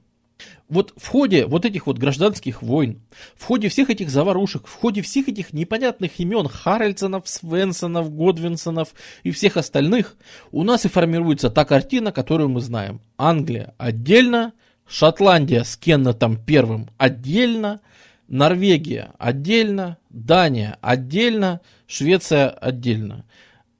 [0.68, 3.00] Вот в ходе вот этих вот гражданских войн,
[3.36, 9.30] в ходе всех этих заварушек, в ходе всех этих непонятных имен Харальдсонов, Свенсонов, Годвинсонов и
[9.30, 10.16] всех остальных,
[10.52, 13.00] у нас и формируется та картина, которую мы знаем.
[13.16, 14.52] Англия отдельно,
[14.86, 17.80] Шотландия с Кеннетом первым отдельно,
[18.28, 23.24] Норвегия отдельно, Дания отдельно, Швеция отдельно.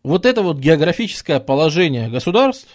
[0.02, 2.69] Вот это вот географическое положение государств,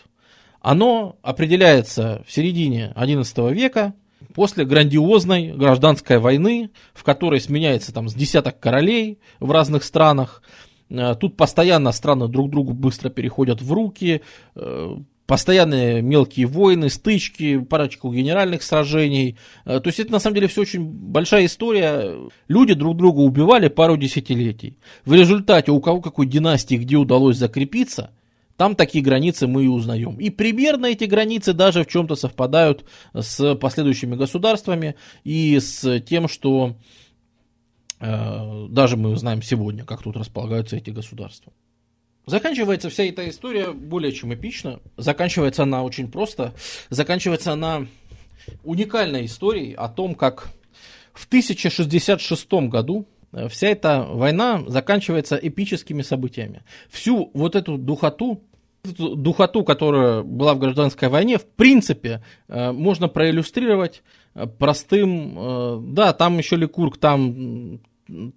[0.62, 3.96] оно определяется в середине XI века,
[4.34, 10.42] после грандиозной гражданской войны, в которой сменяется там с десяток королей в разных странах.
[10.90, 14.22] Э, тут постоянно страны друг другу быстро переходят в руки,
[14.56, 14.96] э,
[15.26, 19.38] постоянные мелкие войны, стычки, парочку генеральных сражений.
[19.66, 22.16] Э, то есть это на самом деле все очень большая история.
[22.48, 24.78] Люди друг друга убивали пару десятилетий.
[25.06, 28.12] В результате у кого какой династии где удалось закрепиться–
[28.58, 30.20] там такие границы мы и узнаем.
[30.20, 36.76] И примерно эти границы даже в чем-то совпадают с последующими государствами и с тем, что
[38.00, 41.52] э, даже мы узнаем сегодня, как тут располагаются эти государства.
[42.26, 44.80] Заканчивается вся эта история более чем эпично.
[44.98, 46.54] Заканчивается она очень просто.
[46.90, 47.88] Заканчивается она
[48.64, 50.50] уникальной историей о том, как
[51.14, 53.08] в 1066 году
[53.50, 56.64] вся эта война заканчивается эпическими событиями.
[56.90, 58.44] Всю вот эту духоту,
[58.84, 64.04] эту духоту, которая была в гражданской войне, в принципе, э, можно проиллюстрировать
[64.36, 67.80] э, простым, да, там еще Ликург, там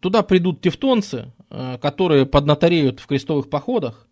[0.00, 1.32] туда придут тевтонцы,
[1.80, 4.05] которые поднатореют в крестовых походах,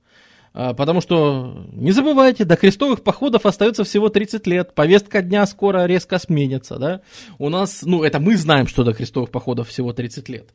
[0.54, 4.74] потому что, не забывайте, до крестовых походов остается всего 30 лет.
[4.74, 6.78] Повестка дня скоро резко сменится.
[6.78, 7.00] Да?
[7.38, 10.50] У нас, ну это мы знаем, что до крестовых походов всего 30 лет.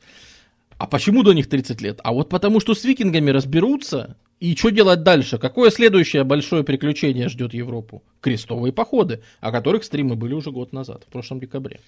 [0.78, 2.00] А почему до них 30 лет?
[2.04, 5.38] А вот потому что с викингами разберутся, и что делать дальше?
[5.38, 8.02] Какое следующее большое приключение ждет Европу?
[8.22, 11.82] Крестовые походы, о которых стримы были уже год назад, в прошлом декабре.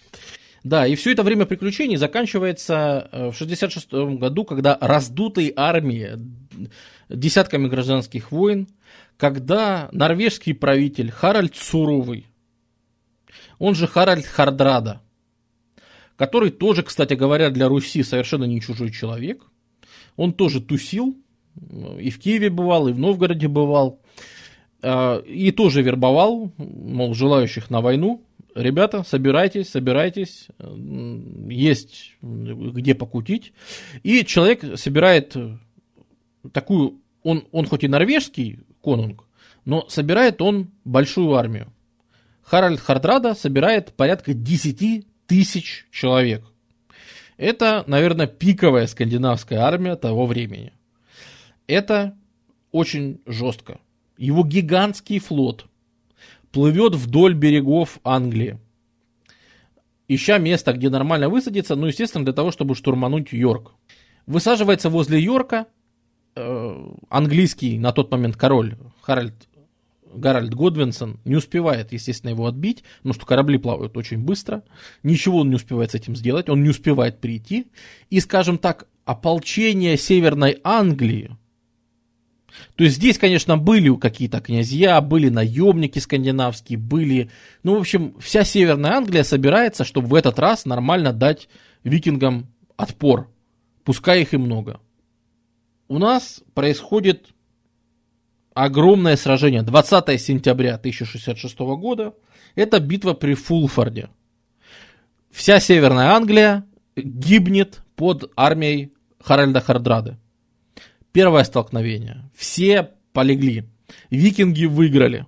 [0.64, 6.12] Да, и все это время приключений заканчивается э, в 66 году, когда раздутые армии
[7.14, 8.68] десятками гражданских войн,
[9.18, 12.28] когда норвежский правитель Харальд Суровый,
[13.60, 15.02] он же Харальд Хардрада,
[16.16, 19.46] который тоже, кстати говоря, для Руси совершенно не чужой человек,
[20.16, 21.16] он тоже тусил,
[22.00, 24.02] и в Киеве бывал, и в Новгороде бывал,
[24.82, 28.24] э, и тоже вербовал, мол, желающих на войну,
[28.56, 30.48] ребята, собирайтесь, собирайтесь,
[31.50, 33.54] есть где покутить.
[34.04, 35.36] И человек собирает
[36.54, 39.26] такую, он, он хоть и норвежский конунг,
[39.66, 41.72] но собирает он большую армию.
[42.44, 46.44] Харальд Хардрада собирает порядка 10 тысяч человек.
[47.38, 50.74] Это, наверное, пиковая скандинавская армия того времени.
[51.68, 52.18] Это
[52.72, 53.80] очень жестко.
[54.18, 55.66] Его гигантский флот–
[56.52, 58.60] плывет вдоль берегов Англии,
[60.08, 63.74] ища место, где нормально высадиться, ну, естественно, для того, чтобы штурмануть Йорк.
[64.26, 65.68] Высаживается возле Йорка
[67.10, 69.34] английский на тот момент король Харальд
[70.14, 74.64] Гарольд Годвинсон не успевает, естественно, его отбить, потому что корабли плавают очень быстро,
[75.04, 77.68] ничего он не успевает с этим сделать, он не успевает прийти,
[78.10, 81.38] и, скажем так, ополчение Северной Англии
[82.76, 87.30] то есть здесь, конечно, были какие-то князья, были наемники скандинавские, были...
[87.64, 91.48] Ну, в общем, вся Северная Англия собирается, чтобы в этот раз нормально дать
[91.84, 92.48] викингам
[92.78, 93.30] отпор.
[93.84, 94.80] Пускай их и много.
[95.92, 97.34] У нас происходит
[98.54, 99.62] огромное сражение.
[99.62, 102.14] 20 сентября 1066 года.
[102.56, 104.08] Это битва при Фулфорде.
[105.32, 106.66] Вся Северная Англия
[106.96, 110.18] гибнет под армией Харальда Хардрады.
[111.12, 112.32] Первое столкновение.
[112.34, 113.66] Все полегли.
[114.10, 115.28] Викинги выиграли.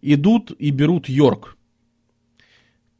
[0.00, 1.58] Идут и берут Йорк.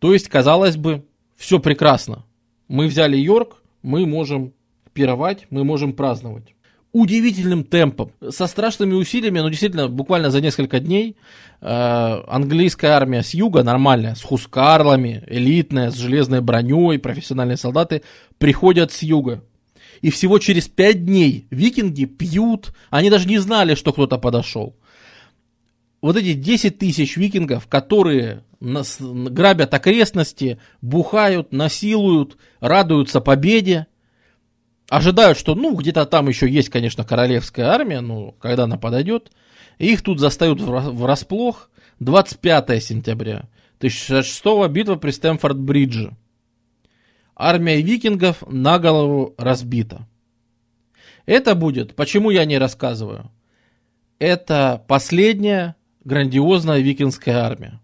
[0.00, 2.26] То есть, казалось бы, все прекрасно.
[2.68, 4.52] Мы взяли Йорк, мы можем
[4.92, 6.54] пировать, мы можем праздновать.
[6.94, 11.16] Удивительным темпом, со страшными усилиями, но действительно, буквально за несколько дней
[11.60, 18.02] э, английская армия с юга, нормальная, с хускарлами, элитная, с железной броней, профессиональные солдаты,
[18.38, 19.42] приходят с юга.
[20.02, 24.76] И всего через пять дней викинги пьют, они даже не знали, что кто-то подошел.
[26.00, 33.88] Вот эти 10 тысяч викингов, которые нас, грабят окрестности, бухают, насилуют, радуются победе,
[34.88, 39.30] ожидают, что, ну, где-то там еще есть, конечно, королевская армия, ну, когда она подойдет,
[39.78, 41.70] их тут застают врасплох
[42.00, 43.48] 25 сентября
[43.78, 46.14] 1066 битва при Стэмфорд-Бридже
[47.36, 50.06] армия викингов на голову разбита.
[51.26, 53.30] Это будет, почему я не рассказываю,
[54.18, 57.80] это последняя грандиозная викингская армия.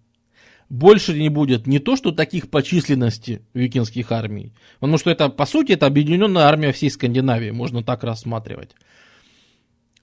[0.71, 5.45] Больше не будет не то, что таких по численности викингских армий, потому что это, по
[5.45, 8.71] сути, это объединенная армия всей Скандинавии, можно так рассматривать.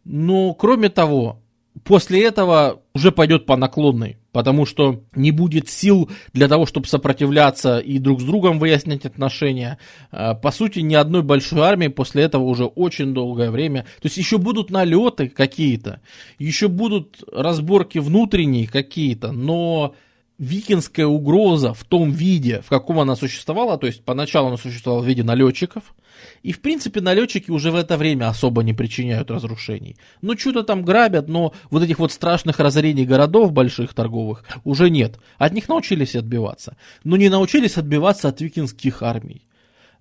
[0.03, 1.41] Но, кроме того,
[1.83, 7.79] после этого уже пойдет по наклонной, потому что не будет сил для того, чтобы сопротивляться
[7.79, 9.77] и друг с другом выяснять отношения.
[10.11, 13.83] А, по сути, ни одной большой армии после этого уже очень долгое время.
[14.01, 16.01] То есть еще будут налеты какие-то,
[16.39, 19.95] еще будут разборки внутренние какие-то, но
[20.37, 25.07] викинская угроза в том виде, в каком она существовала, то есть поначалу она существовала в
[25.07, 25.95] виде налетчиков,
[26.43, 29.97] и в принципе налетчики уже в это время особо не причиняют разрушений.
[30.21, 35.19] Ну что-то там грабят, но вот этих вот страшных разорений городов больших торговых уже нет.
[35.37, 39.47] От них научились отбиваться, но не научились отбиваться от викинских армий.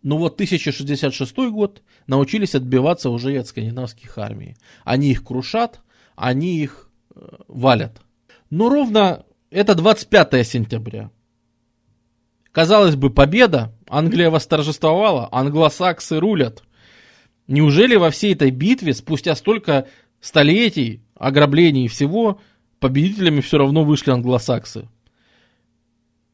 [0.02, 4.56] Но вот 1066 год научились отбиваться уже и от скандинавских армий.
[4.84, 5.80] Они их крушат,
[6.14, 8.00] они их э, валят.
[8.50, 9.24] Но ровно
[9.56, 11.10] это 25 сентября.
[12.52, 13.72] Казалось бы, победа.
[13.88, 16.62] Англия восторжествовала, англосаксы рулят.
[17.46, 19.88] Неужели во всей этой битве, спустя столько
[20.20, 22.38] столетий, ограблений и всего,
[22.80, 24.90] победителями все равно вышли англосаксы?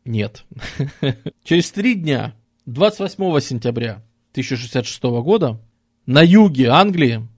[0.04, 0.44] Нет.
[1.44, 2.34] Через три дня,
[2.66, 5.60] 28 сентября 1066 года,
[6.06, 7.28] на юге Англии,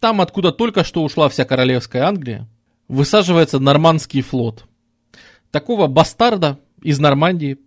[0.00, 2.48] там, откуда только что ушла вся королевская Англия,
[2.88, 4.64] высаживается нормандский флот
[5.50, 7.58] такого бастарда из Нормандии,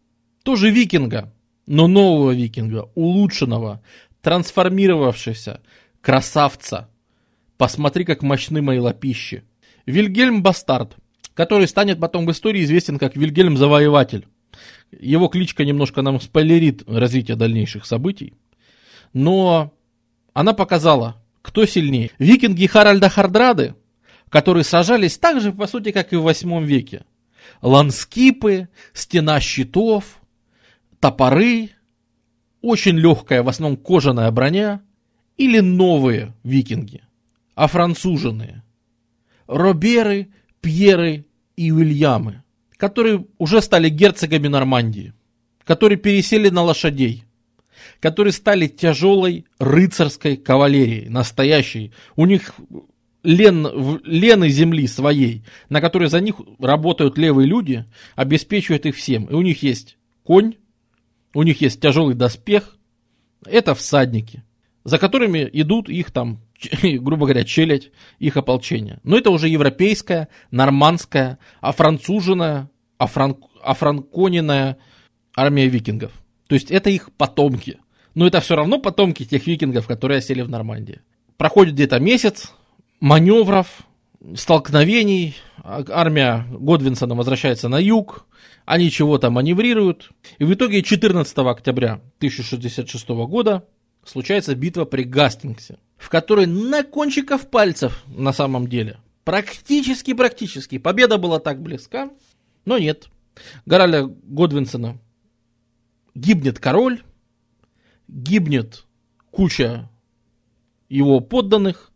[0.44, 1.34] тоже викинга,
[1.66, 3.82] но нового викинга, улучшенного,
[4.22, 5.62] трансформировавшегося,
[6.02, 6.90] красавца.
[7.58, 9.44] Посмотри, как мощны мои лапищи.
[9.86, 10.96] Вильгельм Бастард,
[11.34, 14.28] который станет потом в истории известен как Вильгельм Завоеватель.
[14.92, 18.34] Его кличка немножко нам спойлерит развитие дальнейших событий.
[19.14, 19.74] Но
[20.34, 22.12] она показала, кто сильнее.
[22.20, 23.76] Викинги Харальда Хардрады,
[24.30, 27.06] которые сражались так же, по сути, как и в 8 веке
[27.62, 30.22] ланскипы, стена щитов,
[31.00, 31.72] топоры,
[32.62, 34.82] очень легкая, в основном кожаная броня,
[35.38, 37.04] или новые викинги,
[37.56, 38.64] а француженные,
[39.48, 40.30] Роберы,
[40.62, 42.44] Пьеры и Уильямы,
[42.78, 45.14] которые уже стали герцогами Нормандии,
[45.64, 47.26] которые пересели на лошадей,
[48.00, 51.92] которые стали тяжелой рыцарской кавалерией, настоящей.
[52.16, 52.54] У них
[53.24, 57.86] лен, лены земли своей, на которой за них работают левые люди,
[58.16, 59.26] обеспечивают их всем.
[59.26, 60.56] И у них есть конь,
[61.34, 62.78] у них есть тяжелый доспех,
[63.46, 64.44] это всадники,
[64.84, 66.42] за которыми идут их там,
[66.84, 69.00] грубо говоря, челядь, их ополчение.
[69.04, 74.78] Но это уже европейская, нормандская, офранцуженная, офран, офранконенная
[75.36, 76.12] армия викингов.
[76.48, 77.80] То есть это их потомки.
[78.14, 81.00] Но это все равно потомки тех викингов, которые осели в Нормандии.
[81.38, 82.52] Проходит где-то месяц,
[83.02, 83.84] маневров,
[84.36, 85.36] столкновений.
[85.64, 88.26] Армия Годвинсона возвращается на юг,
[88.66, 90.12] они чего-то маневрируют.
[90.38, 93.68] И в итоге 14 октября 1066 года
[94.06, 101.40] случается битва при Гастингсе, в которой на кончиков пальцев на самом деле, практически-практически, победа была
[101.40, 102.10] так близка,
[102.66, 103.10] но нет.
[103.66, 104.98] Гораля Годвинсона
[106.16, 107.04] гибнет король,
[108.08, 108.86] гибнет
[109.30, 109.90] куча
[110.90, 111.91] его подданных,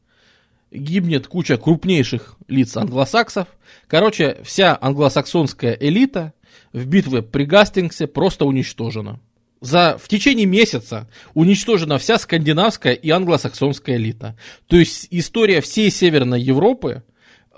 [0.76, 3.48] гибнет куча крупнейших лиц англосаксов.
[3.88, 6.34] Короче, вся англосаксонская элита
[6.74, 9.20] в битве при Гастингсе просто уничтожена.
[9.62, 14.38] За, в течение месяца уничтожена вся скандинавская и англосаксонская элита.
[14.68, 17.04] То есть история всей Северной Европы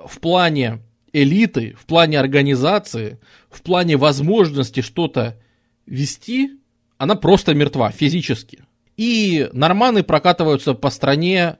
[0.05, 0.79] в плане
[1.11, 3.19] элиты, в плане организации,
[3.49, 5.39] в плане возможности что-то
[5.85, 6.51] вести,
[6.97, 8.63] она просто мертва физически.
[8.95, 11.57] И норманы прокатываются по стране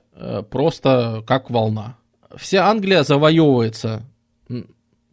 [0.50, 1.96] просто как волна.
[2.36, 4.04] Вся Англия завоевывается,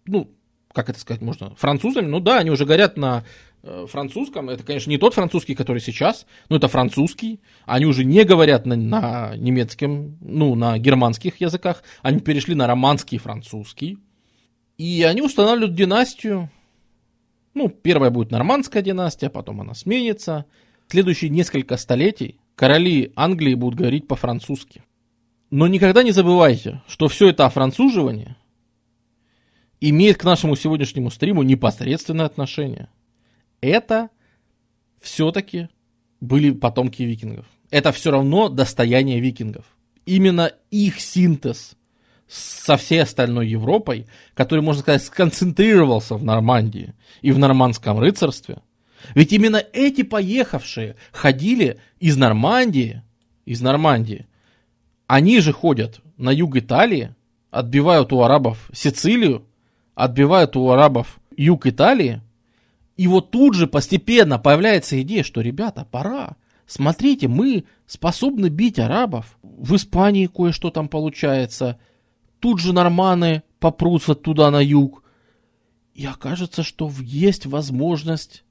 [0.05, 0.29] ну,
[0.73, 2.07] как это сказать можно, французами.
[2.07, 3.23] Ну да, они уже говорят на
[3.63, 4.49] э, французском.
[4.49, 7.39] Это, конечно, не тот французский, который сейчас, но это французский.
[7.65, 11.83] Они уже не говорят на, на немецком, ну, на германских языках.
[12.01, 13.97] Они перешли на романский французский.
[14.77, 16.49] И они устанавливают династию.
[17.53, 20.45] Ну, первая будет нормандская династия, потом она сменится
[20.89, 24.83] следующие несколько столетий короли Англии будут говорить по-французски.
[25.51, 28.35] Но никогда не забывайте, что все это офранцуживание
[29.79, 32.89] имеет к нашему сегодняшнему стриму непосредственное отношение.
[33.61, 34.09] Это
[35.01, 35.69] все-таки
[36.19, 37.45] были потомки викингов.
[37.69, 39.65] Это все равно достояние викингов.
[40.05, 41.75] Именно их синтез
[42.27, 48.59] со всей остальной Европой, который, можно сказать, сконцентрировался в Нормандии и в нормандском рыцарстве–
[49.13, 53.03] ведь именно эти поехавшие ходили из Нормандии,
[53.45, 54.27] из Нормандии.
[55.07, 57.13] Они же ходят на юг Италии,
[57.51, 59.45] отбивают у арабов Сицилию,
[59.93, 62.21] отбивают у арабов юг Италии,
[62.97, 66.37] И вот тут же постепенно появляется идея, что, ребята, пора.
[66.65, 69.37] Смотрите, мы способны бить арабов.
[69.43, 71.77] В Испании кое-что там получается.
[72.39, 75.03] Тут же норманы попрутся туда на юг.
[75.93, 78.43] И окажется, что есть возможность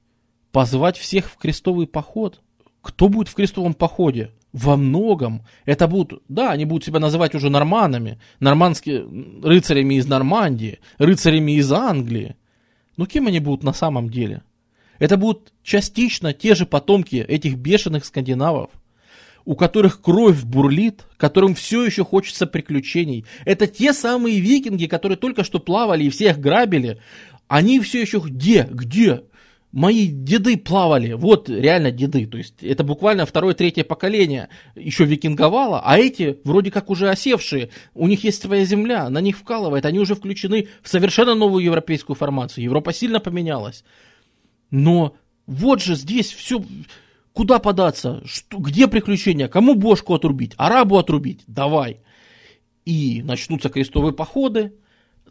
[0.51, 2.41] позвать всех в крестовый поход.
[2.81, 4.31] Кто будет в крестовом походе?
[4.55, 9.05] Во многом это будут, да, они будут себя называть уже норманами, нормандские
[9.43, 12.37] рыцарями из Нормандии, рыцарями из Англии.
[12.95, 14.43] Но кем они будут на самом деле?
[14.97, 18.69] Это будут частично те же потомки этих бешеных скандинавов,
[19.43, 23.25] у которых кровь бурлит, которым все еще хочется приключений.
[23.43, 27.01] Это те самые викинги, которые только что плавали и всех грабили.
[27.49, 28.65] Они все еще где?
[28.71, 29.23] Где?
[29.75, 35.81] Мои деды плавали, вот реально деды, то есть это буквально второе, третье поколение еще викинговало,
[35.83, 39.99] а эти вроде как уже осевшие, у них есть своя земля, на них вкалывает, они
[39.99, 43.83] уже включены в совершенно новую европейскую формацию, Европа сильно поменялась.
[44.71, 46.63] Но вот же здесь все,
[47.33, 51.99] куда податься, что, где приключения, кому бошку отрубить, арабу отрубить, давай.
[52.85, 54.71] И начнутся крестовые походы,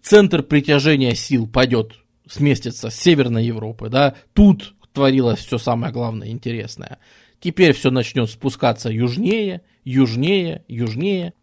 [0.03, 1.95] центр притяжения сил пойдет,
[2.27, 6.99] сместится с Северной Европы, да, тут творилось все самое главное интересное.
[7.41, 11.35] Теперь все начнет спускаться южнее, южнее, южнее.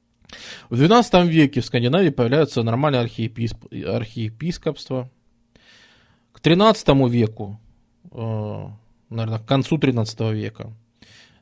[0.70, 3.58] В 12 веке в Скандинавии появляются нормальные архиеписп...
[3.72, 5.12] архиепископства.
[6.32, 7.60] К 13 веку
[8.12, 8.68] Э,
[9.10, 10.74] наверное, к концу 13 века.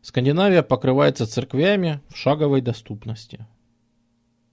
[0.02, 3.46] Скандинавия покрывается церквями в шаговой доступности.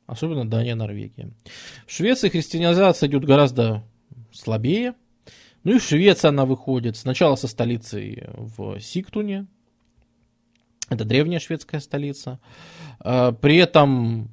[0.07, 1.31] Особенно Дания, Норвегия.
[1.87, 3.83] В Швеции христианизация идет гораздо
[4.37, 4.95] слабее.
[5.65, 9.47] Ну и в Швеции она выходит сначала со столицей в Сиктуне.
[10.89, 12.39] Это древняя шведская столица.
[13.05, 14.31] Э, при этом,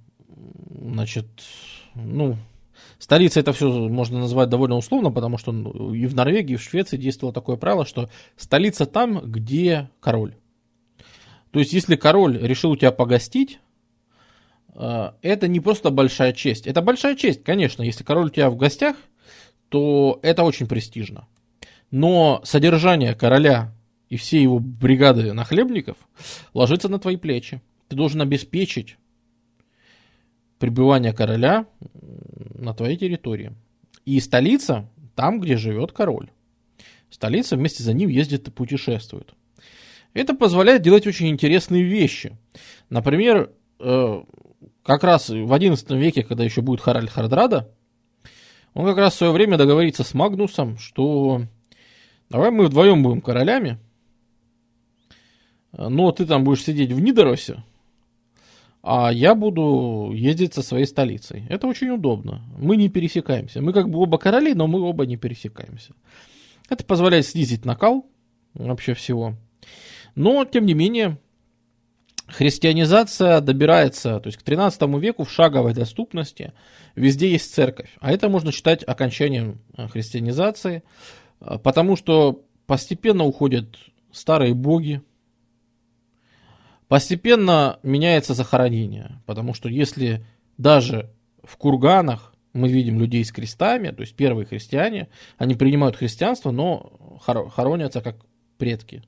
[0.70, 1.28] значит,
[1.96, 2.38] ну,
[3.04, 6.64] Столица это все можно назвать довольно условно, потому что ну, и в Норвегии, и в
[6.64, 10.36] Швеции действовало такое правило, что столица там, где король.
[11.52, 13.60] То есть, если король решил у тебя погостить,
[14.74, 16.66] э, это не просто большая честь.
[16.66, 17.84] Это большая честь, конечно.
[17.84, 18.96] Если король у тебя в гостях,
[19.74, 21.26] то это очень престижно.
[21.90, 23.74] Но содержание короля
[24.08, 25.98] и всей его бригады нахлебников
[26.54, 27.60] ложится на твои плечи.
[27.88, 28.98] Ты должен обеспечить
[30.60, 31.66] пребывание короля
[32.54, 33.54] на твоей территории.
[34.06, 36.30] И столица там, где живет король.
[37.10, 39.34] Столица вместе за ним ездит и путешествует.
[40.14, 42.38] Это позволяет делать очень интересные вещи.
[42.91, 44.24] Например, э,
[44.84, 47.74] как раз в XI веке, когда еще будет Харальд Хардрада,
[48.74, 51.44] он как раз в свое время договорится с Магнусом, что
[52.30, 53.78] давай мы вдвоем будем королями,
[55.72, 57.64] но ты там будешь сидеть в Нидоросе,
[58.82, 61.45] а я буду ездить со своей столицей.
[61.50, 62.44] Это очень удобно.
[62.58, 63.62] Мы не пересекаемся.
[63.62, 65.94] Мы как бы оба короли, но мы оба не пересекаемся.
[66.70, 68.06] Это позволяет снизить накал
[68.54, 69.36] вообще всего.
[70.16, 71.18] Но, тем не менее,
[72.34, 76.54] христианизация добирается, то есть к 13 веку в шаговой доступности.
[76.96, 77.90] Везде есть церковь.
[78.00, 80.84] А это можно считать окончанием э, христианизации,
[81.40, 83.78] э, потому что постепенно уходят
[84.12, 85.02] старые боги,
[86.94, 90.24] Постепенно меняется захоронение, потому что если
[90.60, 91.10] даже
[91.44, 95.08] в курганах мы видим людей с крестами, то есть первые христиане,
[95.40, 97.20] они принимают христианство, но
[97.56, 98.18] хоронятся как
[98.60, 99.02] предки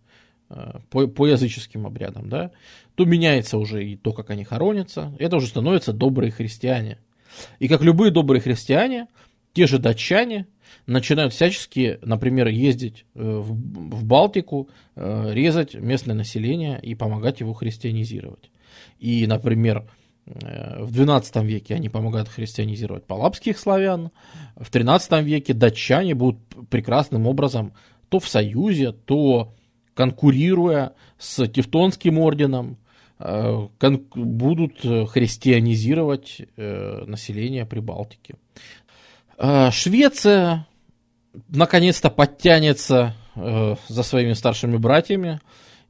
[0.90, 2.52] по, по языческим обрядам, да,
[2.96, 7.00] то меняется уже и то, как они хоронятся, это уже становятся добрые христиане.
[7.60, 9.08] И как любые добрые христиане,
[9.54, 10.48] те же датчане
[10.88, 17.54] начинают всячески, например, ездить э, в, в Балтику, э, резать местное население и помогать его
[17.54, 18.52] христианизировать.
[19.00, 19.88] И, например,
[20.26, 24.12] э, в XII веке они помогают христианизировать палапских славян,
[24.56, 26.40] в XIII веке датчане будут
[26.70, 27.74] прекрасным образом
[28.10, 29.54] то в союзе, то
[29.96, 32.78] конкурируя с Тевтонским орденом,
[33.18, 38.36] будут христианизировать население Прибалтики.
[39.72, 40.68] Швеция
[41.50, 45.40] наконец-то подтянется э, за своими старшими братьями.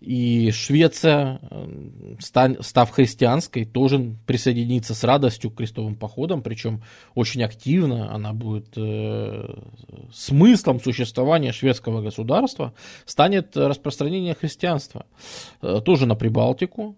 [0.05, 6.83] И Швеция, э, став христианской, тоже присоединится с радостью к крестовым походам, причем
[7.15, 9.47] очень активно она будет э,
[10.13, 12.75] смыслом существования шведского государства
[13.05, 15.07] станет распространение христианства.
[15.63, 16.95] Э, тоже на Прибалтику,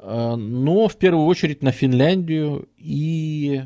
[0.00, 3.62] э, но в первую очередь на Финляндию и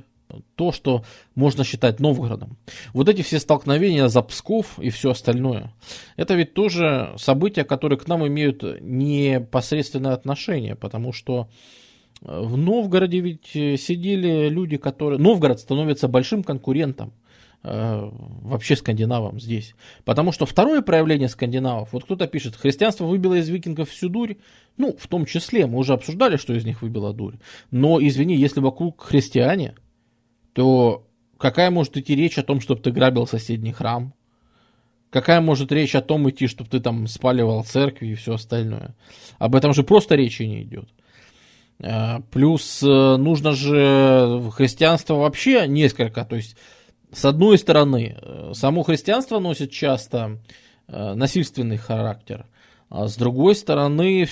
[0.55, 1.05] то, что
[1.35, 2.57] можно считать Новгородом.
[2.93, 5.73] Вот эти все столкновения за Псков и все остальное,
[6.17, 11.49] это ведь тоже события, которые к нам имеют непосредственное отношение, потому что
[12.23, 15.19] э, в Новгороде ведь сидели люди, которые...
[15.19, 17.13] Новгород становится большим конкурентом
[17.63, 18.11] э,
[18.43, 19.75] вообще скандинавам здесь.
[20.05, 24.37] Потому что второе проявление скандинавов, вот кто-то пишет, христианство выбило из викингов всю дурь,
[24.77, 27.37] ну, в том числе, мы уже обсуждали, что из них выбило дурь,
[27.71, 29.75] но, извини, если вокруг христиане,
[30.53, 31.07] то
[31.39, 34.15] какая может идти речь о том, чтобы ты грабил соседний храм,
[35.13, 38.95] Какая может речь о том идти, чтобы ты там спаливал церкви и все остальное?
[39.39, 40.89] Об этом же просто речи не идет.
[41.81, 46.25] Э, плюс э, нужно же христианство вообще несколько.
[46.25, 46.57] То есть,
[47.13, 50.39] с одной стороны, э, само христианство носит часто
[50.89, 52.47] насильственный характер.
[52.89, 54.27] А с другой стороны,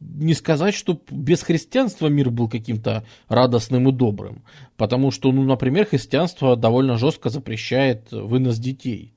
[0.00, 4.42] не сказать, что без христианства мир был каким-то радостным и добрым.
[4.76, 9.12] Потому что, ну, например, христианство довольно жестко запрещает вынос детей.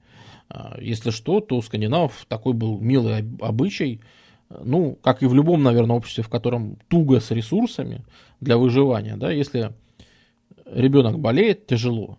[0.50, 4.02] А, если что, то у скандинавов такой был милый обычай,
[4.50, 8.04] ну, как и в любом, наверное, обществе, в котором туго с ресурсами
[8.42, 9.74] для выживания, да, если
[10.66, 12.18] ребенок болеет тяжело,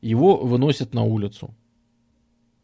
[0.00, 1.54] его выносят на улицу.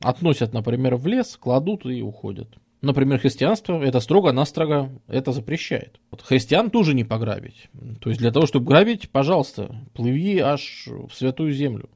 [0.01, 2.49] Относят, например, в лес, кладут и уходят.
[2.87, 5.99] Например, христианство это строго-настрого это запрещает.
[6.13, 7.69] Вот христиан тоже не пограбить.
[8.01, 11.91] То есть для того, чтобы грабить, пожалуйста, плыви аж в святую землю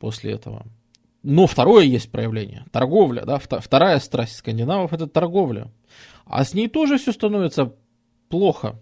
[0.00, 0.66] после этого.
[1.22, 2.64] Но второе есть проявление.
[2.72, 5.70] Торговля, да, вторая страсть скандинавов это торговля.
[6.24, 7.72] А с ней тоже все становится
[8.28, 8.76] плохо.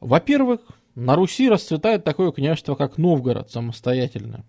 [0.00, 0.62] Во-первых,
[0.96, 4.44] на Руси расцветает такое княжество, как Новгород, самостоятельное,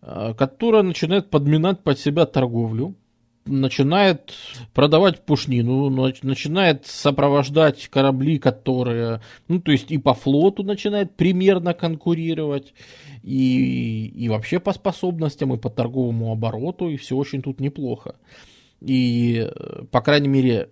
[0.00, 2.94] э, которое начинает подминать под себя торговлю,
[3.44, 4.32] начинает
[4.74, 12.74] продавать пушнину, начинает сопровождать корабли, которые, ну, то есть и по флоту начинает примерно конкурировать,
[13.22, 18.16] и, и вообще по способностям, и по торговому обороту, и все очень тут неплохо.
[18.80, 19.48] И,
[19.90, 20.68] по крайней мере,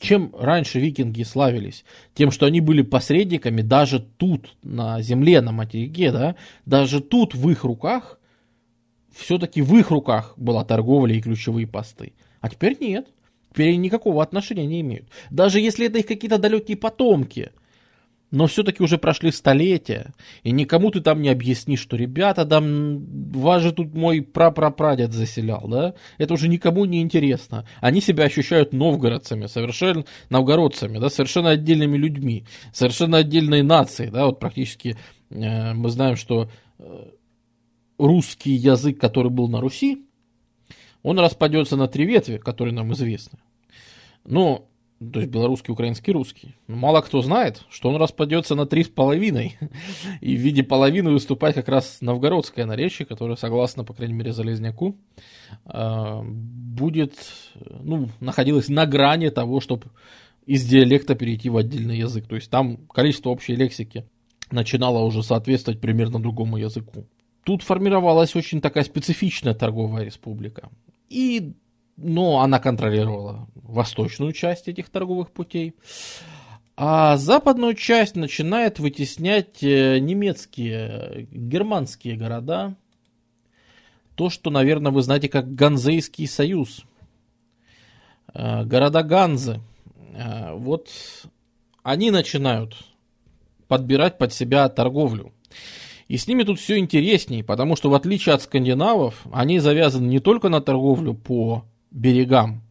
[0.00, 1.84] чем раньше викинги славились?
[2.14, 6.36] Тем, что они были посредниками даже тут, на земле, на материке, да,
[6.66, 8.18] даже тут в их руках
[9.14, 12.14] все-таки в их руках была торговля и ключевые посты.
[12.40, 13.08] А теперь нет.
[13.50, 15.08] Теперь они никакого отношения не имеют.
[15.30, 17.50] Даже если это их какие-то далекие потомки.
[18.30, 23.62] Но все-таки уже прошли столетия, и никому ты там не объяснишь, что ребята, там, вас
[23.62, 25.92] же тут мой прапрапрадед заселял, да?
[26.16, 27.66] Это уже никому не интересно.
[27.82, 34.40] Они себя ощущают новгородцами, совершенно новгородцами, да, совершенно отдельными людьми, совершенно отдельной нацией, да, вот
[34.40, 34.96] практически
[35.28, 36.48] э, мы знаем, что
[36.78, 37.04] э,
[38.02, 40.04] русский язык, который был на Руси,
[41.02, 43.38] он распадется на три ветви, которые нам известны.
[44.24, 44.68] Но,
[45.00, 46.54] то есть белорусский, украинский, русский.
[46.68, 49.56] Но мало кто знает, что он распадется на три с половиной.
[50.20, 54.96] И в виде половины выступает как раз новгородское наречие, которое, согласно, по крайней мере, Залезняку,
[55.64, 57.14] а, будет,
[57.54, 59.90] ну, находилось на грани того, чтобы
[60.46, 62.26] из диалекта перейти в отдельный язык.
[62.26, 64.04] То есть там количество общей лексики
[64.50, 67.06] начинало уже соответствовать примерно другому языку.
[67.44, 70.70] Тут формировалась очень такая специфичная торговая республика.
[71.08, 71.54] И,
[71.96, 75.74] но она контролировала восточную часть этих торговых путей.
[76.76, 82.76] А западную часть начинает вытеснять э, немецкие, германские города.
[84.14, 86.84] То, что, наверное, вы знаете как Ганзейский союз.
[88.32, 89.60] Э, города Ганзы.
[90.14, 90.88] Э, вот
[91.82, 92.76] они начинают
[93.68, 95.32] подбирать под себя торговлю.
[96.08, 100.18] И с ними тут все интереснее, потому что в отличие от скандинавов, они завязаны не
[100.18, 102.62] только на торговлю по берегам,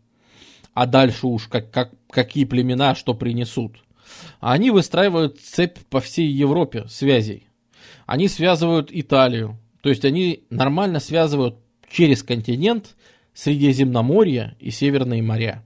[0.74, 3.78] а дальше уж как, как, какие племена что принесут.
[4.40, 7.48] Они выстраивают цепь по всей Европе связей.
[8.06, 9.58] Они связывают Италию.
[9.82, 11.56] То есть они нормально связывают
[11.90, 12.96] через континент
[13.34, 15.64] Средиземноморье и Северные моря.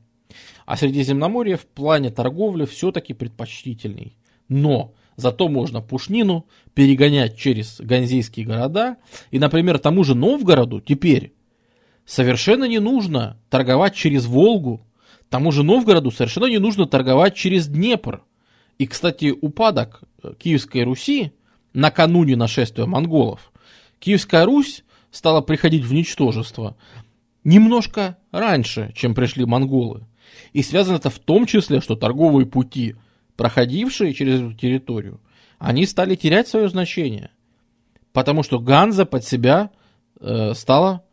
[0.66, 4.18] А Средиземноморье в плане торговли все-таки предпочтительней.
[4.48, 8.98] Но Зато можно пушнину перегонять через ганзейские города.
[9.32, 11.34] И, например, тому же Новгороду теперь
[12.06, 14.86] совершенно не нужно торговать через Волгу.
[15.30, 18.24] Тому же Новгороду совершенно не нужно торговать через Днепр.
[18.78, 21.32] И, кстати, упадок э, Киевской Руси
[21.74, 23.52] накануне нашествия монголов.
[24.00, 26.76] Киевская Русь стала приходить в ничтожество
[27.44, 30.06] немножко раньше, чем пришли монголы.
[30.52, 32.96] И связано это в том числе, что торговые пути
[33.36, 35.22] проходившие через эту территорию,
[35.60, 37.32] они стали терять свое значение.
[38.14, 39.72] Потому что Ганза под себя
[40.20, 41.04] э, стала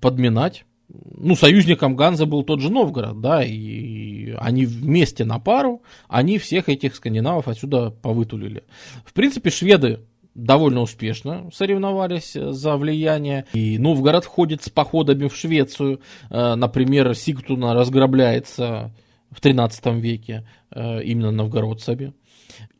[0.00, 0.64] подминать.
[0.88, 6.68] Ну, союзником Ганза был тот же Новгород, да, и они вместе на пару, они всех
[6.68, 8.64] этих скандинавов отсюда повытулили.
[9.04, 10.00] В принципе, шведы
[10.36, 13.46] довольно успешно соревновались за влияние.
[13.54, 16.00] И Новгород входит с походами в Швецию.
[16.30, 18.94] Э, например, Сигтуна разграбляется
[19.30, 22.12] в 13 веке э, именно новгородцами.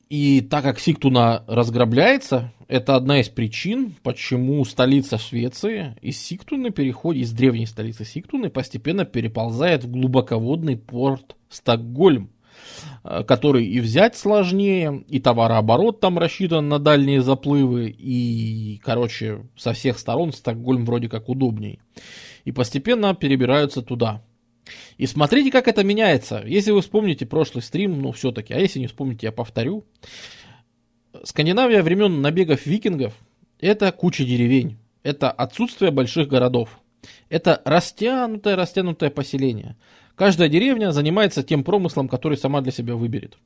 [0.08, 7.24] И так как Сиктуна разграбляется, это одна из причин, почему столица Швеции из Сиктуны переходит,
[7.24, 12.30] из древней столицы Сиктуны постепенно переползает в глубоководный порт Стокгольм,
[13.02, 19.72] э, который и взять сложнее, и товарооборот там рассчитан на дальние заплывы, и, короче, со
[19.72, 21.80] всех сторон Стокгольм вроде как удобней.
[22.44, 24.22] И постепенно перебираются туда.
[24.98, 26.42] И смотрите, как это меняется.
[26.44, 29.84] Если вы вспомните прошлый стрим, ну все-таки, а если не вспомните, я повторю.
[31.24, 33.14] Скандинавия времен набегов викингов–
[33.60, 36.80] это куча деревень, это отсутствие больших городов,
[37.28, 39.76] это растянутое, растянутое поселение.
[40.14, 43.36] Каждая деревня занимается тем промыслом, который сама для себя выберет.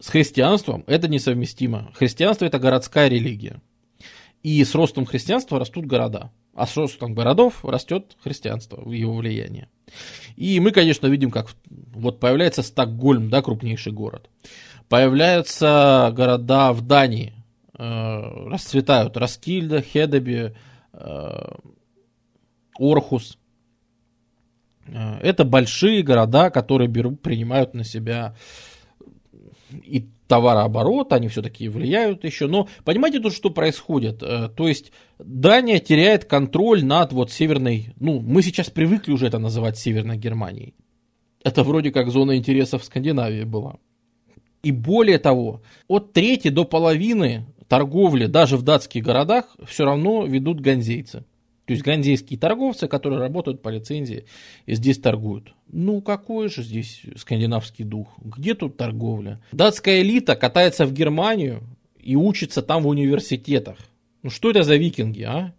[0.00, 1.92] С христианством это несовместимо.
[1.94, 3.60] Христианство– это городская религия.
[4.42, 6.30] И с ростом христианства растут города.
[6.54, 9.68] А с ростом городов растет христианство, его влияние.
[10.36, 14.30] И мы, конечно, видим, как вот появляется Стокгольм, да, крупнейший город.
[14.88, 17.32] Появляются города в Дании,
[17.76, 17.82] э,
[18.48, 20.54] расцветают Раскильда, Хедеби,
[20.92, 21.54] э,
[22.78, 23.38] Орхус.
[24.86, 28.36] Э, это большие города, которые берут, принимают на себя
[29.70, 32.48] и товарооборот, они все-таки влияют еще.
[32.48, 34.20] Но понимаете тут, что происходит?
[34.20, 34.90] Э, то есть
[35.20, 40.74] Дания теряет контроль над вот северной, ну, мы сейчас привыкли уже это называть Северной Германией.
[41.44, 43.76] Это вроде как зона интересов Скандинавии была.
[44.64, 50.58] И более того, от трети до половины торговли даже в датских городах все равно ведут
[50.58, 51.24] ганзейцы.
[51.66, 54.26] То есть ганзейские торговцы, которые работают по лицензии
[54.66, 55.54] и здесь торгуют.
[55.72, 58.08] Ну, какой же здесь скандинавский дух?
[58.22, 59.40] Где тут торговля?
[59.52, 61.62] Датская элита катается в Германию
[61.98, 63.78] и учится там в университетах.
[64.22, 65.54] Ну, что это за викинги, а?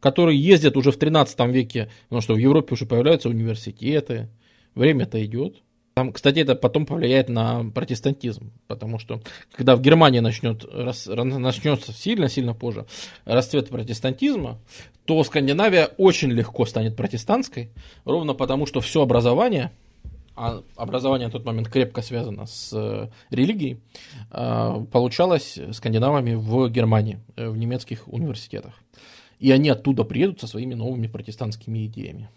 [0.00, 4.28] Которые ездят уже в 13 веке, потому что в Европе уже появляются университеты.
[4.74, 5.62] Время-то идет.
[5.94, 9.20] Там, кстати, это потом повлияет на протестантизм, потому что
[9.52, 12.86] когда в Германии начнет, рас, начнется сильно-сильно позже
[13.26, 14.58] расцвет протестантизма,
[15.04, 17.70] то Скандинавия очень легко станет протестантской,
[18.04, 19.70] ровно потому что все образование,
[20.34, 23.80] а образование на тот момент крепко связано с э, религией,
[24.30, 28.72] э, получалось скандинавами в Германии, э, в немецких университетах.
[29.40, 32.30] И они оттуда приедут со своими новыми протестантскими идеями.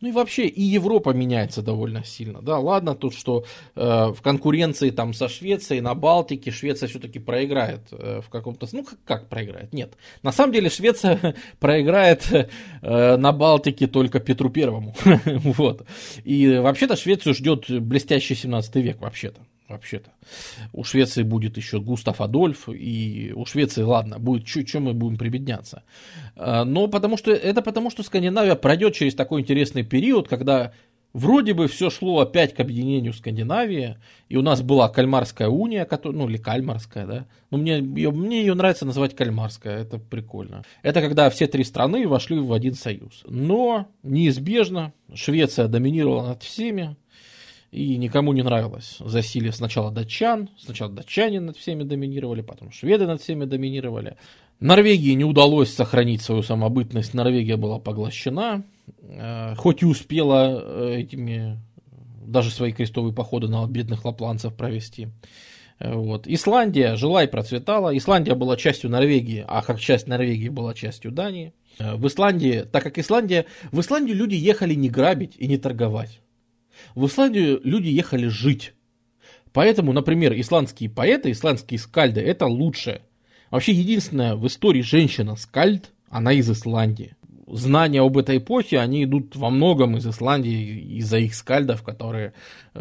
[0.00, 2.40] Ну и вообще и Европа меняется довольно сильно.
[2.42, 3.44] Да, ладно тут, что
[3.74, 8.66] э, в конкуренции там со Швецией на Балтике Швеция все-таки проиграет э, в каком-то...
[8.72, 9.72] Ну как, как проиграет?
[9.72, 9.94] Нет.
[10.22, 14.94] На самом деле Швеция проиграет э, на Балтике только Петру Первому.
[15.24, 15.86] вот.
[16.24, 19.40] И вообще-то Швецию ждет блестящий 17 век вообще-то
[19.70, 20.10] вообще-то.
[20.72, 25.82] У Швеции будет еще Густав Адольф, и у Швеции, ладно, будет, чем мы будем прибедняться.
[26.36, 30.72] А, но потому что, это потому, что Скандинавия пройдет через такой интересный период, когда
[31.12, 33.98] вроде бы все шло опять к объединению Скандинавии,
[34.28, 38.54] и у нас была Кальмарская уния, ну или Кальмарская, да, но мне ее, мне ее
[38.54, 40.62] нравится называть Кальмарская, это прикольно.
[40.82, 43.24] Это когда все три страны вошли в один союз.
[43.26, 46.96] Но неизбежно Швеция доминировала над всеми,
[47.72, 53.22] и никому не нравилось засилие сначала датчан, сначала датчане над всеми доминировали, потом шведы над
[53.22, 54.16] всеми доминировали.
[54.58, 58.64] Норвегии не удалось сохранить свою самобытность, Норвегия была поглощена,
[59.02, 61.58] э, хоть и успела э, этими
[62.26, 65.08] даже свои крестовые походы на бедных лапланцев провести.
[65.78, 66.26] Э, вот.
[66.26, 67.96] Исландия жила и процветала.
[67.96, 71.54] Исландия была частью Норвегии, а как часть Норвегии была частью Дании.
[71.78, 76.20] В Исландии, так как Исландия, в Исландию люди ехали не грабить и не торговать.
[76.94, 78.74] В Исландию люди ехали жить.
[79.52, 83.02] Поэтому, например, исландские поэты, исландские скальды– это лучшее.
[83.50, 87.16] Вообще, единственная в истории женщина-скальд, она из Исландии.
[87.48, 92.32] Знания об этой эпохе, они идут во многом из Исландии, из-за их скальдов, которые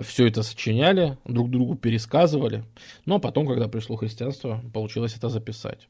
[0.02, 2.64] все это сочиняли, друг другу пересказывали.
[3.06, 5.88] Но потом, когда пришло христианство, получилось это записать.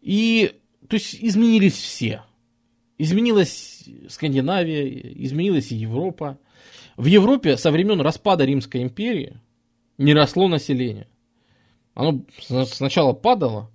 [0.00, 0.52] И,
[0.88, 2.22] то есть, изменились все.
[2.96, 6.38] Изменилась Скандинавия, изменилась и Европа.
[6.96, 9.40] В Европе со времен распада Римской империи
[9.98, 11.08] не росло население.
[11.94, 12.24] Оно
[12.66, 13.70] сначала падало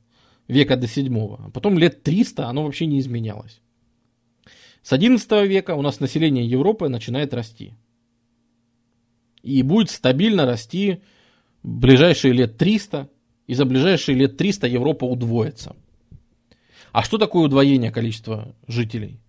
[0.48, 3.62] века до седьмого, а потом лет 300 оно вообще не изменялось.
[4.82, 7.74] С 11 века у нас население Европы начинает расти.
[9.44, 11.02] И будет стабильно расти
[11.64, 13.10] ближайшие лет 300,
[13.48, 15.76] и за ближайшие лет 300 Европа удвоится.
[16.92, 19.20] А что такое удвоение количества жителей?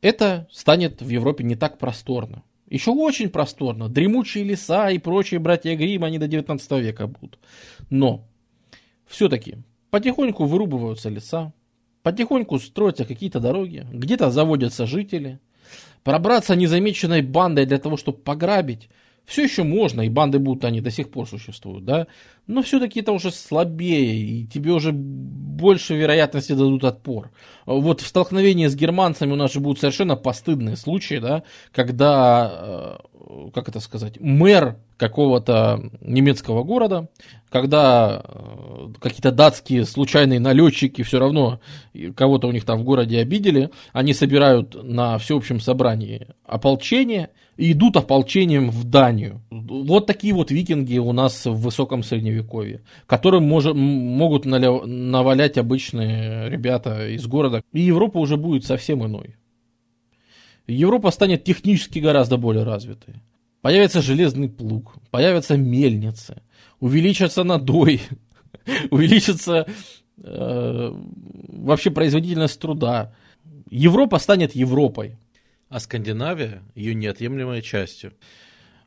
[0.00, 2.42] Это станет в Европе не так просторно.
[2.70, 3.88] Еще очень просторно.
[3.88, 7.38] Дремучие леса и прочие братья Грим, они до 19 века будут.
[7.88, 8.26] Но
[9.06, 9.56] все-таки
[9.90, 11.52] потихоньку вырубываются леса,
[12.02, 15.40] потихоньку строятся какие-то дороги, где-то заводятся жители.
[16.04, 18.88] Пробраться незамеченной бандой для того, чтобы пограбить,
[19.28, 22.06] Все еще можно, и банды будут, они до сих пор существуют, да,
[22.46, 27.30] но все-таки это уже слабее, и тебе уже больше вероятности дадут отпор.
[27.66, 31.42] Вот в столкновении с германцами у нас же будут совершенно постыдные случаи, да,
[31.72, 37.10] когда, э, как это сказать, мэр какого-то немецкого города,
[37.50, 41.60] когда э, какие-то датские случайные налетчики все равно
[42.16, 47.28] кого-то у них там в городе обидели, они собирают на всеобщем собрании ополчение
[47.58, 49.42] и идут ополчением в Данию.
[49.50, 57.08] Вот такие вот викинги у нас в высоком средневековье, которым может, могут навалять обычные ребята
[57.08, 57.62] из города.
[57.72, 59.34] И Европа уже будет совсем иной.
[60.68, 63.16] Европа станет технически гораздо более развитой.
[63.60, 66.42] Появится железный плуг, появятся мельницы,
[66.78, 68.02] увеличится надой,
[68.90, 69.66] увеличится
[70.22, 70.92] э,
[71.48, 73.12] вообще производительность труда.
[73.68, 75.18] Европа станет Европой.
[75.68, 78.14] А Скандинавия ее неотъемлемой частью.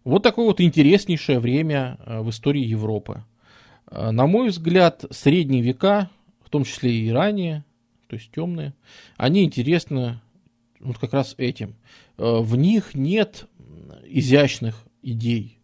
[0.04, 3.24] Вот такое вот интереснейшее время э, в истории Европы.
[3.90, 6.10] Э, на мой взгляд, средние века,
[6.44, 7.64] в том числе и ранее,
[8.08, 8.74] то есть темные,
[9.18, 10.20] они интересны
[10.80, 11.76] вот как раз этим.
[12.18, 13.46] Э, в них нет
[14.06, 15.60] изящных идей.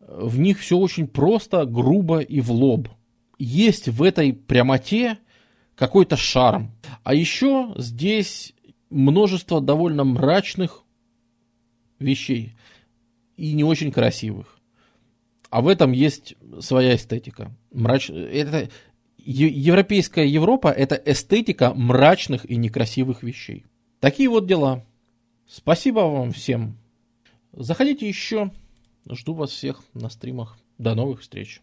[0.00, 2.88] В них все очень просто, грубо и в лоб.
[3.38, 5.18] Есть в этой прямоте
[5.74, 6.72] какой-то шарм.
[7.02, 8.52] А еще здесь
[8.92, 10.84] множество довольно мрачных
[11.98, 12.54] вещей
[13.36, 14.58] и не очень красивых.
[15.50, 17.52] А в этом есть своя эстетика.
[17.72, 18.10] Мрач...
[18.10, 18.68] Это...
[19.24, 23.64] Европейская Европа– это эстетика мрачных и некрасивых вещей.
[24.00, 24.84] Такие вот дела.
[25.46, 26.76] Спасибо вам всем
[27.52, 28.50] Заходите еще.
[29.08, 30.58] Жду вас всех на стримах.
[30.78, 31.60] До новых встреч.